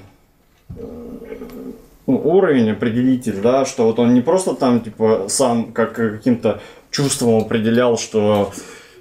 э, 0.70 0.83
ну, 2.09 2.20
уровень 2.24 2.70
определитель, 2.70 3.41
да, 3.41 3.64
что 3.64 3.85
вот 3.85 4.01
он 4.01 4.14
не 4.14 4.20
просто 4.20 4.55
там 4.55 4.81
типа 4.81 5.27
сам 5.29 5.72
как 5.72 5.95
каким-то 5.95 6.61
чувством 6.91 7.45
определял, 7.45 7.97
что 7.97 8.53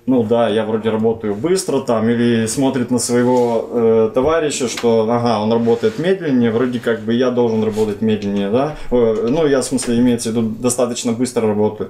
ну 0.08 0.24
да, 0.24 0.50
я 0.50 0.66
вроде 0.66 0.90
работаю 0.92 1.34
быстро 1.34 1.80
там, 1.82 2.08
или 2.10 2.46
смотрит 2.46 2.92
на 2.92 3.00
своего 3.00 3.68
э, 3.72 4.12
товарища, 4.14 4.68
что 4.68 5.08
ага, 5.10 5.40
он 5.40 5.52
работает 5.52 5.98
медленнее, 5.98 6.52
вроде 6.52 6.80
как 6.80 7.00
бы 7.02 7.14
я 7.14 7.32
должен 7.32 7.64
работать 7.64 8.02
медленнее, 8.02 8.52
да, 8.52 8.76
Э, 8.92 9.28
ну 9.30 9.48
я 9.48 9.62
в 9.62 9.66
смысле 9.66 9.98
имеется 9.98 10.30
в 10.30 10.34
виду 10.34 10.44
достаточно 10.44 11.12
быстро 11.12 11.48
работаю. 11.48 11.90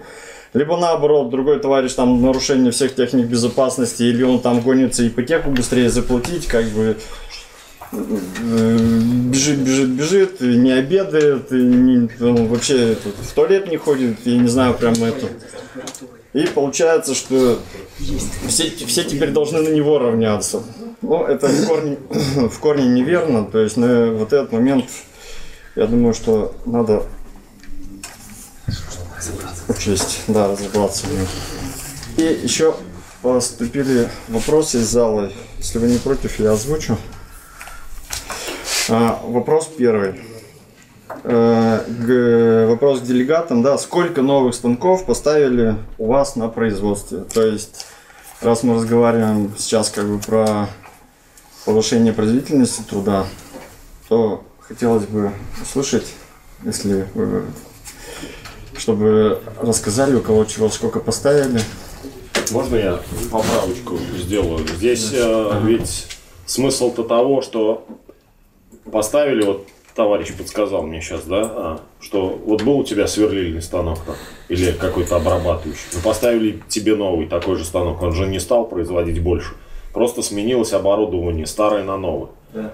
Либо 0.53 0.78
наоборот, 0.78 1.30
другой 1.30 1.59
товарищ 1.59 1.91
там 1.93 2.22
нарушение 2.22 2.72
всех 2.72 2.95
техник 2.95 3.26
безопасности, 3.26 4.03
или 4.03 4.24
он 4.24 4.39
там 4.39 4.61
гонится 4.61 5.05
ипотеку 5.05 5.49
быстрее 5.49 5.89
заплатить, 5.89 6.45
как 6.47 6.63
бы 6.68 6.95
э, 7.91 8.78
бежит, 9.30 9.59
бежит, 9.59 9.89
бежит, 9.89 10.39
не 10.39 10.72
обедает, 10.72 11.51
не- 11.51 12.09
ну, 12.20 12.47
вообще 12.47 12.93
этот, 12.93 13.16
в 13.16 13.34
туалет 13.34 13.70
не 13.70 13.76
ходит, 13.76 14.20
я 14.24 14.38
не 14.38 14.47
знаю, 14.47 14.74
прям 14.76 14.93
это. 14.93 15.28
И 16.36 16.47
получается, 16.47 17.15
что 17.15 17.59
все, 18.45 18.69
все 18.69 19.05
теперь 19.05 19.31
должны 19.31 19.61
на 19.61 19.69
него 19.69 19.99
равняться. 19.99 20.63
Ну, 21.01 21.23
это 21.23 21.47
в 21.47 21.65
корне, 21.65 21.97
в 22.49 22.59
корне 22.59 22.88
неверно. 22.89 23.45
То 23.45 23.59
есть 23.59 23.77
на 23.77 24.11
вот 24.11 24.33
этот 24.33 24.51
момент, 24.51 24.83
я 25.77 25.88
думаю, 25.88 26.13
что 26.13 26.53
надо 26.65 27.03
учесть, 29.69 30.23
да, 30.27 30.49
разобраться 30.49 31.07
в 31.07 31.13
нем. 31.13 31.27
И 32.17 32.41
еще 32.43 32.75
поступили 33.21 34.09
вопросы 34.27 34.79
из 34.79 34.89
зала. 34.89 35.31
Если 35.59 35.79
вы 35.79 35.88
не 35.88 35.99
против, 35.99 36.38
я 36.41 36.51
озвучу. 36.51 36.97
А, 38.89 39.21
вопрос 39.23 39.69
первый. 39.77 40.19
Э, 41.28 42.67
вопрос 42.67 42.99
к 42.99 43.03
делегатам, 43.03 43.63
да, 43.63 43.80
сколько 43.80 44.21
новых 44.21 44.53
станков 44.53 45.07
поставили 45.07 45.76
у 45.97 46.05
вас 46.05 46.36
на 46.36 46.49
производстве? 46.49 47.23
То 47.34 47.41
есть, 47.47 47.88
раз 48.41 48.61
мы 48.61 48.76
разговариваем 48.76 49.51
сейчас 49.57 49.89
как 49.89 50.05
бы 50.05 50.19
про 50.19 50.69
повышение 51.65 52.13
производительности 52.13 52.84
труда, 52.84 53.26
то 54.07 54.43
хотелось 54.59 55.07
бы 55.07 55.32
услышать, 55.63 56.05
если 56.63 57.07
вы, 57.15 57.45
чтобы 58.78 59.41
рассказали, 59.59 60.13
у 60.13 60.21
кого 60.21 60.45
чего 60.45 60.69
сколько 60.69 60.99
поставили. 60.99 61.59
Можно 62.51 62.76
я 62.76 62.99
поправочку 63.32 63.97
сделаю? 64.15 64.67
Здесь 64.67 65.09
э, 65.11 65.61
ведь 65.63 66.05
смысл-то 66.45 67.03
того, 67.03 67.41
что 67.41 67.88
поставили, 68.91 69.43
вот 69.43 69.67
товарищ 69.95 70.33
подсказал 70.37 70.83
мне 70.83 71.01
сейчас, 71.01 71.23
да, 71.23 71.41
а, 71.41 71.79
что 71.99 72.39
вот 72.45 72.61
был 72.63 72.79
у 72.79 72.83
тебя 72.83 73.07
сверлильный 73.07 73.61
станок 73.61 73.99
там, 74.05 74.15
или 74.49 74.71
какой-то 74.71 75.15
обрабатывающий, 75.15 75.85
но 75.93 76.01
поставили 76.01 76.61
тебе 76.67 76.95
новый 76.95 77.27
такой 77.27 77.55
же 77.55 77.63
станок, 77.63 78.01
он 78.01 78.11
же 78.11 78.27
не 78.27 78.39
стал 78.39 78.65
производить 78.65 79.21
больше, 79.21 79.53
просто 79.93 80.21
сменилось 80.21 80.73
оборудование 80.73 81.45
старое 81.47 81.83
на 81.83 81.97
новое. 81.97 82.29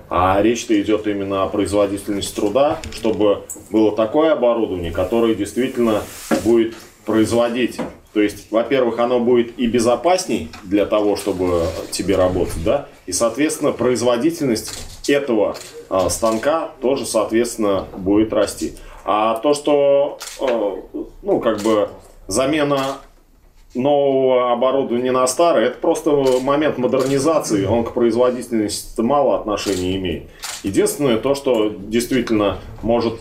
А 0.10 0.40
речь-то 0.42 0.80
идет 0.80 1.08
именно 1.08 1.44
о 1.44 1.48
производительности 1.48 2.36
труда, 2.36 2.80
чтобы 2.92 3.44
было 3.72 3.96
такое 3.96 4.34
оборудование, 4.34 4.92
которое 4.92 5.34
действительно 5.34 6.04
будет 6.44 6.76
производить. 7.06 7.80
То 8.14 8.20
есть, 8.22 8.52
во-первых, 8.52 9.00
оно 9.00 9.20
будет 9.20 9.58
и 9.58 9.68
безопасней 9.68 10.50
для 10.64 10.86
того, 10.86 11.16
чтобы 11.16 11.68
тебе 11.92 12.18
работать, 12.18 12.64
да, 12.64 12.88
и, 13.06 13.14
соответственно, 13.14 13.72
производительность 13.72 14.74
этого 15.10 15.56
а, 15.90 16.10
станка 16.10 16.72
тоже, 16.82 17.06
соответственно, 17.06 17.88
будет 17.96 18.34
расти. 18.34 18.74
А 19.04 19.36
то, 19.40 19.54
что, 19.54 20.20
э, 20.40 21.00
ну, 21.24 21.40
как 21.40 21.62
бы 21.62 21.90
замена 22.28 22.98
нового 23.74 24.52
оборудования 24.52 25.12
на 25.12 25.26
старое, 25.28 25.68
это 25.68 25.80
просто 25.80 26.12
момент 26.12 26.78
модернизации, 26.78 27.66
он 27.66 27.84
к 27.84 27.94
производительности 27.94 29.00
мало 29.02 29.40
отношения 29.40 29.96
имеет. 29.96 30.24
Единственное 30.64 31.18
то, 31.18 31.34
что 31.34 31.70
действительно 31.70 32.58
может 32.82 33.20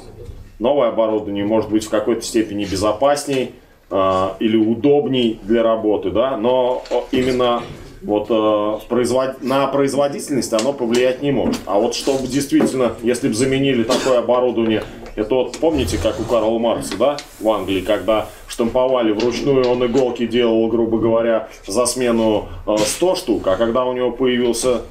новое 0.58 0.88
оборудование 0.88 1.44
может 1.44 1.70
быть 1.70 1.84
в 1.84 1.90
какой-то 1.90 2.22
степени 2.22 2.64
безопасней 2.64 3.44
э, 3.44 3.50
или 3.90 4.56
удобней 4.56 5.40
для 5.42 5.64
работы, 5.64 6.10
да, 6.10 6.36
но 6.36 6.84
о, 6.90 7.06
именно 7.10 7.62
вот 8.02 8.30
в 8.30 8.82
производ... 8.88 9.42
на 9.42 9.66
производительность 9.66 10.52
оно 10.52 10.72
повлиять 10.72 11.22
не 11.22 11.32
может. 11.32 11.60
А 11.66 11.78
вот 11.78 11.94
чтобы 11.94 12.28
действительно, 12.28 12.92
если 13.02 13.28
бы 13.28 13.34
заменили 13.34 13.82
такое 13.82 14.20
оборудование, 14.20 14.84
это 15.16 15.34
вот 15.34 15.58
помните, 15.58 15.98
как 16.02 16.20
у 16.20 16.22
Карла 16.22 16.58
Маркса, 16.58 16.96
да, 16.96 17.16
в 17.40 17.48
Англии, 17.50 17.80
когда 17.80 18.28
штамповали 18.46 19.12
вручную, 19.12 19.66
он 19.68 19.84
иголки 19.84 20.26
делал, 20.26 20.66
грубо 20.68 20.98
говоря, 20.98 21.48
за 21.66 21.86
смену 21.86 22.48
э, 22.66 22.76
100 22.78 23.14
штук, 23.16 23.46
а 23.46 23.56
когда 23.56 23.84
у 23.84 23.92
него 23.92 24.12
появился 24.12 24.82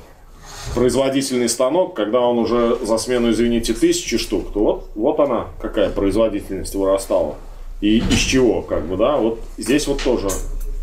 производительный 0.76 1.50
станок, 1.50 1.96
когда 1.96 2.22
он 2.22 2.38
уже 2.38 2.78
за 2.82 2.98
смену, 2.98 3.32
извините, 3.32 3.74
тысячи 3.74 4.18
штук, 4.18 4.54
то 4.54 4.60
вот, 4.60 4.90
вот 4.96 5.20
она, 5.20 5.48
какая 5.62 5.90
производительность 5.90 6.76
вырастала. 6.76 7.36
И 7.82 8.00
из 8.00 8.20
чего, 8.20 8.62
как 8.62 8.88
бы, 8.88 8.98
да, 8.98 9.16
вот 9.16 9.42
здесь 9.58 9.88
вот 9.88 10.04
тоже 10.04 10.28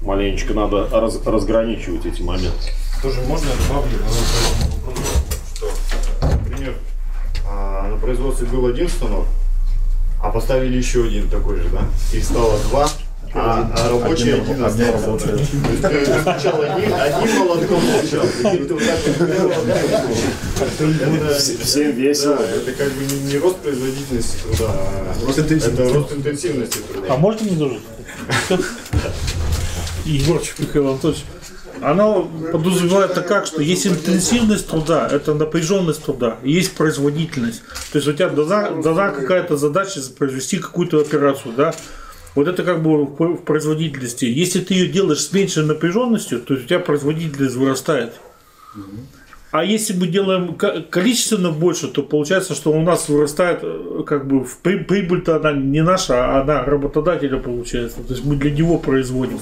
маленечко 0.03 0.55
надо 0.55 0.89
раз- 0.91 1.21
разграничивать 1.25 2.07
эти 2.07 2.23
моменты. 2.23 2.73
Тоже 3.03 3.21
можно 3.23 3.51
добавлю 3.69 3.99
что, 5.55 5.71
например, 6.23 6.75
а, 7.49 7.89
на 7.91 7.97
производстве 7.99 8.47
был 8.47 8.67
один 8.67 8.89
станок, 8.89 9.27
а 10.23 10.31
поставили 10.31 10.77
еще 10.79 11.05
один 11.05 11.29
такой 11.29 11.57
же, 11.57 11.69
да? 11.69 11.83
Их 12.17 12.25
стало 12.25 12.59
два, 12.71 12.89
А, 13.39 13.71
а 13.77 13.89
рабочий 13.91 14.33
один 14.33 14.65
остался. 14.65 15.39
Сначала 16.23 16.65
один, 16.65 16.95
один 16.95 17.39
молотком 17.39 17.81
делал. 18.01 19.57
Всем 21.63 21.91
весело. 21.93 22.37
Да, 22.37 22.45
это 22.45 22.73
как 22.73 22.93
бы 22.93 23.05
не, 23.05 23.39
рост 23.39 23.59
производительности 23.59 24.37
труда, 24.43 24.73
а 24.73 25.15
Рост 25.27 25.39
интенсивности. 25.39 25.83
это 25.83 25.95
рост 25.95 26.13
интенсивности 26.13 26.79
труда. 26.79 27.07
А 27.11 27.17
можно 27.17 27.47
мне 27.47 27.59
тоже? 27.59 27.81
Егорчик 30.07 30.59
Михаил 30.61 30.89
Анатольевич. 30.89 31.25
Оно 31.83 32.23
подразумевает 32.53 33.13
как, 33.13 33.45
что 33.45 33.61
есть 33.61 33.87
интенсивность 33.87 34.67
труда, 34.67 35.07
это 35.13 35.35
напряженность 35.35 36.03
труда, 36.03 36.39
есть 36.43 36.73
производительность. 36.73 37.61
То 37.93 37.99
есть 37.99 38.09
у 38.09 38.15
тебя 38.15 38.31
дана, 38.31 38.71
дана 38.83 39.11
какая-то 39.11 39.59
задача 39.59 40.01
произвести 40.17 40.57
какую-то 40.57 41.01
операцию, 41.01 41.53
да? 41.55 41.75
Вот 42.37 42.47
это 42.47 42.63
как 42.63 42.83
бы 42.83 43.05
в 43.07 43.37
производительности. 43.39 44.27
Если 44.27 44.61
ты 44.61 44.75
ее 44.75 44.89
делаешь 44.89 45.21
с 45.21 45.33
меньшей 45.33 45.65
напряженностью, 45.65 46.39
то 46.41 46.55
у 46.55 46.57
тебя 46.59 46.79
производительность 46.79 47.57
вырастает. 47.57 48.13
А 49.53 49.65
если 49.65 49.95
мы 49.95 50.07
делаем 50.07 50.55
ко- 50.55 50.83
количественно 50.83 51.51
больше, 51.51 51.89
то 51.89 52.03
получается, 52.03 52.55
что 52.55 52.73
у 52.73 52.83
нас 52.83 53.09
вырастает 53.09 53.61
э, 53.63 54.03
как 54.05 54.27
бы 54.27 54.45
прибыль-то 54.63 55.37
она 55.37 55.53
не 55.53 55.83
наша, 55.83 56.37
а 56.37 56.43
она 56.43 56.63
работодателя 56.63 57.39
получается. 57.39 58.03
То 58.03 58.13
есть 58.13 58.27
мы 58.27 58.37
для 58.37 58.51
него 58.51 58.77
производим. 58.79 59.39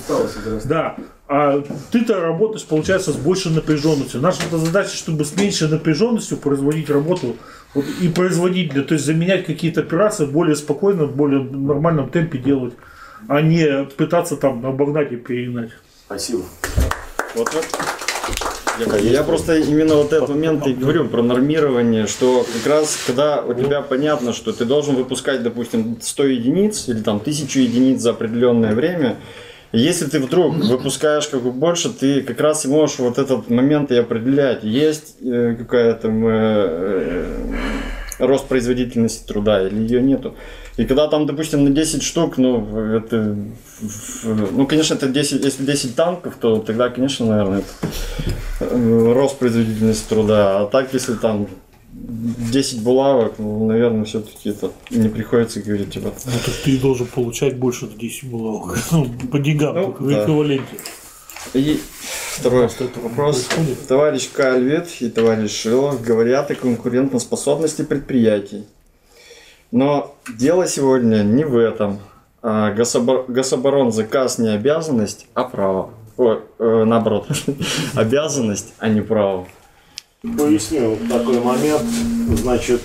Да. 0.68 0.96
А 1.26 1.64
ты-то 1.90 2.20
работаешь, 2.20 2.64
получается, 2.64 3.12
с 3.12 3.16
большей 3.16 3.50
напряженностью. 3.50 4.20
Наша 4.20 4.42
задача, 4.52 4.94
чтобы 4.94 5.24
с 5.24 5.34
меньшей 5.34 5.68
напряженностью 5.68 6.36
производить 6.36 6.90
работу 6.90 7.34
вот, 7.74 7.84
и 8.00 8.08
производительно, 8.08 8.84
то 8.84 8.94
есть 8.94 9.04
заменять 9.06 9.46
какие-то 9.46 9.80
операции 9.80 10.26
более 10.26 10.56
спокойно, 10.56 11.04
в 11.04 11.16
более 11.16 11.42
нормальном 11.42 12.10
темпе 12.10 12.38
делать, 12.38 12.74
а 13.28 13.40
не 13.40 13.84
пытаться 13.96 14.36
там 14.36 14.64
обогнать 14.64 15.12
и 15.12 15.16
перегнать. 15.16 15.70
Спасибо. 16.06 16.42
Вот 17.34 17.48
это- 17.48 18.98
Я 18.98 19.22
просто 19.22 19.56
именно 19.58 19.94
вот 19.96 20.12
этот 20.12 20.28
момент 20.30 20.66
и 20.66 20.74
говорю 20.74 21.04
про 21.08 21.22
нормирование, 21.22 22.06
что 22.06 22.44
как 22.54 22.72
раз 22.72 22.98
когда 23.06 23.40
у 23.42 23.54
тебя 23.54 23.82
понятно, 23.82 24.32
что 24.32 24.52
ты 24.52 24.64
должен 24.64 24.96
выпускать, 24.96 25.42
допустим, 25.42 25.98
100 26.00 26.24
единиц 26.24 26.88
или 26.88 27.00
там 27.00 27.20
1000 27.20 27.60
единиц 27.60 28.00
за 28.00 28.10
определенное 28.10 28.74
время, 28.74 29.16
если 29.78 30.06
ты 30.06 30.20
вдруг 30.20 30.54
выпускаешь 30.56 31.26
как 31.26 31.42
бы 31.42 31.50
больше, 31.50 31.90
ты 31.90 32.22
как 32.22 32.40
раз 32.40 32.64
и 32.64 32.68
можешь 32.68 32.98
вот 32.98 33.18
этот 33.18 33.50
момент 33.50 33.90
и 33.90 33.96
определять, 33.96 34.62
есть 34.62 35.16
э, 35.20 35.56
какая-то 35.58 36.08
э, 36.08 36.12
э, 38.18 38.26
рост 38.26 38.46
производительности 38.46 39.26
труда 39.26 39.66
или 39.66 39.82
ее 39.82 40.00
нету. 40.00 40.34
И 40.76 40.84
когда 40.86 41.06
там, 41.06 41.26
допустим, 41.26 41.64
на 41.64 41.70
10 41.70 42.02
штук, 42.02 42.36
ну, 42.36 42.96
это, 42.96 43.36
ну, 44.24 44.66
конечно, 44.66 44.94
это 44.94 45.08
10, 45.08 45.44
если 45.44 45.64
10 45.64 45.94
танков, 45.94 46.36
то 46.40 46.58
тогда, 46.58 46.88
конечно, 46.88 47.26
наверное, 47.26 47.60
это 47.60 48.74
э, 48.74 49.12
рост 49.12 49.38
производительности 49.38 50.08
труда. 50.08 50.60
А 50.60 50.66
так, 50.66 50.92
если 50.92 51.14
там 51.14 51.48
10 52.06 52.82
булавок, 52.82 53.34
ну, 53.38 53.66
наверное, 53.66 54.04
все-таки 54.04 54.50
это 54.50 54.70
не 54.90 55.08
приходится 55.08 55.60
говорить, 55.60 55.92
типа, 55.92 56.12
Ну, 56.26 56.32
то 56.32 56.50
есть 56.50 56.64
ты 56.64 56.78
должен 56.78 57.06
получать 57.06 57.56
больше 57.56 57.86
10 57.86 58.24
булавок. 58.30 58.78
Ну, 58.92 59.08
по 59.30 59.38
деньгам, 59.38 59.74
Ну, 59.74 59.90
в 59.98 60.08
да. 60.10 60.22
эквиваленте. 60.22 60.76
И 61.54 61.80
второй 62.36 62.68
вопрос. 63.02 63.48
Товарищ 63.88 64.30
Кальвет 64.30 64.88
и 65.00 65.08
товарищ 65.08 65.52
Шилов 65.52 66.02
говорят 66.02 66.50
о 66.50 66.54
конкурентоспособности 66.54 67.82
предприятий. 67.82 68.64
Но 69.70 70.14
дело 70.38 70.66
сегодня 70.66 71.22
не 71.22 71.44
в 71.44 71.56
этом. 71.56 71.98
А 72.42 72.72
гособор- 72.72 73.24
Гособорон 73.28 73.92
заказ 73.92 74.38
не 74.38 74.48
обязанность, 74.48 75.26
а 75.34 75.44
право. 75.44 75.90
Ой, 76.16 76.40
э, 76.58 76.84
наоборот. 76.86 77.26
обязанность, 77.94 78.72
а 78.78 78.88
не 78.88 79.00
право. 79.00 79.46
Поясню 80.24 80.96
такой 81.10 81.38
момент. 81.38 81.82
Значит, 81.82 82.80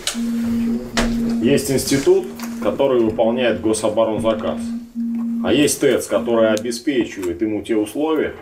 есть 1.42 1.72
институт, 1.72 2.28
который 2.62 3.00
выполняет 3.00 3.62
гособоронзаказ. 3.62 4.60
А 5.46 5.54
есть 5.54 5.80
ТЭЦ, 5.80 6.08
который 6.08 6.52
обеспечивает 6.52 7.42
ему 7.42 7.62
те 7.62 7.78
условия 7.78 8.36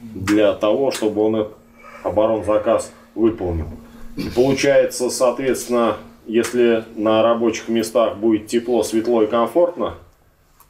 для 0.00 0.54
того, 0.54 0.92
чтобы 0.92 1.20
он 1.20 1.36
этот 1.36 1.56
оборонзаказ 2.02 2.90
выполнил. 3.14 3.68
И 4.16 4.30
получается, 4.30 5.10
соответственно, 5.10 5.98
если 6.26 6.84
на 6.96 7.22
рабочих 7.22 7.68
местах 7.68 8.16
будет 8.16 8.46
тепло, 8.46 8.82
светло 8.82 9.22
и 9.24 9.26
комфортно, 9.26 9.96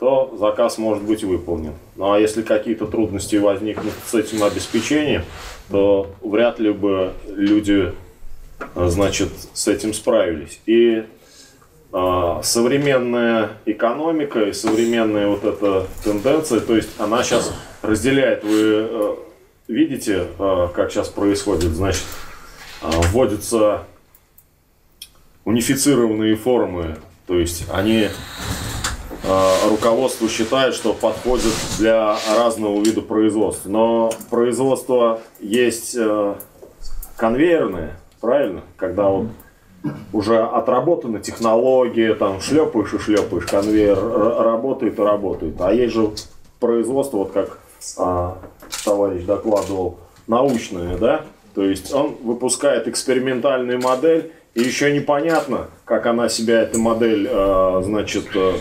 то 0.00 0.34
заказ 0.36 0.78
может 0.78 1.04
быть 1.04 1.22
выполнен. 1.22 1.74
Ну 1.94 2.10
а 2.10 2.18
если 2.18 2.42
какие-то 2.42 2.86
трудности 2.86 3.36
возникнут 3.36 3.92
с 4.04 4.14
этим 4.14 4.42
обеспечением, 4.42 5.22
то 5.70 6.12
вряд 6.20 6.58
ли 6.58 6.72
бы 6.72 7.12
люди, 7.28 7.94
э, 8.74 8.88
значит, 8.88 9.30
с 9.52 9.68
этим 9.68 9.94
справились. 9.94 10.60
И 10.66 11.04
а, 11.92 12.40
современная 12.42 13.50
экономика 13.66 14.42
и 14.42 14.52
современная 14.52 15.28
вот 15.28 15.44
эта 15.44 15.86
тенденция, 16.04 16.60
то 16.60 16.76
есть 16.76 16.90
она 16.98 17.22
сейчас 17.22 17.52
разделяет. 17.82 18.44
Вы 18.44 18.88
э, 18.90 19.16
видите, 19.68 20.26
э, 20.38 20.68
как 20.74 20.92
сейчас 20.92 21.08
происходит? 21.08 21.70
Значит, 21.70 22.04
вводятся 22.82 23.84
унифицированные 25.44 26.36
формы, 26.36 26.96
то 27.26 27.38
есть 27.38 27.66
они 27.70 28.08
руководство 29.68 30.28
считает, 30.28 30.74
что 30.74 30.92
подходят 30.92 31.52
для 31.78 32.16
разного 32.36 32.82
вида 32.82 33.02
производства. 33.02 33.68
Но 33.68 34.12
производство 34.30 35.20
есть 35.40 35.96
э, 35.98 36.34
конвейерное, 37.16 37.98
правильно? 38.20 38.62
Когда 38.76 39.08
вот 39.08 39.26
уже 40.12 40.42
отработана 40.42 41.20
технология, 41.20 42.14
там 42.14 42.40
шлепаешь 42.40 42.92
и 42.92 42.98
шлепаешь, 42.98 43.46
конвейер 43.46 43.98
работает 43.98 44.98
и 44.98 45.02
работает. 45.02 45.54
А 45.60 45.72
есть 45.72 45.94
же 45.94 46.10
производство, 46.58 47.18
вот 47.18 47.32
как 47.32 47.58
а, 47.96 48.38
товарищ 48.84 49.24
докладывал, 49.24 49.98
научное, 50.26 50.98
да? 50.98 51.22
То 51.54 51.64
есть 51.64 51.92
он 51.92 52.16
выпускает 52.22 52.86
экспериментальную 52.88 53.80
модель, 53.80 54.32
и 54.54 54.62
еще 54.62 54.92
непонятно, 54.92 55.68
как 55.84 56.06
она 56.06 56.28
себя, 56.28 56.62
эта 56.62 56.78
модель, 56.78 57.26
э, 57.30 57.82
значит, 57.84 58.26
э, 58.34 58.54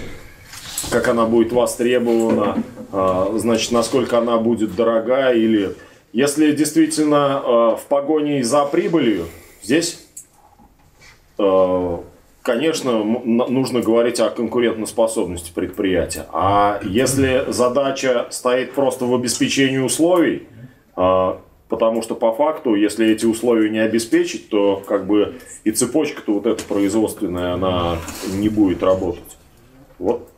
как 0.91 1.07
она 1.07 1.25
будет 1.25 1.51
востребована, 1.51 2.63
э, 2.91 3.25
значит, 3.35 3.71
насколько 3.71 4.17
она 4.17 4.37
будет 4.37 4.75
дорогая 4.75 5.33
или... 5.33 5.75
Если 6.11 6.53
действительно 6.53 7.41
э, 7.43 7.49
в 7.77 7.81
погоне 7.87 8.43
за 8.43 8.65
прибылью, 8.65 9.25
здесь 9.61 9.99
Э, 11.39 11.97
Конечно, 12.41 13.03
нужно 13.03 13.81
говорить 13.81 14.19
о 14.21 14.29
конкурентоспособности 14.29 15.51
предприятия. 15.53 16.25
А 16.31 16.79
если 16.83 17.43
задача 17.49 18.27
стоит 18.31 18.71
просто 18.71 19.05
в 19.05 19.13
обеспечении 19.13 19.77
условий, 19.77 20.47
потому 20.95 22.01
что 22.01 22.15
по 22.15 22.31
факту, 22.31 22.75
если 22.75 23.07
эти 23.07 23.25
условия 23.25 23.69
не 23.69 23.79
обеспечить, 23.79 24.49
то 24.49 24.81
как 24.87 25.05
бы 25.05 25.35
и 25.65 25.71
цепочка-то 25.71 26.33
вот 26.33 26.47
эта 26.47 26.63
производственная, 26.63 27.53
она 27.53 27.97
не 28.31 28.47
будет 28.49 28.81
работать. 28.81 29.37
Вот 29.99 30.28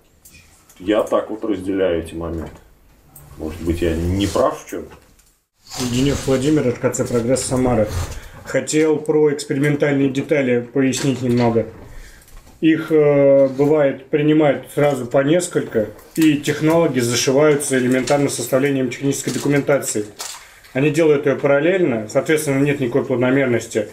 я 0.81 1.03
так 1.03 1.29
вот 1.29 1.43
разделяю 1.45 2.03
эти 2.03 2.15
моменты. 2.15 2.51
Может 3.37 3.61
быть, 3.61 3.81
я 3.81 3.95
не 3.95 4.27
прав 4.27 4.63
в 4.63 4.69
чем? 4.69 4.85
Денев 5.91 6.27
Владимир, 6.27 6.67
РКЦ 6.67 7.07
«Прогресс 7.07 7.43
Самара». 7.43 7.87
Хотел 8.43 8.97
про 8.97 9.33
экспериментальные 9.33 10.09
детали 10.09 10.61
пояснить 10.61 11.21
немного. 11.21 11.67
Их 12.59 12.91
э, 12.91 13.47
бывает 13.47 14.07
принимают 14.07 14.67
сразу 14.73 15.05
по 15.05 15.19
несколько, 15.19 15.87
и 16.15 16.37
технологи 16.37 16.99
зашиваются 16.99 17.77
элементарно 17.77 18.29
составлением 18.29 18.89
технической 18.89 19.33
документации. 19.33 20.05
Они 20.73 20.89
делают 20.89 21.25
ее 21.25 21.35
параллельно, 21.35 22.07
соответственно, 22.09 22.63
нет 22.63 22.79
никакой 22.79 23.05
планомерности. 23.05 23.87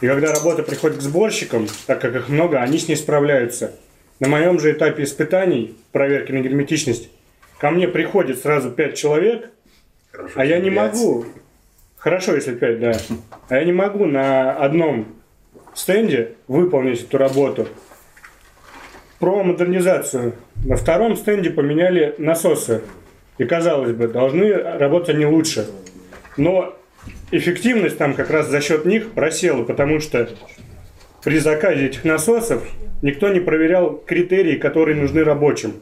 И 0.00 0.06
когда 0.06 0.32
работа 0.32 0.62
приходит 0.62 0.98
к 0.98 1.02
сборщикам, 1.02 1.66
так 1.86 2.00
как 2.00 2.14
их 2.14 2.28
много, 2.28 2.60
они 2.60 2.78
с 2.78 2.88
ней 2.88 2.96
справляются. 2.96 3.72
На 4.20 4.28
моем 4.28 4.58
же 4.58 4.72
этапе 4.72 5.04
испытаний, 5.04 5.76
проверки 5.92 6.32
на 6.32 6.40
герметичность, 6.40 7.08
ко 7.58 7.70
мне 7.70 7.86
приходит 7.86 8.38
сразу 8.40 8.70
5 8.70 8.96
человек, 8.96 9.50
а 10.34 10.44
я 10.44 10.58
не 10.58 10.70
пять. 10.70 10.94
могу. 10.94 11.24
Хорошо, 11.96 12.34
если 12.34 12.54
5, 12.54 12.80
да. 12.80 12.92
А 13.48 13.56
я 13.56 13.64
не 13.64 13.72
могу 13.72 14.06
на 14.06 14.52
одном 14.52 15.06
стенде 15.74 16.32
выполнить 16.48 17.02
эту 17.02 17.18
работу. 17.18 17.68
Про 19.18 19.42
модернизацию. 19.42 20.34
На 20.64 20.76
втором 20.76 21.16
стенде 21.16 21.50
поменяли 21.50 22.14
насосы. 22.18 22.82
И, 23.38 23.44
казалось 23.44 23.92
бы, 23.92 24.08
должны 24.08 24.52
работать 24.52 25.10
они 25.10 25.26
лучше. 25.26 25.68
Но 26.36 26.76
эффективность 27.30 27.98
там 27.98 28.14
как 28.14 28.30
раз 28.30 28.48
за 28.48 28.60
счет 28.60 28.84
них 28.84 29.12
просела, 29.12 29.62
потому 29.62 30.00
что 30.00 30.28
при 31.28 31.40
заказе 31.40 31.88
этих 31.88 32.06
насосов 32.06 32.62
никто 33.02 33.28
не 33.28 33.38
проверял 33.38 33.98
критерии, 33.98 34.56
которые 34.56 34.96
нужны 34.96 35.24
рабочим. 35.24 35.74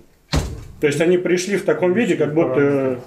То 0.81 0.89
есть 0.89 1.01
они 1.01 1.19
пришли 1.19 1.57
в 1.57 1.63
таком 1.63 1.93
виде, 1.93 2.17
как 2.17 2.35
будто 2.35 2.99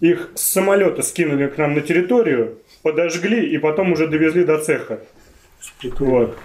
их 0.00 0.30
с 0.34 0.40
самолета 0.40 1.02
скинули 1.02 1.46
к 1.46 1.58
нам 1.58 1.74
на 1.74 1.82
территорию, 1.82 2.56
подожгли 2.80 3.46
и 3.50 3.58
потом 3.58 3.92
уже 3.92 4.06
довезли 4.06 4.44
до 4.44 4.64
цеха. 4.64 5.00
Вот. 5.98 6.38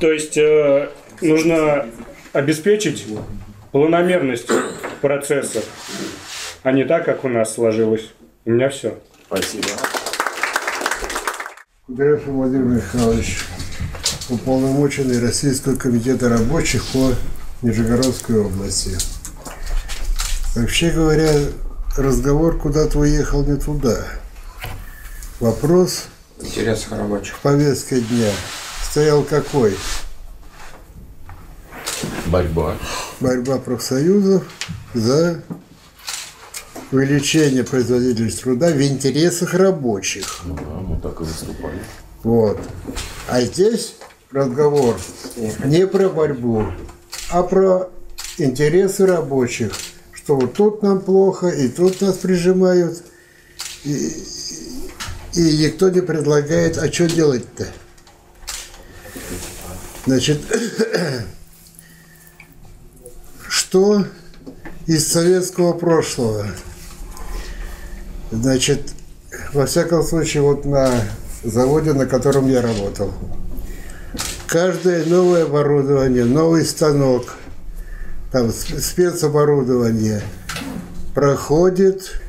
То 0.00 0.10
есть 0.10 0.36
э, 0.36 0.88
нужно 1.20 1.86
обеспечить 2.32 3.06
планомерность 3.70 4.50
процесса, 5.00 5.62
а 6.64 6.72
не 6.72 6.82
так, 6.82 7.04
как 7.04 7.22
у 7.22 7.28
нас 7.28 7.54
сложилось. 7.54 8.12
У 8.44 8.50
меня 8.50 8.70
все. 8.70 8.98
Спасибо. 9.24 9.68
Кудряшев 11.86 12.26
Владимир 12.26 12.64
Михайлович, 12.64 13.44
уполномоченный 14.28 15.20
Российского 15.20 15.76
комитета 15.76 16.28
рабочих 16.28 16.84
по 16.86 17.12
Нижегородской 17.62 18.40
области. 18.40 18.96
Вообще 20.54 20.90
говоря, 20.90 21.32
разговор 21.96 22.58
куда-то 22.58 22.98
уехал 22.98 23.44
не 23.44 23.56
туда. 23.56 24.04
Вопрос 25.40 26.04
Интерес 26.40 26.86
рабочих. 26.90 27.36
в 27.36 27.40
повестке 27.40 28.00
дня 28.00 28.30
стоял 28.90 29.22
какой? 29.22 29.76
Борьба. 32.26 32.76
Борьба 33.20 33.58
профсоюзов 33.58 34.44
за 34.94 35.42
увеличение 36.90 37.64
производительности 37.64 38.42
труда 38.42 38.68
в 38.68 38.82
интересах 38.82 39.54
рабочих. 39.54 40.40
Ну 40.44 40.54
да, 40.54 40.62
мы 40.62 41.00
так 41.00 41.20
и 41.20 41.24
выступали. 41.24 41.82
Вот. 42.22 42.60
А 43.28 43.40
здесь 43.42 43.96
разговор 44.32 44.98
не 45.64 45.86
про 45.86 46.08
борьбу, 46.08 46.66
а 47.30 47.42
про 47.42 47.90
интересы 48.38 49.06
рабочих. 49.06 49.72
Что 50.12 50.36
вот 50.36 50.54
тут 50.54 50.82
нам 50.82 51.00
плохо, 51.00 51.48
и 51.48 51.68
тут 51.68 52.00
нас 52.00 52.16
прижимают, 52.18 53.02
и, 53.84 54.12
и 55.34 55.58
никто 55.58 55.90
не 55.90 56.00
предлагает, 56.00 56.78
а 56.78 56.90
что 56.92 57.08
делать-то? 57.08 57.66
Значит, 60.06 60.40
что 63.48 64.06
из 64.86 65.08
советского 65.08 65.72
прошлого? 65.72 66.46
Значит, 68.30 68.92
во 69.52 69.66
всяком 69.66 70.04
случае, 70.04 70.42
вот 70.42 70.64
на 70.64 70.90
заводе, 71.42 71.92
на 71.92 72.06
котором 72.06 72.48
я 72.48 72.62
работал, 72.62 73.12
каждое 74.52 75.06
новое 75.06 75.44
оборудование, 75.44 76.26
новый 76.26 76.66
станок, 76.66 77.36
там 78.30 78.48
сп- 78.48 78.80
спецоборудование 78.80 80.20
проходит 81.14 82.20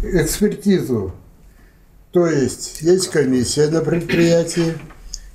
экспертизу. 0.00 1.12
То 2.12 2.28
есть 2.28 2.80
есть 2.82 3.08
комиссия 3.10 3.66
на 3.70 3.80
предприятии, 3.80 4.78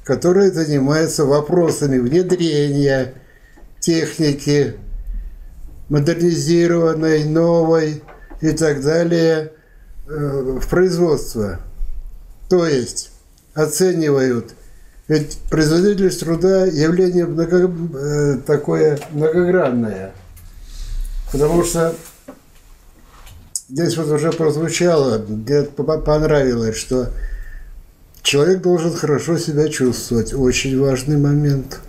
которая 0.06 0.50
занимается 0.50 1.26
вопросами 1.26 1.98
внедрения 1.98 3.16
техники, 3.82 4.76
модернизированной, 5.90 7.26
новой 7.26 8.02
и 8.40 8.52
так 8.52 8.82
далее 8.82 9.52
э, 10.08 10.60
в 10.62 10.70
производство. 10.70 11.60
То 12.50 12.66
есть 12.66 13.12
оценивают, 13.54 14.54
ведь 15.10 15.40
производительность 15.50 16.20
труда 16.22 16.66
явление 16.68 17.26
много- 17.26 17.70
э, 17.98 18.38
такое 18.46 19.00
многогранное, 19.12 20.14
потому 21.32 21.64
что 21.64 21.96
здесь 23.68 23.98
вот 23.98 24.08
уже 24.12 24.32
прозвучало, 24.32 25.18
мне 25.28 25.64
по- 25.64 25.98
понравилось, 25.98 26.78
что 26.78 27.10
человек 28.22 28.62
должен 28.62 28.94
хорошо 28.94 29.38
себя 29.40 29.68
чувствовать, 29.68 30.34
очень 30.34 30.80
важный 30.80 31.18
момент. 31.18 31.80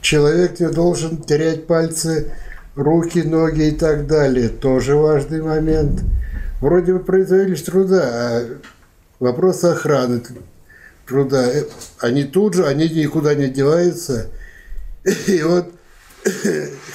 Человек 0.00 0.58
не 0.58 0.68
должен 0.68 1.18
терять 1.18 1.68
пальцы, 1.68 2.32
руки, 2.74 3.22
ноги 3.22 3.68
и 3.68 3.70
так 3.70 4.08
далее, 4.08 4.48
тоже 4.48 4.96
важный 4.96 5.40
момент. 5.40 6.00
Вроде 6.60 6.94
бы 6.94 6.98
производительность 6.98 7.66
труда, 7.66 8.02
а 8.04 8.46
вопрос 9.20 9.62
охраны 9.62 10.22
труда, 11.06 11.50
э, 11.52 11.64
они 11.98 12.24
тут 12.24 12.54
же, 12.54 12.66
они 12.66 12.88
никуда 12.88 13.34
не 13.34 13.48
деваются. 13.48 14.30
И 15.26 15.42
вот 15.42 15.72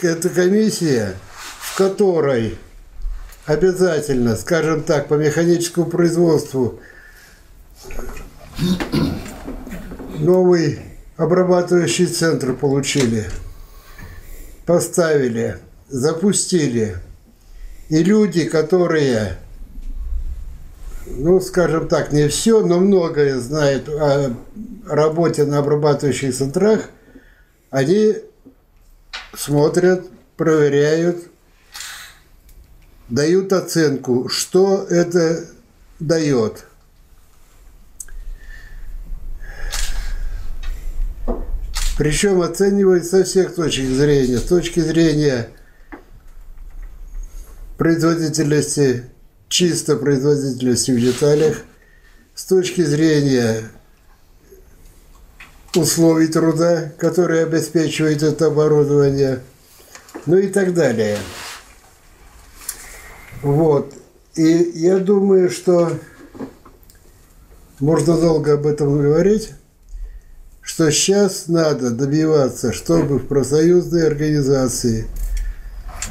эта 0.01 0.30
комиссия, 0.30 1.16
в 1.60 1.78
которой 1.78 2.58
обязательно, 3.45 4.36
скажем 4.36 4.84
так, 4.84 5.08
по 5.08 5.16
механическому 5.16 5.88
производству 5.88 6.80
новый 10.20 10.80
обрабатывающий 11.18 12.05
центр 12.05 12.53
получили, 12.53 13.26
поставили, 14.66 15.58
запустили. 15.89 16.97
И 17.89 18.03
люди, 18.03 18.45
которые, 18.45 19.38
ну, 21.18 21.39
скажем 21.41 21.88
так, 21.88 22.11
не 22.11 22.28
все, 22.28 22.65
но 22.65 22.80
многое 22.80 23.39
знают 23.39 23.89
о 23.89 24.36
работе 24.88 25.45
на 25.45 25.59
обрабатывающих 25.59 26.36
центрах, 26.36 26.89
они 27.70 28.15
смотрят, 29.36 30.05
проверяют, 30.36 31.24
дают 33.09 33.51
оценку, 33.51 34.30
что 34.30 34.86
это 34.89 35.45
дает. 35.99 36.65
Причем 41.97 42.41
оценивают 42.41 43.05
со 43.05 43.24
всех 43.24 43.55
точек 43.55 43.89
зрения. 43.89 44.38
С 44.38 44.43
точки 44.43 44.80
зрения 44.80 45.49
производительности, 47.78 49.05
чисто 49.50 49.95
производительности 49.95 50.91
в 50.91 51.00
деталях, 51.00 51.58
с 52.36 52.45
точки 52.45 52.82
зрения 52.82 53.64
условий 55.76 56.28
труда, 56.28 56.91
которые 56.98 57.43
обеспечивает 57.43 58.24
это 58.24 58.48
оборудование, 58.48 59.41
ну 60.26 60.38
и 60.38 60.48
так 60.48 60.74
далее. 60.74 61.18
Вот. 63.41 63.93
И 64.36 64.72
я 64.76 64.98
думаю, 64.98 65.50
что 65.50 65.91
можно 67.80 68.18
долго 68.18 68.54
об 68.54 68.66
этом 68.66 69.02
говорить, 69.02 69.52
что 70.62 70.91
сейчас 70.91 71.48
надо 71.48 71.91
добиваться, 71.91 72.74
чтобы 72.74 73.20
в 73.20 73.28
профсоюзные 73.28 74.06
организации 74.06 75.08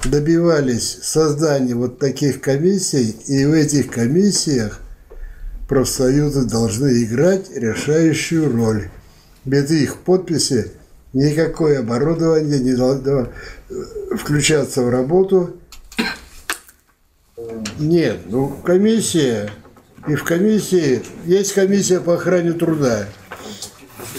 добивались 0.04 0.98
создания 1.02 1.74
вот 1.74 1.98
таких 1.98 2.40
комиссий, 2.40 3.16
и 3.26 3.44
в 3.44 3.52
этих 3.52 3.90
комиссиях 3.90 4.80
профсоюзы 5.68 6.44
должны 6.44 7.02
играть 7.02 7.50
решающую 7.54 8.52
роль. 8.52 8.88
Без 9.44 9.70
их 9.70 9.98
подписи 9.98 10.72
никакое 11.12 11.80
оборудование 11.80 12.58
не 12.58 12.74
должно 12.74 13.28
включаться 14.16 14.82
в 14.82 14.90
работу. 14.90 15.56
Нет, 17.78 18.20
ну 18.26 18.48
комиссия, 18.48 19.50
и 20.08 20.14
в 20.14 20.24
комиссии 20.24 21.02
есть 21.24 21.52
комиссия 21.52 22.00
по 22.00 22.14
охране 22.14 22.52
труда. 22.52 23.06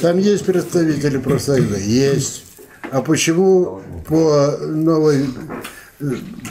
Там 0.01 0.17
есть 0.17 0.45
представители 0.45 1.17
профсоюза? 1.17 1.77
Есть. 1.77 2.46
А 2.91 3.01
почему 3.01 3.81
по 4.07 4.57
новой 4.61 5.27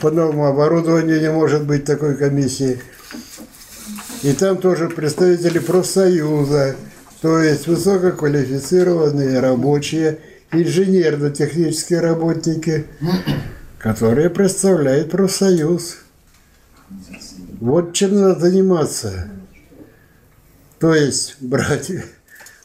по 0.01 0.11
новому 0.11 0.47
оборудованию 0.47 1.21
не 1.21 1.31
может 1.31 1.65
быть 1.65 1.85
такой 1.85 2.15
комиссии? 2.15 2.79
И 4.23 4.33
там 4.33 4.57
тоже 4.57 4.89
представители 4.89 5.59
профсоюза, 5.59 6.75
то 7.21 7.39
есть 7.39 7.67
высококвалифицированные 7.67 9.39
рабочие, 9.39 10.19
инженерно-технические 10.51 12.01
работники, 12.01 12.87
которые 13.77 14.29
представляют 14.29 15.11
профсоюз. 15.11 15.97
Вот 17.59 17.93
чем 17.93 18.19
надо 18.19 18.39
заниматься. 18.39 19.29
То 20.79 20.93
есть 20.93 21.37
брать 21.39 21.91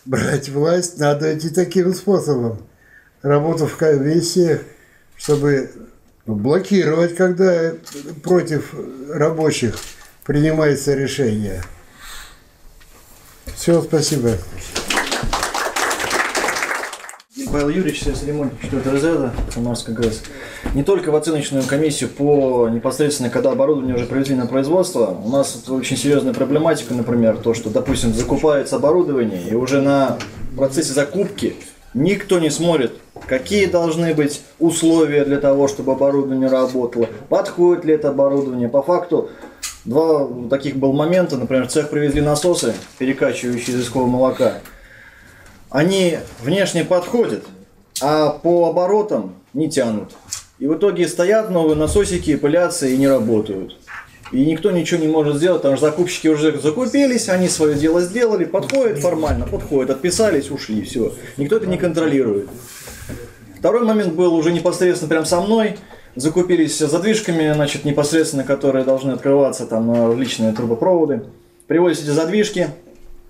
брать 0.05 0.49
власть 0.49 0.99
надо 0.99 1.37
идти 1.37 1.49
таким 1.51 1.95
способом. 1.95 2.59
Работу 3.23 3.67
в 3.67 3.77
комиссиях, 3.77 4.63
чтобы 5.17 5.71
блокировать, 6.27 7.15
когда 7.15 7.73
против 8.23 8.75
рабочих 9.09 9.79
принимается 10.25 10.95
решение. 10.95 11.63
Все, 13.55 13.81
спасибо. 13.81 14.31
Павел 17.53 17.69
Юрьевич, 17.69 18.03
Сергей 18.03 18.29
Ремонт, 18.29 18.55
4 18.63 18.91
разряда, 18.91 19.33
Самарская 19.53 19.95
ГЭС. 19.95 20.23
не 20.75 20.83
только 20.83 21.11
в 21.11 21.17
оценочную 21.17 21.65
комиссию 21.65 22.09
по 22.09 22.69
непосредственно, 22.71 23.29
когда 23.29 23.53
оборудование 23.53 23.95
уже 23.95 24.07
привезли 24.07 24.35
на 24.35 24.47
производство. 24.47 25.19
У 25.23 25.29
нас 25.29 25.69
очень 25.69 25.99
серьезная 25.99 26.33
проблематика, 26.33 26.95
например, 26.95 27.37
то, 27.37 27.53
что, 27.53 27.69
допустим, 27.69 28.15
закупается 28.15 28.77
оборудование, 28.77 29.43
и 29.49 29.55
уже 29.55 29.83
на 29.83 30.19
процессе 30.57 30.95
закупки 30.95 31.55
никто 31.95 32.39
не 32.39 32.51
смотрит, 32.51 32.93
какие 33.27 33.67
должны 33.67 34.15
быть 34.15 34.43
условия 34.59 35.25
для 35.25 35.39
того, 35.39 35.69
чтобы 35.69 35.93
оборудование 35.93 36.49
работало, 36.49 37.09
подходит 37.29 37.85
ли 37.85 37.95
это 37.95 38.11
оборудование. 38.11 38.69
По 38.69 38.83
факту, 38.83 39.31
два 39.85 40.29
таких 40.51 40.77
был 40.77 40.93
момента, 40.93 41.37
например, 41.37 41.67
в 41.67 41.71
цех 41.71 41.91
привезли 41.91 42.21
насосы, 42.21 42.75
перекачивающие 42.99 43.77
изыскового 43.77 44.09
молока. 44.09 44.55
Они 45.71 46.19
внешне 46.41 46.85
подходят, 46.85 47.45
а 48.01 48.31
по 48.31 48.69
оборотам 48.69 49.35
не 49.55 49.71
тянут. 49.71 50.13
И 50.59 50.67
в 50.67 50.75
итоге 50.75 51.09
стоят 51.09 51.51
новые 51.51 51.77
насосики, 51.77 52.37
пылятся 52.37 52.87
и 52.87 52.97
не 52.97 53.09
работают. 53.09 53.77
И 54.33 54.47
никто 54.47 54.71
ничего 54.71 54.99
не 55.01 55.09
может 55.09 55.37
сделать, 55.37 55.61
потому 55.61 55.77
что 55.77 55.87
закупщики 55.87 56.27
уже 56.27 56.59
закупились, 56.59 57.29
они 57.29 57.49
свое 57.49 57.75
дело 57.75 58.01
сделали, 58.01 58.47
подходят 58.47 58.99
формально, 58.99 59.47
подходят, 59.47 59.91
отписались, 59.91 60.51
ушли, 60.51 60.83
все. 60.83 61.13
Никто 61.37 61.57
это 61.57 61.67
не 61.67 61.77
контролирует. 61.77 62.49
Второй 63.59 63.85
момент 63.85 64.15
был 64.15 64.35
уже 64.35 64.51
непосредственно 64.51 65.11
прям 65.11 65.27
со 65.27 65.41
мной. 65.41 65.77
Закупились 66.17 66.79
задвижками, 66.79 67.53
значит, 67.53 67.85
непосредственно, 67.85 68.45
которые 68.45 68.85
должны 68.85 69.13
открываться 69.13 69.67
там 69.67 69.87
на 69.87 70.09
различные 70.09 70.53
трубопроводы. 70.53 71.25
Привозят 71.67 72.05
эти 72.05 72.11
задвижки, 72.11 72.69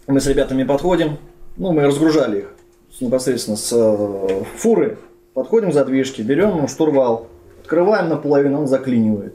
мы 0.07 0.21
с 0.21 0.27
ребятами 0.27 0.65
подходим, 0.65 1.19
ну, 1.57 1.73
мы 1.73 1.85
разгружали 1.85 2.41
их 2.41 2.55
непосредственно 3.01 3.57
с 3.57 3.71
э, 3.73 4.45
фуры, 4.57 4.99
подходим 5.35 5.71
к 5.71 5.75
задвижке, 5.75 6.23
берем 6.23 6.67
штурвал, 6.69 7.29
открываем 7.63 8.09
наполовину, 8.09 8.61
он 8.61 8.67
заклинивает. 8.67 9.35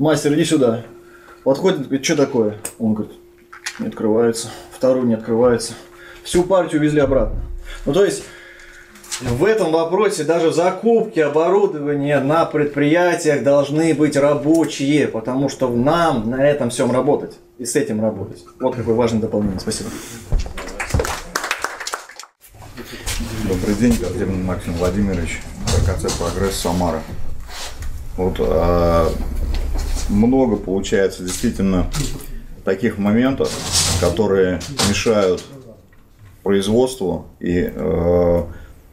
Мастер, 0.00 0.32
иди 0.32 0.46
сюда. 0.46 0.84
Подходит, 1.44 1.82
говорит, 1.82 2.02
что 2.06 2.16
такое? 2.16 2.56
Он 2.78 2.94
говорит, 2.94 3.12
не 3.78 3.88
открывается. 3.88 4.48
Вторую 4.74 5.04
не 5.04 5.12
открывается. 5.12 5.74
Всю 6.24 6.42
партию 6.44 6.80
везли 6.80 7.00
обратно. 7.00 7.38
Ну, 7.84 7.92
то 7.92 8.06
есть, 8.06 8.22
в 9.20 9.44
этом 9.44 9.72
вопросе 9.72 10.24
даже 10.24 10.48
в 10.48 10.54
закупке 10.54 11.26
оборудования 11.26 12.18
на 12.20 12.46
предприятиях 12.46 13.42
должны 13.42 13.92
быть 13.92 14.16
рабочие, 14.16 15.06
потому 15.06 15.50
что 15.50 15.68
нам 15.68 16.30
на 16.30 16.48
этом 16.48 16.70
всем 16.70 16.90
работать 16.90 17.36
и 17.58 17.66
с 17.66 17.76
этим 17.76 18.00
работать. 18.00 18.42
Вот 18.58 18.74
какое 18.74 18.94
важное 18.94 19.20
дополнение. 19.20 19.60
Спасибо. 19.60 19.90
Добрый 23.46 23.74
день, 23.74 23.98
Гордеевин 24.00 24.46
Максим 24.46 24.72
Владимирович, 24.76 25.42
РКЦ 25.76 26.10
«Прогресс» 26.14 26.54
Самара. 26.54 27.02
Вот 28.16 28.36
а, 28.38 29.12
много 30.10 30.56
получается 30.56 31.22
действительно 31.22 31.86
таких 32.64 32.98
моментов, 32.98 33.50
которые 34.00 34.60
мешают 34.88 35.42
производству 36.42 37.26
и 37.38 37.70
э, 37.72 38.42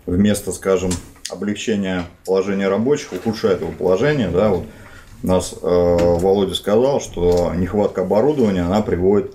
вместо, 0.05 0.51
скажем, 0.51 0.91
облегчения 1.29 2.05
положения 2.25 2.67
рабочих 2.67 3.13
ухудшает 3.13 3.61
его 3.61 3.71
положение. 3.71 4.29
Да, 4.29 4.49
вот 4.49 4.65
нас 5.23 5.53
э, 5.53 5.57
Володя 5.61 6.53
сказал, 6.53 7.01
что 7.01 7.53
нехватка 7.55 8.01
оборудования 8.01 8.61
она 8.61 8.81
приводит 8.81 9.33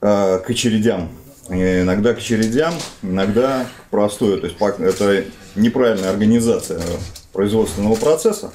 э, 0.00 0.38
к 0.38 0.50
очередям. 0.50 1.08
И 1.50 1.80
иногда 1.80 2.12
к 2.14 2.18
очередям, 2.18 2.74
иногда 3.02 3.64
к 3.64 3.90
простою. 3.90 4.38
То 4.38 4.46
есть 4.46 4.58
это 4.60 5.24
неправильная 5.56 6.10
организация 6.10 6.80
производственного 7.32 7.94
процесса. 7.94 8.52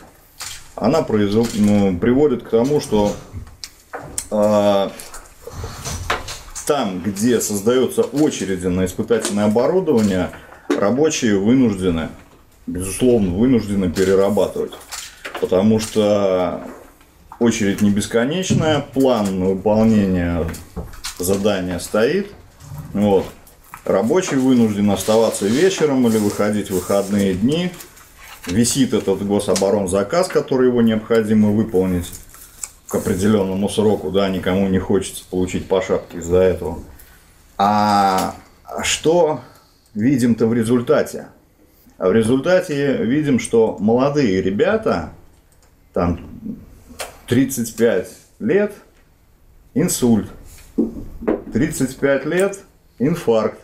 Она 0.75 1.01
произвел- 1.01 1.47
ну, 1.53 1.97
приводит 1.97 2.43
к 2.43 2.49
тому, 2.49 2.81
что 2.81 3.15
э, 4.31 4.89
там, 6.65 7.01
где 7.01 7.39
создаются 7.41 8.01
очереди 8.01 8.67
на 8.67 8.85
испытательное 8.85 9.45
оборудование, 9.45 10.31
рабочие 10.69 11.37
вынуждены, 11.37 12.09
безусловно, 12.65 13.35
вынуждены 13.35 13.91
перерабатывать. 13.91 14.73
Потому 15.41 15.79
что 15.79 16.63
очередь 17.39 17.81
не 17.81 17.89
бесконечная, 17.89 18.79
план 18.79 19.39
на 19.39 19.45
выполнение 19.49 20.47
задания 21.19 21.79
стоит. 21.79 22.31
Вот. 22.93 23.25
Рабочий 23.85 24.37
вынужден 24.37 24.89
оставаться 24.91 25.45
вечером 25.45 26.07
или 26.07 26.17
выходить 26.17 26.69
в 26.71 26.75
выходные 26.75 27.33
дни. 27.33 27.71
Висит 28.47 28.93
этот 28.93 29.25
гособоронзаказ, 29.25 30.27
который 30.27 30.67
его 30.67 30.81
необходимо 30.81 31.51
выполнить 31.51 32.11
к 32.87 32.95
определенному 32.95 33.69
сроку, 33.69 34.11
да, 34.11 34.29
никому 34.29 34.67
не 34.67 34.79
хочется 34.79 35.23
получить 35.29 35.67
по 35.67 35.81
шапке 35.81 36.17
из-за 36.17 36.37
этого. 36.37 36.79
А 37.57 38.35
что 38.83 39.41
видим-то 39.93 40.47
в 40.47 40.53
результате? 40.53 41.27
А 41.97 42.09
в 42.09 42.13
результате 42.13 42.97
видим, 42.97 43.39
что 43.39 43.77
молодые 43.79 44.41
ребята, 44.41 45.13
там 45.93 46.19
35 47.27 48.09
лет, 48.39 48.73
инсульт, 49.73 50.29
35 51.53 52.25
лет, 52.25 52.59
инфаркт. 52.99 53.59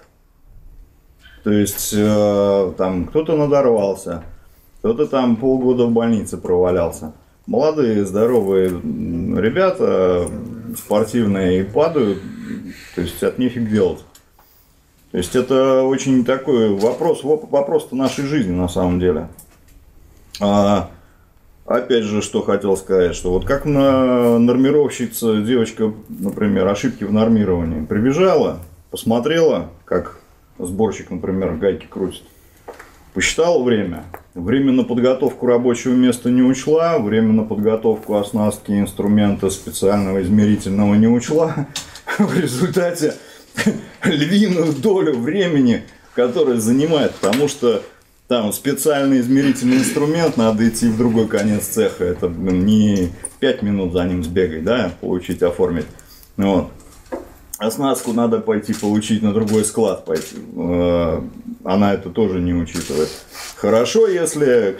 То 1.43 1.51
есть 1.51 1.93
э, 1.95 2.73
там 2.77 3.05
кто-то 3.05 3.35
надорвался, 3.35 4.23
кто-то 4.79 5.07
там 5.07 5.35
полгода 5.35 5.85
в 5.85 5.91
больнице 5.91 6.37
провалялся. 6.37 7.13
Молодые, 7.45 8.05
здоровые 8.05 8.69
ребята, 8.69 10.27
спортивные, 10.77 11.61
и 11.61 11.63
падают, 11.63 12.19
то 12.95 13.01
есть 13.01 13.21
от 13.23 13.39
нефиг 13.39 13.69
делать. 13.69 14.03
То 15.11 15.17
есть 15.17 15.35
это 15.35 15.81
очень 15.83 16.23
такой 16.23 16.75
вопрос, 16.75 17.23
воп- 17.23 17.49
вопрос 17.49 17.91
нашей 17.91 18.25
жизни 18.25 18.51
на 18.51 18.67
самом 18.67 18.99
деле. 18.99 19.27
А, 20.39 20.91
опять 21.65 22.03
же, 22.03 22.21
что 22.21 22.43
хотел 22.43 22.77
сказать, 22.77 23.15
что 23.15 23.31
вот 23.31 23.45
как 23.45 23.65
на 23.65 24.37
нормировщица, 24.37 25.41
девочка, 25.41 25.91
например, 26.07 26.67
ошибки 26.67 27.03
в 27.03 27.11
нормировании, 27.11 27.83
прибежала, 27.83 28.59
посмотрела, 28.91 29.69
как 29.85 30.19
сборщик, 30.59 31.09
например, 31.09 31.55
гайки 31.55 31.87
крутит, 31.87 32.23
посчитала 33.13 33.61
время, 33.63 34.03
время 34.33 34.71
на 34.71 34.83
подготовку 34.83 35.45
рабочего 35.45 35.93
места 35.93 36.29
не 36.29 36.41
учла, 36.41 36.99
время 36.99 37.33
на 37.33 37.43
подготовку 37.43 38.15
оснастки 38.15 38.71
инструмента 38.71 39.49
специального 39.49 40.21
измерительного 40.21 40.95
не 40.95 41.07
учла, 41.07 41.67
в 42.19 42.39
результате 42.39 43.15
львиную 44.03 44.73
долю 44.73 45.17
времени, 45.17 45.83
которое 46.15 46.57
занимает, 46.57 47.13
потому 47.15 47.47
что 47.47 47.83
там 48.27 48.53
специальный 48.53 49.21
измерительный 49.21 49.77
инструмент, 49.77 50.37
надо 50.37 50.67
идти 50.69 50.87
в 50.87 50.97
другой 50.97 51.27
конец 51.27 51.63
цеха, 51.63 52.03
это 52.03 52.27
блин, 52.29 52.65
не 52.65 53.09
5 53.39 53.63
минут 53.63 53.93
за 53.93 54.03
ним 54.03 54.23
сбегать, 54.23 54.63
да, 54.63 54.91
получить, 55.01 55.41
оформить. 55.41 55.87
Вот. 56.37 56.69
Оснастку 57.59 58.13
надо 58.13 58.39
пойти 58.39 58.73
получить 58.73 59.21
на 59.21 59.33
другой 59.33 59.65
склад 59.65 60.05
пойти. 60.05 60.37
Э, 60.55 61.21
Она 61.65 61.93
это 61.93 62.09
тоже 62.09 62.39
не 62.39 62.53
учитывает. 62.53 63.09
Хорошо, 63.57 64.07
если 64.07 64.77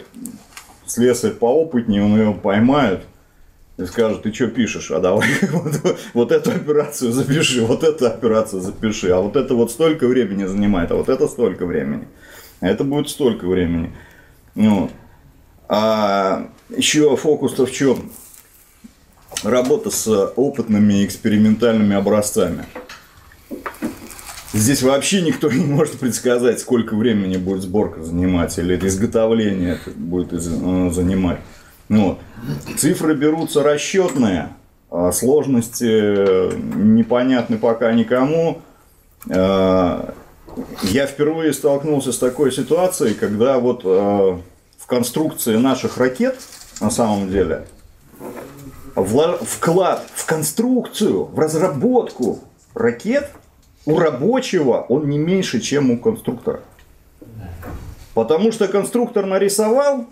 слесарь 0.86 1.32
поопытнее, 1.32 2.02
он 2.02 2.16
ее 2.18 2.32
поймает 2.32 3.02
и 3.76 3.84
скажет, 3.84 4.22
ты 4.22 4.32
что 4.32 4.46
пишешь, 4.46 4.90
а 4.90 4.98
давай 4.98 5.28
вот, 5.52 5.98
вот 6.14 6.32
эту 6.32 6.52
операцию 6.52 7.12
запиши, 7.12 7.62
вот 7.62 7.84
эту 7.84 8.06
операцию 8.06 8.62
запиши, 8.62 9.10
а 9.10 9.20
вот 9.20 9.36
это 9.36 9.54
вот 9.54 9.70
столько 9.70 10.06
времени 10.06 10.46
занимает, 10.46 10.90
а 10.90 10.96
вот 10.96 11.10
это 11.10 11.28
столько 11.28 11.66
времени. 11.66 12.08
А 12.60 12.68
это 12.68 12.84
будет 12.84 13.10
столько 13.10 13.46
времени. 13.46 13.94
Ну. 14.54 14.90
А 15.68 16.48
еще 16.74 17.14
фокус-то 17.16 17.66
в 17.66 17.72
чем? 17.72 18.10
Работа 19.42 19.90
с 19.90 20.06
опытными 20.36 21.04
экспериментальными 21.04 21.96
образцами. 21.96 22.66
Здесь 24.52 24.82
вообще 24.82 25.22
никто 25.22 25.50
не 25.50 25.64
может 25.64 25.98
предсказать, 25.98 26.60
сколько 26.60 26.94
времени 26.94 27.36
будет 27.36 27.62
сборка 27.62 28.02
занимать, 28.02 28.58
или 28.58 28.74
это 28.74 28.88
изготовление 28.88 29.78
это 29.80 29.96
будет 29.96 30.32
э, 30.32 30.38
занимать. 30.38 31.38
Ну. 31.88 32.18
Цифры 32.76 33.14
берутся 33.14 33.62
расчетные, 33.62 34.48
а 34.90 35.12
сложности 35.12 35.86
э, 35.88 36.52
непонятны 36.74 37.58
пока 37.58 37.92
никому. 37.92 38.60
Э, 39.28 40.10
Я 40.82 41.06
впервые 41.06 41.52
столкнулся 41.52 42.12
с 42.12 42.18
такой 42.18 42.50
ситуацией, 42.50 43.14
когда 43.14 43.58
вот 43.58 43.84
в 43.84 44.86
конструкции 44.86 45.56
наших 45.56 45.96
ракет, 45.96 46.36
на 46.80 46.90
самом 46.90 47.30
деле, 47.30 47.66
вклад 48.94 50.06
в 50.14 50.26
конструкцию, 50.26 51.24
в 51.24 51.38
разработку 51.38 52.40
ракет 52.74 53.30
у 53.86 53.98
рабочего 53.98 54.84
он 54.88 55.08
не 55.08 55.18
меньше, 55.18 55.60
чем 55.60 55.90
у 55.90 55.98
конструктора. 55.98 56.60
Потому 58.14 58.52
что 58.52 58.68
конструктор 58.68 59.26
нарисовал, 59.26 60.06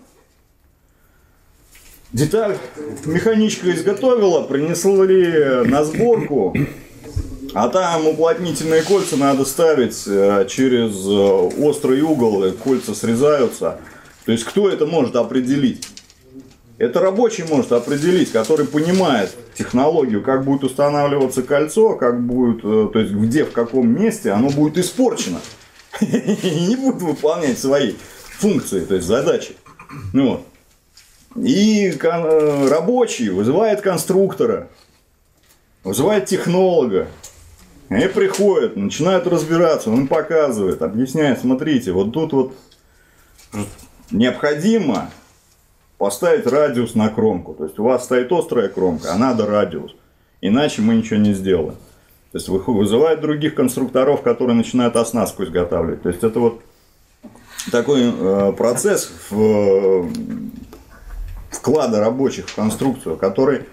Деталь 2.11 2.57
механичка 3.05 3.71
изготовила, 3.71 4.41
принесли 4.41 5.69
на 5.69 5.83
сборку, 5.83 6.55
а 7.53 7.69
там 7.69 8.07
уплотнительные 8.07 8.81
кольца 8.81 9.15
надо 9.15 9.45
ставить 9.45 10.07
э, 10.07 10.47
через 10.49 11.05
э, 11.05 11.63
острый 11.63 12.01
угол, 12.01 12.51
кольца 12.63 12.95
срезаются. 12.95 13.79
То 14.25 14.31
есть 14.31 14.43
кто 14.43 14.69
это 14.69 14.87
может 14.87 15.15
определить? 15.15 15.87
Это 16.79 17.01
рабочий 17.01 17.43
может 17.43 17.73
определить, 17.73 18.31
который 18.31 18.65
понимает 18.65 19.35
технологию, 19.53 20.23
как 20.23 20.45
будет 20.45 20.63
устанавливаться 20.63 21.43
кольцо, 21.43 21.97
как 21.97 22.25
будет, 22.25 22.63
э, 22.63 22.89
то 22.93 22.99
есть 22.99 23.11
где, 23.11 23.43
в 23.43 23.51
каком 23.51 23.89
месте 23.89 24.31
оно 24.31 24.49
будет 24.49 24.77
испорчено. 24.77 25.41
И 25.99 26.67
не 26.69 26.77
будет 26.77 27.01
выполнять 27.01 27.59
свои 27.59 27.95
функции, 28.37 28.85
то 28.85 28.95
есть 28.95 29.05
задачи. 29.05 29.57
Ну, 30.13 30.29
вот. 31.35 31.45
И 31.45 31.89
э, 31.91 32.67
рабочий 32.69 33.27
вызывает 33.27 33.81
конструктора, 33.81 34.69
вызывает 35.83 36.27
технолога. 36.27 37.09
Они 37.89 38.07
приходят, 38.07 38.77
начинают 38.77 39.27
разбираться, 39.27 39.91
он 39.91 40.07
показывает, 40.07 40.81
объясняет, 40.81 41.41
смотрите, 41.41 41.91
вот 41.91 42.13
тут 42.13 42.31
вот 42.31 42.53
необходимо 44.11 45.11
поставить 45.99 46.47
радиус 46.47 46.95
на 46.95 47.09
кромку. 47.09 47.53
То 47.53 47.65
есть 47.65 47.77
у 47.77 47.83
вас 47.83 48.05
стоит 48.05 48.31
острая 48.31 48.69
кромка, 48.69 49.13
а 49.13 49.17
надо 49.17 49.45
радиус. 49.45 49.95
Иначе 50.41 50.81
мы 50.81 50.95
ничего 50.95 51.19
не 51.19 51.33
сделаем. 51.33 51.75
То 52.31 52.37
есть 52.37 52.47
вы- 52.47 52.63
вызывает 52.65 53.21
других 53.21 53.53
конструкторов, 53.53 54.21
которые 54.21 54.55
начинают 54.55 54.95
оснастку 54.95 55.43
изготавливать. 55.43 56.01
То 56.01 56.09
есть 56.09 56.23
это 56.23 56.39
вот 56.39 56.61
такой 57.69 58.13
э, 58.17 58.53
процесс 58.57 59.11
в, 59.29 59.41
э, 59.41 60.09
вклада 61.51 61.99
рабочих 61.99 62.47
в 62.47 62.55
конструкцию, 62.55 63.17
который 63.17 63.63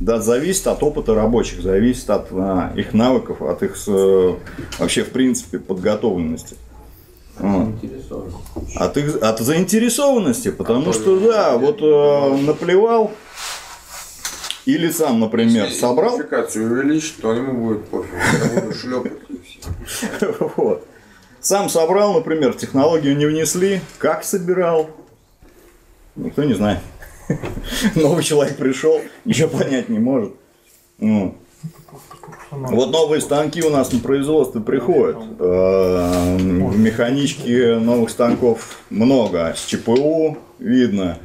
да, 0.00 0.20
зависит 0.20 0.66
от 0.66 0.82
опыта 0.82 1.14
рабочих, 1.14 1.62
зависит 1.62 2.10
от 2.10 2.28
а, 2.32 2.72
их 2.74 2.92
навыков, 2.94 3.40
от 3.40 3.62
их 3.62 3.76
э, 3.86 4.34
вообще 4.78 5.04
в 5.04 5.10
принципе 5.10 5.60
подготовленности. 5.60 6.56
Вот. 7.38 7.74
От, 8.76 8.96
их, 8.96 9.22
от 9.22 9.40
заинтересованности, 9.40 10.50
потому 10.50 10.92
что 10.92 11.18
да, 11.20 11.56
вот 11.58 11.80
э, 11.82 12.36
наплевал 12.42 13.12
или 14.64 14.90
сам, 14.90 15.20
например, 15.20 15.70
собрал. 15.70 16.16
Квалификацию 16.16 16.72
увеличить, 16.72 17.16
то 17.20 17.32
ему 17.32 17.52
будет 17.52 17.88
пофиг. 17.88 18.12
Вот. 20.56 20.86
Сам 21.40 21.68
собрал, 21.68 22.14
например, 22.14 22.54
технологию 22.54 23.16
не 23.16 23.26
внесли, 23.26 23.80
как 23.98 24.24
собирал, 24.24 24.90
никто 26.16 26.42
не 26.42 26.54
знает. 26.54 26.80
Новый 27.94 28.24
человек 28.24 28.56
пришел, 28.56 29.00
ничего 29.24 29.48
понять 29.48 29.88
не 29.88 29.98
может. 29.98 30.34
Ну. 30.98 31.36
Вот 32.50 32.90
новые 32.90 33.20
станки 33.20 33.62
у 33.62 33.70
нас 33.70 33.92
на 33.92 34.00
производство 34.00 34.60
приходят. 34.60 35.16
Э, 35.38 36.36
В 36.38 36.78
механичке 36.78 37.76
новых 37.76 38.10
станков 38.10 38.80
много. 38.90 39.54
С 39.56 39.64
ЧПУ 39.66 40.38
видно. 40.58 41.18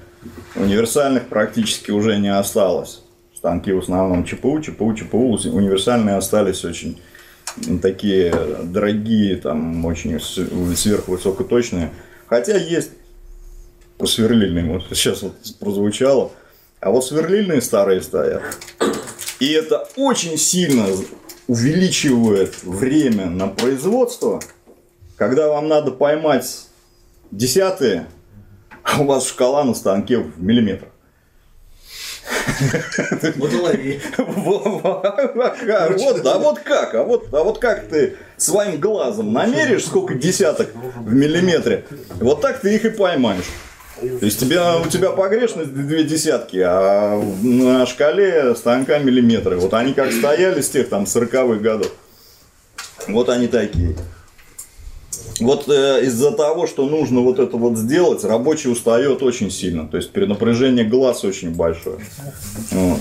Универсальных 0.56 1.28
практически 1.28 1.92
уже 1.92 2.18
не 2.18 2.28
осталось. 2.36 3.02
Станки 3.36 3.72
в 3.72 3.80
основном 3.80 4.24
ЧПУ, 4.24 4.62
ЧПУ, 4.62 4.94
ЧПУ. 4.94 5.38
Универсальные 5.52 6.18
остались 6.18 6.64
очень 6.64 7.00
такие 7.82 8.34
дорогие, 8.64 9.36
там 9.38 9.84
очень 9.86 10.20
сверхвысокоточные. 10.20 11.92
Хотя 12.28 12.56
есть 12.58 12.92
сверлильные, 14.06 14.66
вот 14.66 14.84
сейчас 14.92 15.22
вот 15.24 15.34
прозвучало. 15.60 16.32
А 16.80 16.92
вот 16.92 17.06
сверлильные 17.06 17.62
старые 17.62 18.02
стоят. 18.02 18.42
И 19.42 19.54
это 19.54 19.88
очень 19.96 20.38
сильно 20.38 20.86
увеличивает 21.48 22.62
время 22.62 23.26
на 23.26 23.48
производство, 23.48 24.40
когда 25.18 25.50
вам 25.50 25.68
надо 25.68 25.90
поймать 25.90 26.68
десятые, 27.32 28.06
а 28.84 29.02
у 29.02 29.06
вас 29.06 29.28
шкала 29.28 29.64
на 29.64 29.74
станке 29.74 30.20
в 30.20 30.40
миллиметр. 30.40 30.86
Вот 33.38 33.52
лови. 33.52 34.00
Вот, 34.20 34.86
а 36.28 36.38
вот 36.38 36.60
как? 36.60 36.94
А 36.94 37.04
вот, 37.04 37.34
а 37.34 37.44
вот 37.44 37.58
как 37.58 37.88
ты 37.88 38.18
своим 38.38 38.80
глазом 38.80 39.34
намеришь, 39.34 39.86
сколько 39.86 40.14
десяток 40.14 40.70
в 40.76 41.12
миллиметре, 41.12 41.86
вот 42.20 42.42
так 42.42 42.62
ты 42.62 42.76
их 42.76 42.86
и 42.86 42.90
поймаешь. 42.92 43.50
То 44.00 44.26
есть 44.26 44.40
тебя, 44.40 44.80
у 44.80 44.88
тебя 44.88 45.12
погрешность 45.12 45.74
две 45.74 46.04
десятки, 46.04 46.58
а 46.58 47.22
на 47.44 47.86
шкале 47.86 48.56
станка 48.56 49.00
миллиметры. 49.00 49.58
Вот 49.58 49.74
они 49.74 49.94
как 49.94 50.12
стояли 50.12 50.62
с 50.62 50.70
тех 50.70 50.90
там 50.90 51.04
40-х 51.04 51.60
годов. 51.60 51.92
Вот 53.08 53.30
они 53.30 53.48
такие. 53.48 53.96
Вот 55.40 55.68
э, 55.70 56.06
из-за 56.06 56.32
того, 56.32 56.68
что 56.68 56.88
нужно 56.88 57.22
вот 57.22 57.40
это 57.40 57.58
вот 57.58 57.78
сделать, 57.78 58.24
рабочий 58.24 58.72
устает 58.72 59.24
очень 59.24 59.50
сильно. 59.50 59.88
То 59.88 59.98
есть 59.98 60.12
перенапряжение 60.12 60.86
глаз 60.86 61.24
очень 61.24 61.54
большое. 61.54 61.98
Вот. 62.72 63.00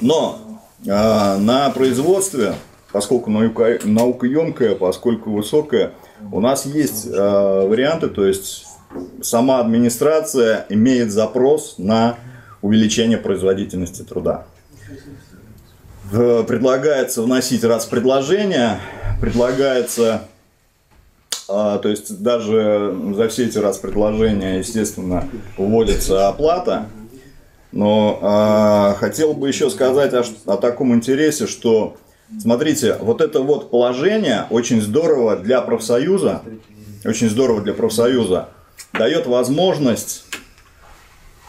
Но 0.00 0.60
э, 0.84 1.36
на 1.38 1.70
производстве, 1.70 2.54
поскольку 2.92 3.30
наука, 3.30 3.78
наука 3.84 4.26
емкая, 4.26 4.74
поскольку 4.74 5.30
высокая, 5.30 5.92
у 6.30 6.40
нас 6.40 6.66
есть 6.66 7.06
э, 7.06 7.66
варианты, 7.66 8.08
то 8.08 8.26
есть 8.26 8.66
сама 9.22 9.60
администрация 9.60 10.66
имеет 10.68 11.10
запрос 11.12 11.76
на 11.78 12.16
увеличение 12.60 13.18
производительности 13.18 14.02
труда. 14.02 14.44
В- 16.10 16.42
Предлагается 16.44 17.22
вносить 17.22 17.64
раз 17.64 17.86
предложения, 17.86 18.80
предлагается, 19.20 20.22
а, 21.48 21.78
то 21.78 21.88
есть 21.88 22.22
даже 22.22 22.94
за 23.14 23.28
все 23.28 23.46
эти 23.46 23.58
раз 23.58 23.78
предложения, 23.78 24.58
естественно, 24.58 25.28
вводится 25.56 26.28
оплата. 26.28 26.86
Но 27.72 28.18
а, 28.20 28.94
хотел 28.98 29.32
бы 29.32 29.48
еще 29.48 29.70
сказать 29.70 30.12
о, 30.12 30.24
о 30.46 30.56
таком 30.58 30.92
интересе, 30.92 31.46
что, 31.46 31.96
смотрите, 32.38 32.96
вот 33.00 33.22
это 33.22 33.40
вот 33.40 33.70
положение 33.70 34.44
очень 34.50 34.82
здорово 34.82 35.36
для 35.36 35.62
профсоюза, 35.62 36.42
очень 37.06 37.30
здорово 37.30 37.62
для 37.62 37.72
профсоюза, 37.72 38.50
дает 38.92 39.26
возможность 39.26 40.24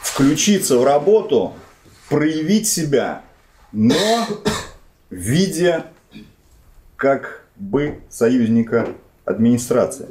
включиться 0.01 0.77
в 0.77 0.83
работу, 0.83 1.53
проявить 2.09 2.67
себя, 2.67 3.23
но 3.71 4.27
в 5.09 5.15
виде 5.15 5.83
как 6.95 7.45
бы 7.55 8.01
союзника 8.09 8.89
администрации. 9.25 10.07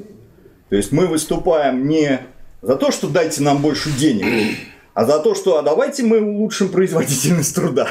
То 0.69 0.77
есть 0.77 0.93
мы 0.93 1.07
выступаем 1.07 1.87
не 1.89 2.21
за 2.63 2.77
то, 2.77 2.91
что 2.91 3.09
дайте 3.09 3.43
нам 3.43 3.61
больше 3.61 3.91
денег, 3.91 4.57
а 4.95 5.05
за 5.05 5.19
то, 5.19 5.35
что 5.35 5.59
а 5.59 5.63
давайте 5.63 6.03
мы 6.03 6.21
улучшим 6.21 6.69
производительность 6.71 7.55
труда. 7.55 7.89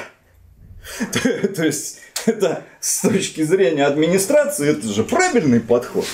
То 1.55 1.65
есть 1.65 1.99
это 2.25 2.63
с 2.79 3.01
точки 3.01 3.43
зрения 3.43 3.85
администрации 3.85 4.69
это 4.69 4.87
же 4.87 5.03
правильный 5.03 5.59
подход. 5.59 6.05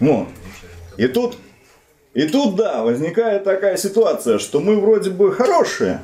Вот. 0.00 0.28
И 0.96 1.06
тут, 1.06 1.38
и 2.14 2.26
тут, 2.28 2.54
да, 2.54 2.82
возникает 2.84 3.44
такая 3.44 3.76
ситуация, 3.76 4.38
что 4.38 4.60
мы 4.60 4.80
вроде 4.80 5.10
бы 5.10 5.32
хорошие 5.32 6.00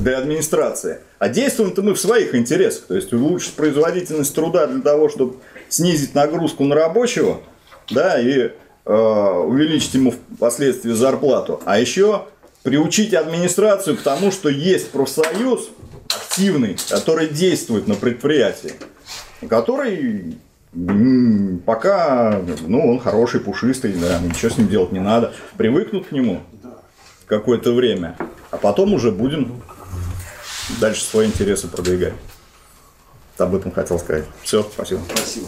для 0.00 0.18
администрации, 0.18 0.98
а 1.18 1.28
действуем-то 1.28 1.82
мы 1.82 1.94
в 1.94 2.00
своих 2.00 2.34
интересах. 2.34 2.84
То 2.84 2.94
есть 2.94 3.12
улучшить 3.12 3.54
производительность 3.54 4.34
труда 4.34 4.68
для 4.68 4.80
того, 4.80 5.08
чтобы 5.08 5.36
снизить 5.68 6.14
нагрузку 6.14 6.64
на 6.64 6.76
рабочего, 6.76 7.40
да, 7.90 8.20
и 8.20 8.50
э, 8.84 8.92
увеличить 8.92 9.94
ему 9.94 10.12
впоследствии 10.12 10.92
зарплату. 10.92 11.60
А 11.64 11.80
еще 11.80 12.26
приучить 12.62 13.12
администрацию 13.12 13.96
к 13.96 14.02
тому, 14.02 14.30
что 14.30 14.48
есть 14.48 14.90
профсоюз 14.90 15.70
активный, 16.08 16.76
который 16.88 17.28
действует 17.28 17.88
на 17.88 17.96
предприятии, 17.96 18.74
который 19.48 20.38
пока, 21.64 22.40
ну, 22.66 22.92
он 22.92 22.98
хороший, 23.00 23.40
пушистый, 23.40 23.92
да, 23.94 24.18
ничего 24.18 24.50
с 24.50 24.58
ним 24.58 24.68
делать 24.68 24.92
не 24.92 25.00
надо. 25.00 25.32
Привыкнут 25.56 26.08
к 26.08 26.12
нему 26.12 26.42
какое-то 27.26 27.72
время, 27.72 28.16
а 28.50 28.56
потом 28.56 28.94
уже 28.94 29.10
будем 29.10 29.62
дальше 30.80 31.02
свои 31.04 31.26
интересы 31.26 31.68
продвигать. 31.68 32.14
Об 33.38 33.54
этом 33.54 33.70
хотел 33.72 33.98
сказать. 33.98 34.24
Все, 34.42 34.62
спасибо. 34.62 35.00
Спасибо. 35.14 35.46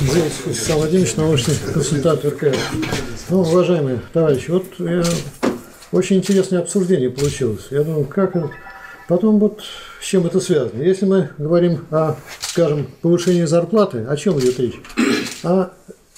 Зелецкий 0.00 0.44
Александр 0.46 0.78
Владимирович, 0.80 1.16
научный 1.16 1.54
консультант 1.72 2.24
РК. 2.24 2.44
Ну, 3.30 3.40
уважаемые 3.40 4.00
товарищи, 4.12 4.50
вот 4.50 4.64
э, 4.80 5.02
очень 5.92 6.16
интересное 6.16 6.60
обсуждение 6.60 7.10
получилось. 7.10 7.66
Я 7.70 7.82
думаю, 7.84 8.04
как 8.06 8.34
это- 8.36 8.50
потом 9.06 9.38
вот 9.38 9.62
с 10.00 10.04
чем 10.04 10.26
это 10.26 10.40
связано. 10.40 10.82
Если 10.82 11.06
мы 11.06 11.30
говорим 11.38 11.86
о, 11.90 12.16
скажем, 12.40 12.88
повышении 13.02 13.44
зарплаты, 13.44 14.04
о 14.08 14.16
чем 14.16 14.38
идет 14.38 14.58
речь? 14.60 14.80
О 15.42 15.70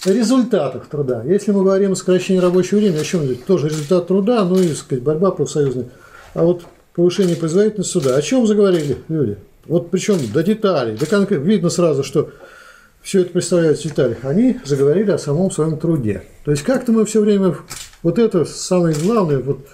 результатах 0.05 0.89
труда. 0.89 1.23
Если 1.24 1.52
мы 1.52 1.62
говорим 1.62 1.93
о 1.93 1.97
сокращении 1.97 2.40
рабочего 2.40 2.78
времени, 2.78 2.98
о 2.98 3.05
чем 3.05 3.24
здесь? 3.24 3.39
Тоже 3.47 3.69
результат 3.69 4.07
труда, 4.07 4.44
ну 4.44 4.59
и, 4.59 4.73
сказать, 4.74 5.02
борьба 5.02 5.31
профсоюзная. 5.31 5.89
А 6.35 6.43
вот 6.43 6.62
повышение 6.94 7.36
производительности 7.36 7.93
суда. 7.93 8.16
О 8.16 8.23
чем 8.23 8.47
заговорили 8.47 8.98
люди? 9.09 9.39
Вот 9.66 9.90
причем 9.90 10.19
до 10.32 10.43
деталей, 10.43 10.97
до 10.97 11.07
конкретно. 11.07 11.44
Видно 11.44 11.70
сразу, 11.70 12.02
что 12.02 12.31
все 13.02 13.20
это 13.20 13.31
представляют 13.31 13.78
в 13.78 13.82
деталях. 13.82 14.19
Они 14.23 14.59
заговорили 14.65 15.11
о 15.11 15.19
самом 15.19 15.51
своем 15.51 15.78
труде. 15.78 16.24
То 16.44 16.51
есть 16.51 16.62
как-то 16.62 16.93
мы 16.93 17.05
все 17.05 17.20
время 17.20 17.57
вот 18.02 18.19
это 18.19 18.44
самое 18.44 18.94
главное 18.94 19.39
вот 19.39 19.66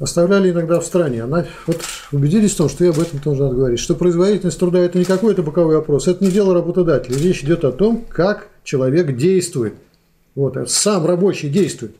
оставляли 0.00 0.50
иногда 0.50 0.80
в 0.80 0.84
стране. 0.84 1.22
Она, 1.22 1.46
вот 1.66 1.80
убедились 2.10 2.54
в 2.54 2.56
том, 2.56 2.68
что 2.68 2.84
и 2.84 2.88
об 2.88 2.98
этом 2.98 3.20
тоже 3.20 3.42
надо 3.42 3.54
говорить, 3.54 3.78
что 3.78 3.94
производительность 3.94 4.58
труда– 4.58 4.78
это 4.80 4.98
не 4.98 5.04
какой-то 5.04 5.42
боковой 5.42 5.76
вопрос, 5.76 6.08
это 6.08 6.24
не 6.24 6.30
дело 6.30 6.54
работодателя. 6.54 7.16
Речь 7.16 7.44
идет 7.44 7.64
о 7.64 7.70
том, 7.70 8.04
как 8.08 8.48
человек 8.64 9.16
действует. 9.16 9.74
Вот, 10.34 10.56
сам 10.68 11.06
рабочий 11.06 11.48
действует. 11.48 11.94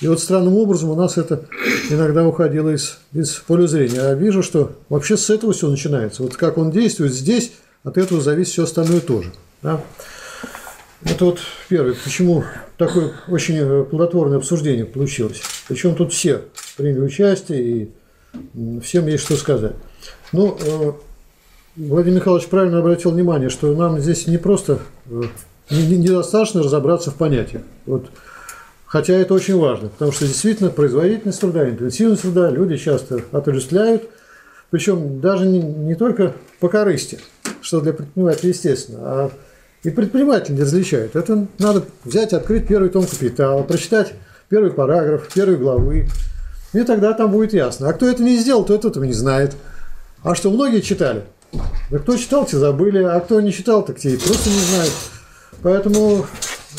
И 0.00 0.08
вот 0.08 0.20
странным 0.20 0.56
образом 0.56 0.90
у 0.90 0.94
нас 0.94 1.18
это 1.18 1.44
иногда 1.90 2.26
уходило 2.26 2.70
из, 2.70 2.98
из 3.12 3.34
поля 3.34 3.66
зрения. 3.66 3.96
Я 3.96 4.14
вижу, 4.14 4.42
что 4.42 4.72
вообще 4.88 5.16
с 5.16 5.28
этого 5.28 5.52
все 5.52 5.68
начинается. 5.68 6.22
Вот 6.22 6.36
как 6.36 6.56
он 6.56 6.70
действует 6.70 7.12
здесь, 7.12 7.52
от 7.82 7.98
этого 7.98 8.20
зависит 8.20 8.52
все 8.52 8.64
остальное 8.64 9.00
тоже. 9.00 9.32
Да? 9.62 9.80
Это 11.04 11.24
вот 11.24 11.38
первое, 11.68 11.94
почему 11.94 12.44
такое 12.76 13.12
очень 13.28 13.56
э, 13.56 13.84
плодотворное 13.84 14.36
обсуждение 14.36 14.84
получилось. 14.84 15.40
Причем 15.66 15.94
тут 15.94 16.12
все 16.12 16.42
приняли 16.76 17.00
участие, 17.00 17.62
и 17.62 18.80
всем 18.82 19.06
есть 19.06 19.24
что 19.24 19.36
сказать. 19.36 19.72
Ну, 20.32 20.58
э, 20.60 20.92
Владимир 21.76 22.18
Михайлович 22.18 22.48
правильно 22.48 22.80
обратил 22.80 23.12
внимание, 23.12 23.48
что 23.48 23.74
нам 23.74 23.98
здесь 23.98 24.26
не 24.26 24.36
просто 24.36 24.80
э, 25.06 25.22
недостаточно 25.70 26.62
разобраться 26.62 27.10
в 27.10 27.14
понятиях. 27.14 27.62
Вот, 27.86 28.10
хотя 28.84 29.14
это 29.14 29.32
очень 29.32 29.56
важно, 29.56 29.88
потому 29.88 30.12
что 30.12 30.26
действительно 30.26 30.68
производительность 30.68 31.40
труда, 31.40 31.68
интенсивность 31.68 32.22
труда 32.22 32.50
люди 32.50 32.76
часто 32.76 33.22
отождествляют, 33.32 34.02
причем 34.68 35.20
даже 35.20 35.46
не, 35.46 35.60
не 35.60 35.94
только 35.94 36.34
по 36.60 36.68
корысти, 36.68 37.20
что 37.62 37.80
для 37.80 37.94
предпринимателя 37.94 38.50
естественно, 38.50 38.98
а 39.02 39.30
и 39.82 39.90
предприниматель 39.90 40.54
не 40.54 40.62
различает. 40.62 41.16
Это 41.16 41.46
надо 41.58 41.84
взять, 42.04 42.32
открыть 42.32 42.66
первый 42.66 42.90
том 42.90 43.06
капитала, 43.06 43.62
прочитать 43.62 44.12
первый 44.48 44.70
параграф, 44.70 45.28
первой 45.32 45.56
главы. 45.56 46.08
И 46.72 46.82
тогда 46.82 47.12
там 47.14 47.30
будет 47.30 47.52
ясно. 47.52 47.88
А 47.88 47.92
кто 47.92 48.08
это 48.08 48.22
не 48.22 48.36
сделал, 48.36 48.64
тот 48.64 48.84
этого 48.84 49.04
не 49.04 49.12
знает. 49.12 49.56
А 50.22 50.34
что, 50.34 50.50
многие 50.50 50.80
читали? 50.80 51.24
Да 51.90 51.98
кто 51.98 52.16
читал, 52.16 52.46
те 52.46 52.58
забыли, 52.58 53.02
а 53.02 53.18
кто 53.20 53.40
не 53.40 53.52
читал, 53.52 53.84
так 53.84 53.98
те 53.98 54.10
и 54.10 54.16
просто 54.16 54.50
не 54.50 54.60
знают. 54.60 54.92
Поэтому 55.62 56.26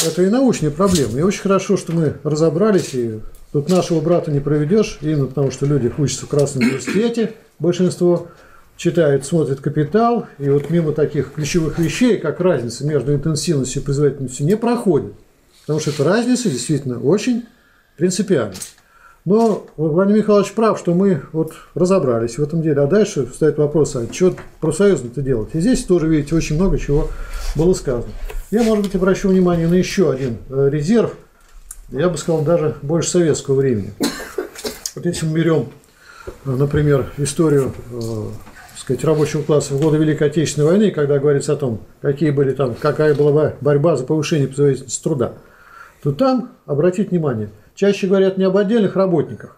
это 0.06 0.24
и 0.24 0.30
научные 0.30 0.72
проблемы. 0.72 1.20
И 1.20 1.24
очень 1.24 1.42
хорошо, 1.42 1.78
что 1.78 1.92
мы 1.92 2.16
разобрались, 2.24 2.94
и 2.94 3.20
тут 3.52 3.68
нашего 3.68 4.00
брата 4.00 4.32
не 4.32 4.40
проведешь, 4.40 5.00
именно 5.02 5.26
потому 5.26 5.52
что 5.52 5.66
люди 5.66 5.92
учатся 5.98 6.26
в 6.26 6.30
Красном 6.30 6.64
университете, 6.64 7.34
большинство, 7.60 8.28
читают, 8.82 9.28
смотрят 9.28 9.62
«Капитал», 9.62 10.26
и 10.40 10.50
вот 10.50 10.72
мимо 10.72 10.92
таких 10.92 11.34
ключевых 11.34 11.78
вещей, 11.78 12.18
как 12.18 12.40
разница 12.40 12.84
между 12.84 13.14
интенсивностью 13.14 13.80
и 13.80 13.86
производительностью, 13.86 14.48
не 14.48 14.58
проходит. 14.58 15.14
Потому 15.62 15.80
что 15.80 15.92
эта 15.92 16.04
разница 16.04 16.50
действительно 16.50 17.00
очень 17.00 17.46
принципиальна. 17.96 18.56
Но 19.24 19.68
Владимир 19.78 20.22
Михайлович 20.22 20.54
прав, 20.54 20.80
что 20.80 20.96
мы 20.96 21.22
вот 21.32 21.54
разобрались 21.76 22.40
в 22.40 22.42
этом 22.42 22.64
деле. 22.64 22.82
А 22.82 22.88
дальше 22.88 23.28
встает 23.28 23.60
вопрос, 23.60 23.96
а 23.96 24.12
что 24.12 24.36
профсоюзно-то 24.62 25.22
делать? 25.22 25.50
И 25.54 25.60
здесь 25.60 25.84
тоже, 25.84 26.08
видите, 26.08 26.34
очень 26.34 26.56
много 26.56 26.80
чего 26.80 27.08
было 27.56 27.76
сказано. 27.76 28.12
Я, 28.50 28.64
может 28.64 28.86
быть, 28.86 28.96
обращу 28.96 29.30
внимание 29.30 29.68
на 29.68 29.76
еще 29.76 30.12
один 30.12 30.38
э, 30.50 30.70
резерв, 30.72 31.14
я 31.90 32.10
бы 32.10 32.18
сказал, 32.18 32.42
даже 32.42 32.78
больше 32.82 33.12
советского 33.12 33.54
времени. 33.54 33.94
Вот 34.96 35.06
если 35.06 35.28
мы 35.28 35.38
берем, 35.38 35.70
э, 36.46 36.50
например, 36.50 37.12
историю 37.18 37.74
э, 37.92 38.26
сказать, 38.82 39.04
рабочего 39.04 39.44
класса 39.44 39.76
в 39.76 39.82
годы 39.82 39.98
Великой 39.98 40.28
Отечественной 40.28 40.68
войны, 40.68 40.92
когда 40.92 41.20
говорится 41.20 41.54
о 41.54 41.56
том, 41.56 41.82
какие 42.02 42.32
были 42.32 42.52
там, 42.52 42.74
какая 42.74 43.14
была 43.14 43.54
борьба 43.62 43.96
за 43.96 44.06
повышение 44.06 44.48
производительности 44.48 45.04
труда, 45.04 45.34
то 46.02 46.12
там, 46.12 46.50
обратите 46.66 47.10
внимание, 47.10 47.52
чаще 47.76 48.08
говорят 48.08 48.38
не 48.38 48.44
об 48.44 48.58
отдельных 48.58 48.96
работниках, 48.96 49.58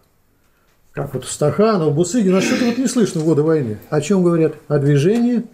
как 0.91 1.13
вот 1.13 1.25
Стаханов, 1.25 1.95
Бусыгин, 1.95 2.35
а 2.35 2.41
что-то 2.41 2.65
вот 2.65 2.77
не 2.77 2.87
слышно 2.87 3.21
в 3.21 3.25
годы 3.25 3.43
войны. 3.43 3.79
О 3.89 4.01
чем 4.01 4.23
говорят? 4.23 4.55
О 4.67 4.77
движении 4.77 5.45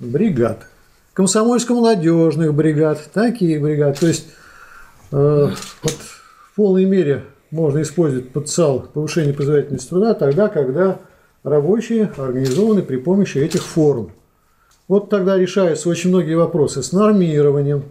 бригад. 0.00 0.66
Комсомольско-молодежных 1.14 2.52
бригад, 2.52 3.08
таких 3.14 3.62
бригад. 3.62 4.00
То 4.00 4.08
есть 4.08 4.26
э, 5.12 5.48
вот 5.82 5.92
в 5.92 6.56
полной 6.56 6.84
мере 6.84 7.22
можно 7.52 7.80
использовать 7.82 8.30
потенциал 8.30 8.80
повышения 8.80 9.32
производительности 9.32 9.88
труда 9.88 10.12
тогда, 10.14 10.48
когда 10.48 10.98
рабочие 11.46 12.10
организованы 12.16 12.82
при 12.82 12.96
помощи 12.96 13.38
этих 13.38 13.62
форм. 13.62 14.10
Вот 14.88 15.10
тогда 15.10 15.38
решаются 15.38 15.88
очень 15.88 16.10
многие 16.10 16.34
вопросы 16.34 16.82
с 16.82 16.90
нормированием. 16.90 17.84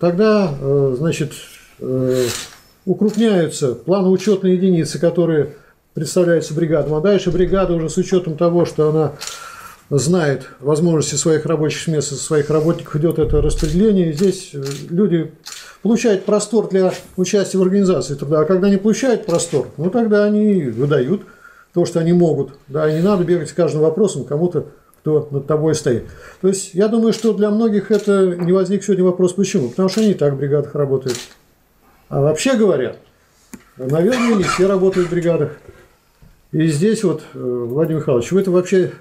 Тогда, 0.00 0.54
э, 0.58 0.94
значит, 0.98 1.32
э, 1.80 2.26
укрупняются 2.86 3.74
планоучетные 3.74 4.54
единицы, 4.54 4.98
которые 4.98 5.54
представляются 5.92 6.54
бригадам. 6.54 6.94
А 6.94 7.02
дальше 7.02 7.30
бригада 7.30 7.74
уже 7.74 7.90
с 7.90 7.98
учетом 7.98 8.38
того, 8.38 8.64
что 8.64 8.88
она 8.88 9.12
знает 9.90 10.46
возможности 10.60 11.16
своих 11.16 11.44
рабочих 11.44 11.88
мест, 11.88 12.16
своих 12.18 12.48
работников, 12.48 12.96
идет 12.96 13.18
это 13.18 13.42
распределение. 13.42 14.10
И 14.10 14.12
здесь 14.14 14.52
э, 14.54 14.62
люди 14.88 15.30
получают 15.82 16.24
простор 16.24 16.70
для 16.70 16.94
участия 17.18 17.58
в 17.58 17.62
организации 17.62 18.14
труда. 18.14 18.40
А 18.40 18.44
когда 18.46 18.70
не 18.70 18.78
получают 18.78 19.26
простор, 19.26 19.68
ну 19.76 19.90
тогда 19.90 20.24
они 20.24 20.64
выдают 20.64 21.20
то, 21.74 21.84
что 21.84 22.00
они 22.00 22.12
могут. 22.12 22.52
Да, 22.68 22.88
и 22.88 22.94
не 22.94 23.02
надо 23.02 23.24
бегать 23.24 23.48
с 23.48 23.52
каждым 23.52 23.82
вопросом 23.82 24.24
кому-то, 24.24 24.66
кто 25.00 25.28
над 25.30 25.46
тобой 25.46 25.74
стоит. 25.74 26.04
То 26.40 26.48
есть, 26.48 26.74
я 26.74 26.88
думаю, 26.88 27.12
что 27.12 27.32
для 27.32 27.50
многих 27.50 27.90
это 27.90 28.36
не 28.36 28.52
возник 28.52 28.84
сегодня 28.84 29.04
вопрос, 29.04 29.32
почему. 29.32 29.70
Потому 29.70 29.88
что 29.88 30.00
они 30.00 30.10
и 30.10 30.14
так 30.14 30.34
в 30.34 30.36
бригадах 30.36 30.74
работают. 30.74 31.18
А 32.08 32.20
вообще 32.20 32.56
говоря, 32.56 32.96
наверное, 33.76 34.36
не 34.36 34.44
все 34.44 34.66
работают 34.68 35.08
в 35.08 35.10
бригадах. 35.10 35.52
И 36.52 36.66
здесь 36.66 37.02
вот, 37.02 37.22
э, 37.32 37.38
Владимир 37.38 38.00
Михайлович, 38.00 38.30
вы 38.30 38.42
это 38.42 38.50
вообще, 38.50 38.92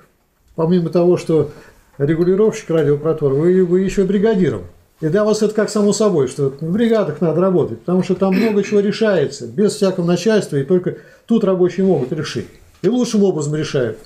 помимо 0.55 0.89
того, 0.89 1.17
что 1.17 1.51
регулировщик 1.97 2.69
радиопротвор, 2.69 3.33
вы, 3.33 3.65
вы 3.65 3.81
еще 3.81 4.05
бригадиром. 4.05 4.63
И 5.01 5.07
для 5.07 5.25
вас 5.25 5.41
это 5.41 5.53
как 5.53 5.69
само 5.69 5.91
собой, 5.91 6.27
что 6.27 6.53
в 6.61 6.71
бригадах 6.71 7.19
надо 7.21 7.41
работать, 7.41 7.79
потому 7.79 8.03
что 8.03 8.15
там 8.15 8.33
много 8.35 8.63
чего 8.63 8.79
решается, 8.79 9.47
без 9.47 9.73
всякого 9.73 10.05
начальства, 10.05 10.55
и 10.57 10.63
только 10.63 10.97
тут 11.25 11.43
рабочие 11.43 11.85
могут 11.85 12.13
решить 12.13 12.47
и 12.81 12.89
лучшим 12.89 13.23
образом 13.23 13.55
решают. 13.55 13.99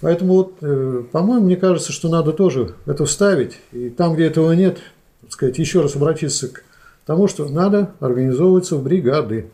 Поэтому, 0.00 0.34
вот, 0.34 0.54
э, 0.60 1.02
по-моему, 1.10 1.46
мне 1.46 1.56
кажется, 1.56 1.92
что 1.92 2.08
надо 2.08 2.32
тоже 2.32 2.74
это 2.86 3.04
вставить. 3.04 3.58
И 3.72 3.90
там, 3.90 4.14
где 4.14 4.26
этого 4.26 4.52
нет, 4.52 4.78
так 5.22 5.32
сказать, 5.32 5.58
еще 5.58 5.80
раз 5.80 5.96
обратиться 5.96 6.48
к 6.48 6.62
тому, 7.04 7.26
что 7.26 7.48
надо 7.48 7.92
организовываться 8.00 8.76
в 8.76 8.82
бригады. 8.82 9.50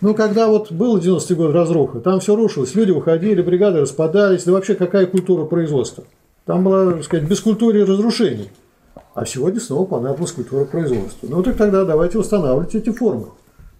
Ну, 0.00 0.14
когда 0.14 0.48
вот 0.48 0.72
был 0.72 0.98
90-й 0.98 1.34
год 1.34 1.52
разруха, 1.52 2.00
там 2.00 2.20
все 2.20 2.36
рушилось, 2.36 2.74
люди 2.74 2.90
уходили, 2.90 3.40
бригады 3.40 3.80
распадались, 3.80 4.44
да 4.44 4.52
вообще 4.52 4.74
какая 4.74 5.06
культура 5.06 5.44
производства. 5.44 6.04
Там 6.44 6.64
была, 6.64 6.92
так 6.92 7.04
сказать, 7.04 7.28
без 7.28 7.40
культуры 7.40 7.84
разрушений. 7.84 8.50
А 9.14 9.24
сегодня 9.24 9.60
снова 9.60 9.86
понадобилась 9.86 10.32
культура 10.32 10.64
производства. 10.64 11.26
Ну, 11.28 11.42
так 11.42 11.56
тогда 11.56 11.84
давайте 11.84 12.18
устанавливать 12.18 12.74
эти 12.74 12.90
формы. 12.90 13.28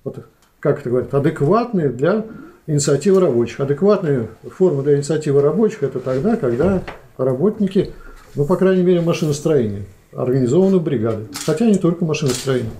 Вот, 0.02 0.24
как 0.60 0.80
это 0.80 0.88
говорят, 0.88 1.12
адекватные 1.12 1.90
для 1.90 2.24
инициативы 2.66 3.20
рабочих. 3.20 3.60
Адекватные 3.60 4.28
формы 4.50 4.82
для 4.82 4.96
инициативы 4.96 5.40
рабочих– 5.40 5.82
это 5.82 6.00
тогда, 6.00 6.36
когда 6.36 6.82
работники, 7.16 7.92
ну, 8.34 8.44
по 8.44 8.56
крайней 8.56 8.82
мере, 8.82 9.00
машиностроения, 9.00 9.84
организованы 10.12 10.78
бригады. 10.78 11.24
Хотя 11.44 11.66
не 11.66 11.76
только 11.76 12.04
машиностроение. 12.04 12.72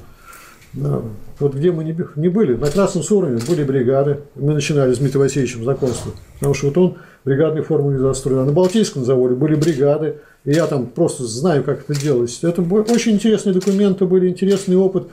Да. 0.72 1.00
Вот 1.38 1.54
где 1.54 1.72
мы 1.72 1.84
не, 1.84 1.96
не 2.16 2.28
были, 2.28 2.54
на 2.54 2.66
Красном 2.66 3.02
Сурове 3.02 3.38
были 3.48 3.64
бригады. 3.64 4.20
Мы 4.34 4.54
начинали 4.54 4.92
с 4.92 4.98
Дмитрием 4.98 5.22
Васильевичем 5.22 5.64
знакомство. 5.64 6.12
Потому 6.34 6.54
что 6.54 6.66
вот 6.66 6.78
он 6.78 6.98
бригадные 7.24 7.62
формы 7.62 7.98
застроил. 7.98 8.40
А 8.40 8.44
на 8.44 8.52
Балтийском 8.52 9.04
заводе 9.04 9.34
были 9.34 9.54
бригады. 9.54 10.16
И 10.44 10.52
я 10.52 10.66
там 10.66 10.86
просто 10.86 11.24
знаю, 11.24 11.64
как 11.64 11.80
это 11.80 11.98
делать. 11.98 12.38
Это 12.42 12.62
очень 12.62 13.12
интересные 13.12 13.54
документы 13.54 14.04
были, 14.04 14.28
интересный 14.28 14.76
опыт. 14.76 15.08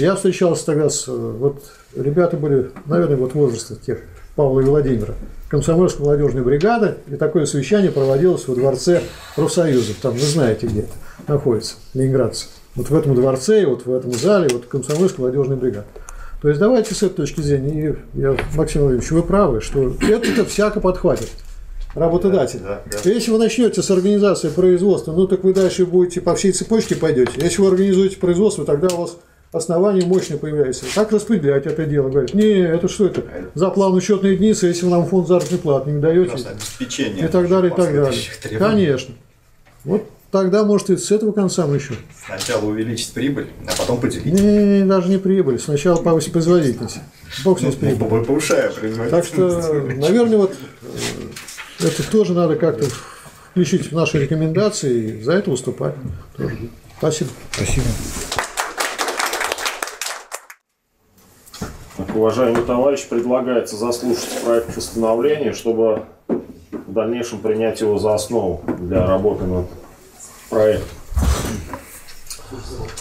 Я 0.00 0.16
встречался 0.16 0.64
тогда 0.64 0.88
с... 0.88 1.06
Вот 1.06 1.62
ребята 1.94 2.36
были, 2.38 2.70
наверное, 2.86 3.16
вот 3.16 3.34
возраста 3.34 3.76
тех, 3.76 3.98
Павла 4.34 4.60
и 4.60 4.64
Владимира. 4.64 5.14
Комсомольская 5.50 6.06
молодежная 6.06 6.42
бригада, 6.42 6.96
и 7.10 7.16
такое 7.16 7.44
совещание 7.44 7.90
проводилось 7.90 8.48
во 8.48 8.54
дворце 8.54 9.02
профсоюзов. 9.36 9.96
Там, 10.00 10.14
вы 10.14 10.20
знаете, 10.20 10.68
где 10.68 10.80
это 10.80 10.92
находится, 11.26 11.74
ленинградцы. 11.92 12.46
Вот 12.76 12.88
в 12.88 12.94
этом 12.96 13.14
дворце, 13.14 13.66
вот 13.66 13.84
в 13.84 13.92
этом 13.92 14.12
зале, 14.12 14.48
вот 14.50 14.66
комсомольская 14.66 15.20
молодежная 15.20 15.56
бригада. 15.56 15.86
То 16.40 16.48
есть 16.48 16.58
давайте 16.58 16.94
с 16.94 17.02
этой 17.02 17.16
точки 17.16 17.42
зрения, 17.42 17.98
и 18.14 18.18
я, 18.20 18.36
Максим 18.54 18.82
Владимирович, 18.82 19.10
вы 19.10 19.22
правы, 19.22 19.60
что 19.60 19.94
это 20.00 20.44
всяко 20.46 20.80
подхватит. 20.80 21.28
работодатель. 21.94 22.60
Если 23.04 23.30
вы 23.30 23.38
начнете 23.38 23.82
с 23.82 23.90
организации 23.90 24.48
производства, 24.48 25.12
ну 25.12 25.26
так 25.26 25.44
вы 25.44 25.52
дальше 25.52 25.84
будете 25.84 26.20
по 26.20 26.34
всей 26.34 26.52
цепочке 26.52 26.96
пойдете. 26.96 27.32
Если 27.36 27.60
вы 27.60 27.68
организуете 27.68 28.16
производство, 28.16 28.64
тогда 28.64 28.88
у 28.94 29.02
вас 29.02 29.18
основание 29.52 30.06
мощное 30.06 30.38
появляется. 30.38 30.84
Как 30.94 31.12
распределять 31.12 31.66
это 31.66 31.84
дело? 31.84 32.08
Говорят, 32.08 32.34
не, 32.34 32.60
это 32.60 32.88
что 32.88 33.06
это? 33.06 33.24
За 33.54 33.70
план 33.70 33.94
учетные 33.94 34.34
единицы, 34.34 34.66
если 34.66 34.84
вы 34.84 34.92
нам 34.92 35.06
фонд 35.06 35.28
заработной 35.28 35.58
платы 35.58 35.90
не 35.90 36.00
даете. 36.00 36.32
обеспечение 36.32 37.26
И 37.26 37.28
так 37.28 37.48
далее, 37.48 37.72
и 37.72 37.74
так 37.74 37.92
далее. 37.92 38.22
требований. 38.42 38.58
Конечно. 38.58 39.14
Вот 39.84 40.04
тогда, 40.30 40.64
может, 40.64 40.90
и 40.90 40.96
с 40.96 41.10
этого 41.10 41.32
конца 41.32 41.66
мы 41.66 41.76
еще. 41.76 41.94
Сначала 42.26 42.64
увеличить 42.66 43.12
прибыль, 43.12 43.48
а 43.66 43.72
потом 43.76 44.00
поделить. 44.00 44.26
Не, 44.26 44.40
не, 44.40 44.80
не, 44.80 44.84
даже 44.84 45.08
не 45.08 45.18
прибыль. 45.18 45.58
Сначала 45.58 46.00
повысить 46.00 46.32
производительность. 46.32 46.98
Бог 47.44 47.58
с 47.58 47.62
ним 47.62 47.72
с 47.72 47.76
прибылью. 47.76 48.24
повышая 48.24 48.70
производительность. 48.70 49.10
Так 49.10 49.24
что, 49.24 49.72
наверное, 49.96 50.38
вот 50.38 50.54
э, 51.80 51.86
это 51.86 52.10
тоже 52.10 52.34
надо 52.34 52.56
как-то 52.56 52.86
включить 53.50 53.90
в 53.90 53.94
наши 53.94 54.18
рекомендации 54.18 55.18
и 55.18 55.22
за 55.22 55.32
это 55.32 55.50
выступать. 55.50 55.94
Тоже. 56.36 56.56
Спасибо. 56.98 57.30
Спасибо. 57.50 57.86
Так, 62.06 62.16
уважаемый 62.16 62.62
товарищ, 62.62 63.06
предлагается 63.06 63.76
заслушать 63.76 64.42
проект 64.42 64.74
постановления, 64.74 65.52
чтобы 65.52 66.04
в 66.28 66.92
дальнейшем 66.92 67.40
принять 67.40 67.82
его 67.82 67.98
за 67.98 68.14
основу 68.14 68.62
для 68.78 69.06
работы 69.06 69.44
над 69.44 69.66
проектом. 70.48 70.88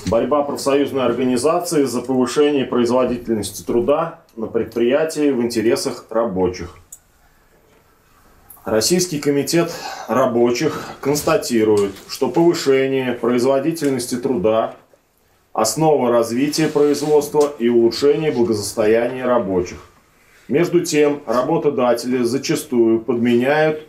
Борьба 0.07 0.43
профсоюзной 0.43 1.05
организации 1.05 1.83
за 1.83 2.01
повышение 2.01 2.65
производительности 2.65 3.63
труда 3.63 4.19
на 4.35 4.47
предприятии 4.47 5.31
в 5.31 5.41
интересах 5.41 6.05
рабочих. 6.09 6.75
Российский 8.65 9.19
комитет 9.19 9.71
рабочих 10.09 10.89
констатирует, 10.99 11.93
что 12.09 12.27
повышение 12.27 13.13
производительности 13.13 14.15
труда– 14.15 14.75
основа 15.59 16.09
развития 16.09 16.67
производства 16.67 17.53
и 17.59 17.67
улучшения 17.67 18.31
благосостояния 18.31 19.25
рабочих. 19.25 19.89
Между 20.47 20.85
тем, 20.85 21.21
работодатели 21.25 22.23
зачастую 22.23 23.01
подменяют 23.01 23.85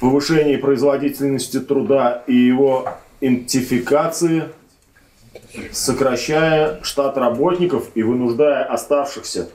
повышение 0.00 0.58
производительности 0.58 1.60
труда 1.60 2.24
и 2.26 2.34
его 2.34 2.88
идентификации, 3.20 4.44
сокращая 5.70 6.80
штат 6.82 7.18
работников 7.18 7.90
и 7.94 8.02
вынуждая 8.02 8.64
оставшихся 8.64 9.50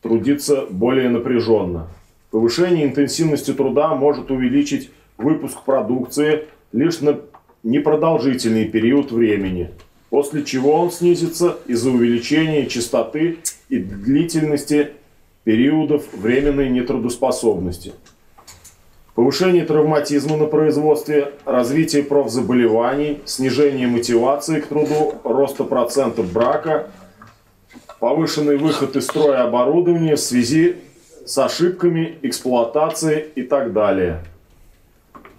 трудиться 0.00 0.66
более 0.70 1.10
напряженно. 1.10 1.88
Повышение 2.30 2.86
интенсивности 2.86 3.52
труда 3.52 3.94
может 3.94 4.30
увеличить 4.30 4.90
выпуск 5.18 5.62
продукции 5.64 6.46
лишь 6.72 7.00
на 7.00 7.20
непродолжительный 7.62 8.66
период 8.66 9.10
времени, 9.10 9.70
после 10.10 10.44
чего 10.44 10.72
он 10.72 10.90
снизится 10.90 11.58
из-за 11.66 11.90
увеличения 11.90 12.66
частоты 12.66 13.38
и 13.68 13.78
длительности 13.78 14.92
периодов 15.44 16.04
временной 16.12 16.68
нетрудоспособности. 16.68 17.94
Повышение 19.14 19.64
травматизма 19.64 20.36
на 20.36 20.44
производстве, 20.44 21.32
развитие 21.46 22.02
профзаболеваний, 22.02 23.20
снижение 23.24 23.86
мотивации 23.86 24.60
к 24.60 24.66
труду, 24.66 25.14
роста 25.24 25.64
процентов 25.64 26.30
брака, 26.30 26.90
повышенный 27.98 28.58
выход 28.58 28.94
из 28.94 29.04
строя 29.04 29.44
оборудования 29.44 30.16
в 30.16 30.20
связи 30.20 30.76
с 31.24 31.38
ошибками, 31.38 32.18
эксплуатацией 32.22 33.26
и 33.34 33.42
так 33.42 33.72
далее. 33.72 34.22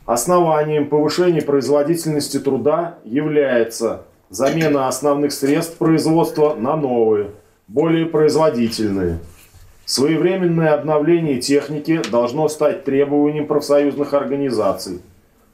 Основанием 0.08 0.88
повышения 0.88 1.42
производительности 1.42 2.40
труда 2.40 2.98
является 3.04 4.06
замена 4.30 4.88
основных 4.88 5.32
средств 5.32 5.78
производства 5.78 6.54
на 6.56 6.76
новые, 6.76 7.32
более 7.68 8.06
производительные. 8.06 9.20
Своевременное 9.86 10.74
обновление 10.74 11.40
техники 11.40 12.02
должно 12.12 12.50
стать 12.50 12.84
требованием 12.84 13.48
профсоюзных 13.48 14.14
организаций. 14.14 15.02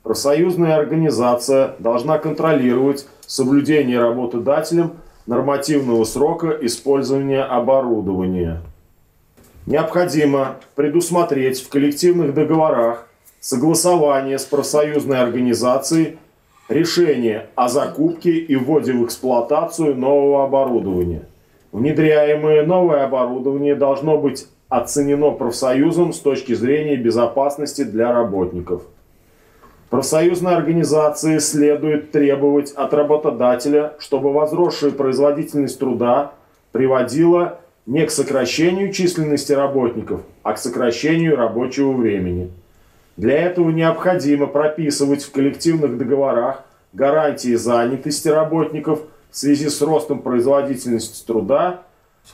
Профсоюзная 0.01 0.75
организация 0.75 1.75
должна 1.79 2.17
контролировать 2.17 3.07
соблюдение 3.27 3.99
работодателем 3.99 4.93
нормативного 5.27 6.03
срока 6.03 6.49
использования 6.61 7.43
оборудования. 7.43 8.61
Необходимо 9.65 10.57
предусмотреть 10.75 11.61
в 11.61 11.69
коллективных 11.69 12.33
договорах 12.33 13.07
согласование 13.39 14.39
с 14.39 14.43
профсоюзной 14.43 15.19
организацией 15.19 16.17
решение 16.73 17.47
о 17.55 17.69
закупке 17.69 18.31
и 18.31 18.55
вводе 18.55 18.93
в 18.93 19.05
эксплуатацию 19.05 19.95
нового 19.95 20.43
оборудования. 20.43 21.23
Внедряемое 21.71 22.65
новое 22.65 23.05
оборудование 23.05 23.75
должно 23.75 24.17
быть 24.17 24.47
оценено 24.69 25.31
профсоюзом 25.31 26.13
с 26.13 26.19
точки 26.19 26.53
зрения 26.53 26.95
безопасности 26.95 27.83
для 27.83 28.11
работников. 28.11 28.83
Профсоюзной 29.89 30.55
организации 30.55 31.37
следует 31.37 32.11
требовать 32.11 32.71
от 32.71 32.93
работодателя, 32.95 33.93
чтобы 33.99 34.33
возросшая 34.33 34.91
производительность 34.91 35.77
труда 35.77 36.33
приводила 36.71 37.59
не 37.85 38.05
к 38.05 38.09
сокращению 38.09 38.91
численности 38.91 39.53
работников, 39.53 40.21
а 40.41 40.53
к 40.53 40.57
сокращению 40.57 41.35
рабочего 41.35 41.91
времени. 41.91 42.49
Для 43.17 43.37
этого 43.43 43.69
необходимо 43.69 44.47
прописывать 44.47 45.23
в 45.23 45.31
коллективных 45.31 45.97
договорах 45.97 46.63
гарантии 46.93 47.55
занятости 47.55 48.27
работников 48.27 49.01
в 49.29 49.37
связи 49.37 49.69
с 49.69 49.81
ростом 49.81 50.21
производительности 50.21 51.25
труда, 51.25 51.83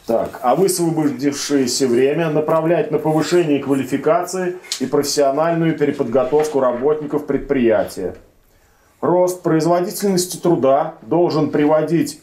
так, 0.05 0.39
а 0.43 0.55
высвободившееся 0.55 1.87
время 1.87 2.29
направлять 2.29 2.91
на 2.91 2.99
повышение 2.99 3.59
квалификации 3.59 4.57
и 4.79 4.85
профессиональную 4.85 5.77
переподготовку 5.77 6.59
работников 6.59 7.25
предприятия. 7.25 8.15
Рост 9.01 9.41
производительности 9.41 10.37
труда 10.37 10.95
должен 11.01 11.49
приводить 11.49 12.21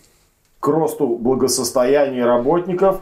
к 0.60 0.68
росту 0.68 1.06
благосостояния 1.16 2.24
работников 2.24 3.00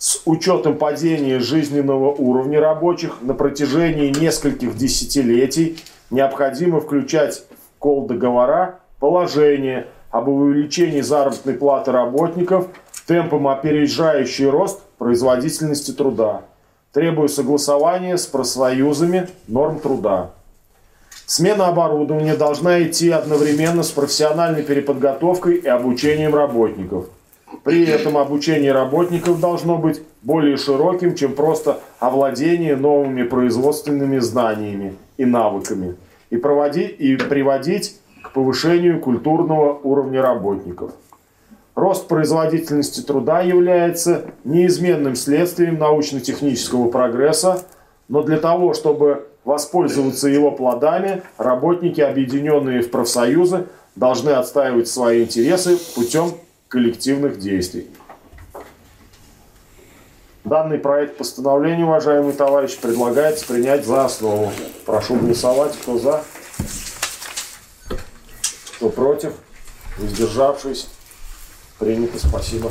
с 0.00 0.22
учетом 0.24 0.78
падения 0.78 1.40
жизненного 1.40 2.10
уровня 2.10 2.58
рабочих 2.58 3.18
на 3.20 3.34
протяжении 3.34 4.08
нескольких 4.08 4.74
десятилетий 4.74 5.78
необходимо 6.08 6.80
включать 6.80 7.44
в 7.50 7.78
кол 7.78 8.06
договора 8.06 8.80
положение 8.98 9.88
об 10.10 10.28
увеличении 10.28 11.02
заработной 11.02 11.52
платы 11.52 11.92
работников 11.92 12.68
темпом 13.06 13.46
опережающий 13.46 14.48
рост 14.48 14.80
производительности 14.96 15.90
труда, 15.90 16.44
требуя 16.94 17.28
согласования 17.28 18.16
с 18.16 18.26
профсоюзами 18.26 19.28
норм 19.48 19.80
труда. 19.80 20.30
Смена 21.26 21.68
оборудования 21.68 22.36
должна 22.36 22.82
идти 22.82 23.10
одновременно 23.10 23.82
с 23.82 23.90
профессиональной 23.90 24.62
переподготовкой 24.62 25.56
и 25.56 25.68
обучением 25.68 26.34
работников. 26.34 27.10
При 27.64 27.84
этом 27.84 28.16
обучение 28.16 28.72
работников 28.72 29.40
должно 29.40 29.76
быть 29.76 30.00
более 30.22 30.56
широким, 30.56 31.14
чем 31.14 31.34
просто 31.34 31.80
овладение 31.98 32.76
новыми 32.76 33.22
производственными 33.24 34.18
знаниями 34.18 34.96
и 35.16 35.24
навыками 35.24 35.96
и, 36.30 36.36
проводить, 36.36 36.96
и 36.98 37.16
приводить 37.16 37.96
к 38.22 38.32
повышению 38.32 39.00
культурного 39.00 39.78
уровня 39.82 40.22
работников. 40.22 40.92
Рост 41.74 42.08
производительности 42.08 43.00
труда 43.00 43.40
является 43.40 44.26
неизменным 44.44 45.16
следствием 45.16 45.78
научно-технического 45.78 46.90
прогресса, 46.90 47.64
но 48.08 48.22
для 48.22 48.38
того, 48.38 48.74
чтобы 48.74 49.26
воспользоваться 49.44 50.28
его 50.28 50.50
плодами, 50.50 51.22
работники, 51.38 52.00
объединенные 52.00 52.82
в 52.82 52.90
профсоюзы, 52.90 53.66
должны 53.96 54.30
отстаивать 54.30 54.88
свои 54.88 55.24
интересы 55.24 55.78
путем 55.94 56.32
коллективных 56.70 57.38
действий. 57.38 57.90
Данный 60.44 60.78
проект 60.78 61.18
постановления, 61.18 61.84
уважаемый 61.84 62.32
товарищ, 62.32 62.78
предлагается 62.78 63.46
принять 63.46 63.84
за 63.84 64.04
основу. 64.06 64.52
Прошу 64.86 65.16
голосовать, 65.16 65.76
кто 65.76 65.98
за, 65.98 66.24
кто 68.76 68.88
против, 68.88 69.32
воздержавшись. 69.98 70.88
Принято, 71.78 72.18
спасибо. 72.18 72.70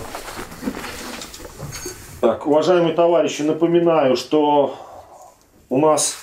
Так, 2.21 2.47
уважаемые 2.47 2.95
товарищи, 2.95 3.41
напоминаю, 3.41 4.15
что 4.15 4.77
у 5.67 5.77
нас 5.77 6.15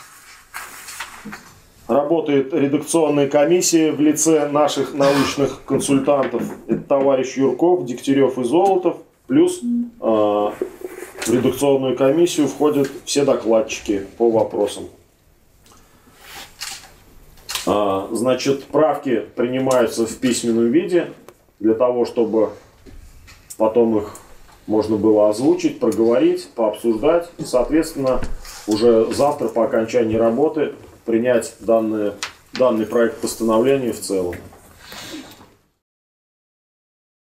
работает 1.89 2.53
редакционная 2.53 3.29
комиссия 3.29 3.93
в 3.93 4.01
лице 4.01 4.49
наших 4.49 4.95
научных 4.95 5.65
консультантов. 5.65 6.43
Это 6.67 6.81
товарищ 6.81 7.37
Юрков, 7.37 7.85
Дегтярев 7.85 8.39
и 8.39 8.45
Золотов. 8.45 8.97
Плюс 9.27 9.61
э, 9.63 9.65
в 10.01 10.53
редакционную 11.29 11.97
комиссию 11.97 12.49
входят 12.49 12.91
все 13.05 13.25
докладчики 13.25 14.07
по 14.19 14.31
вопросам. 14.31 14.85
Э, 17.67 18.09
значит, 18.13 18.65
правки 18.65 19.23
принимаются 19.35 20.07
в 20.07 20.17
письменном 20.17 20.71
виде 20.71 21.09
для 21.61 21.75
того, 21.75 22.05
чтобы 22.05 22.51
потом 23.57 23.99
их 23.99 24.15
можно 24.67 24.97
было 24.97 25.29
озвучить, 25.29 25.79
проговорить, 25.79 26.49
пообсуждать. 26.55 27.31
И, 27.39 27.45
соответственно, 27.45 28.21
уже 28.67 29.13
завтра 29.13 29.49
по 29.49 29.65
окончании 29.65 30.17
работы 30.17 30.73
принять 31.07 31.55
данные, 31.61 32.15
данный 32.53 32.85
проект 32.85 33.21
постановления 33.21 33.93
в 33.93 34.01
целом. 34.01 34.35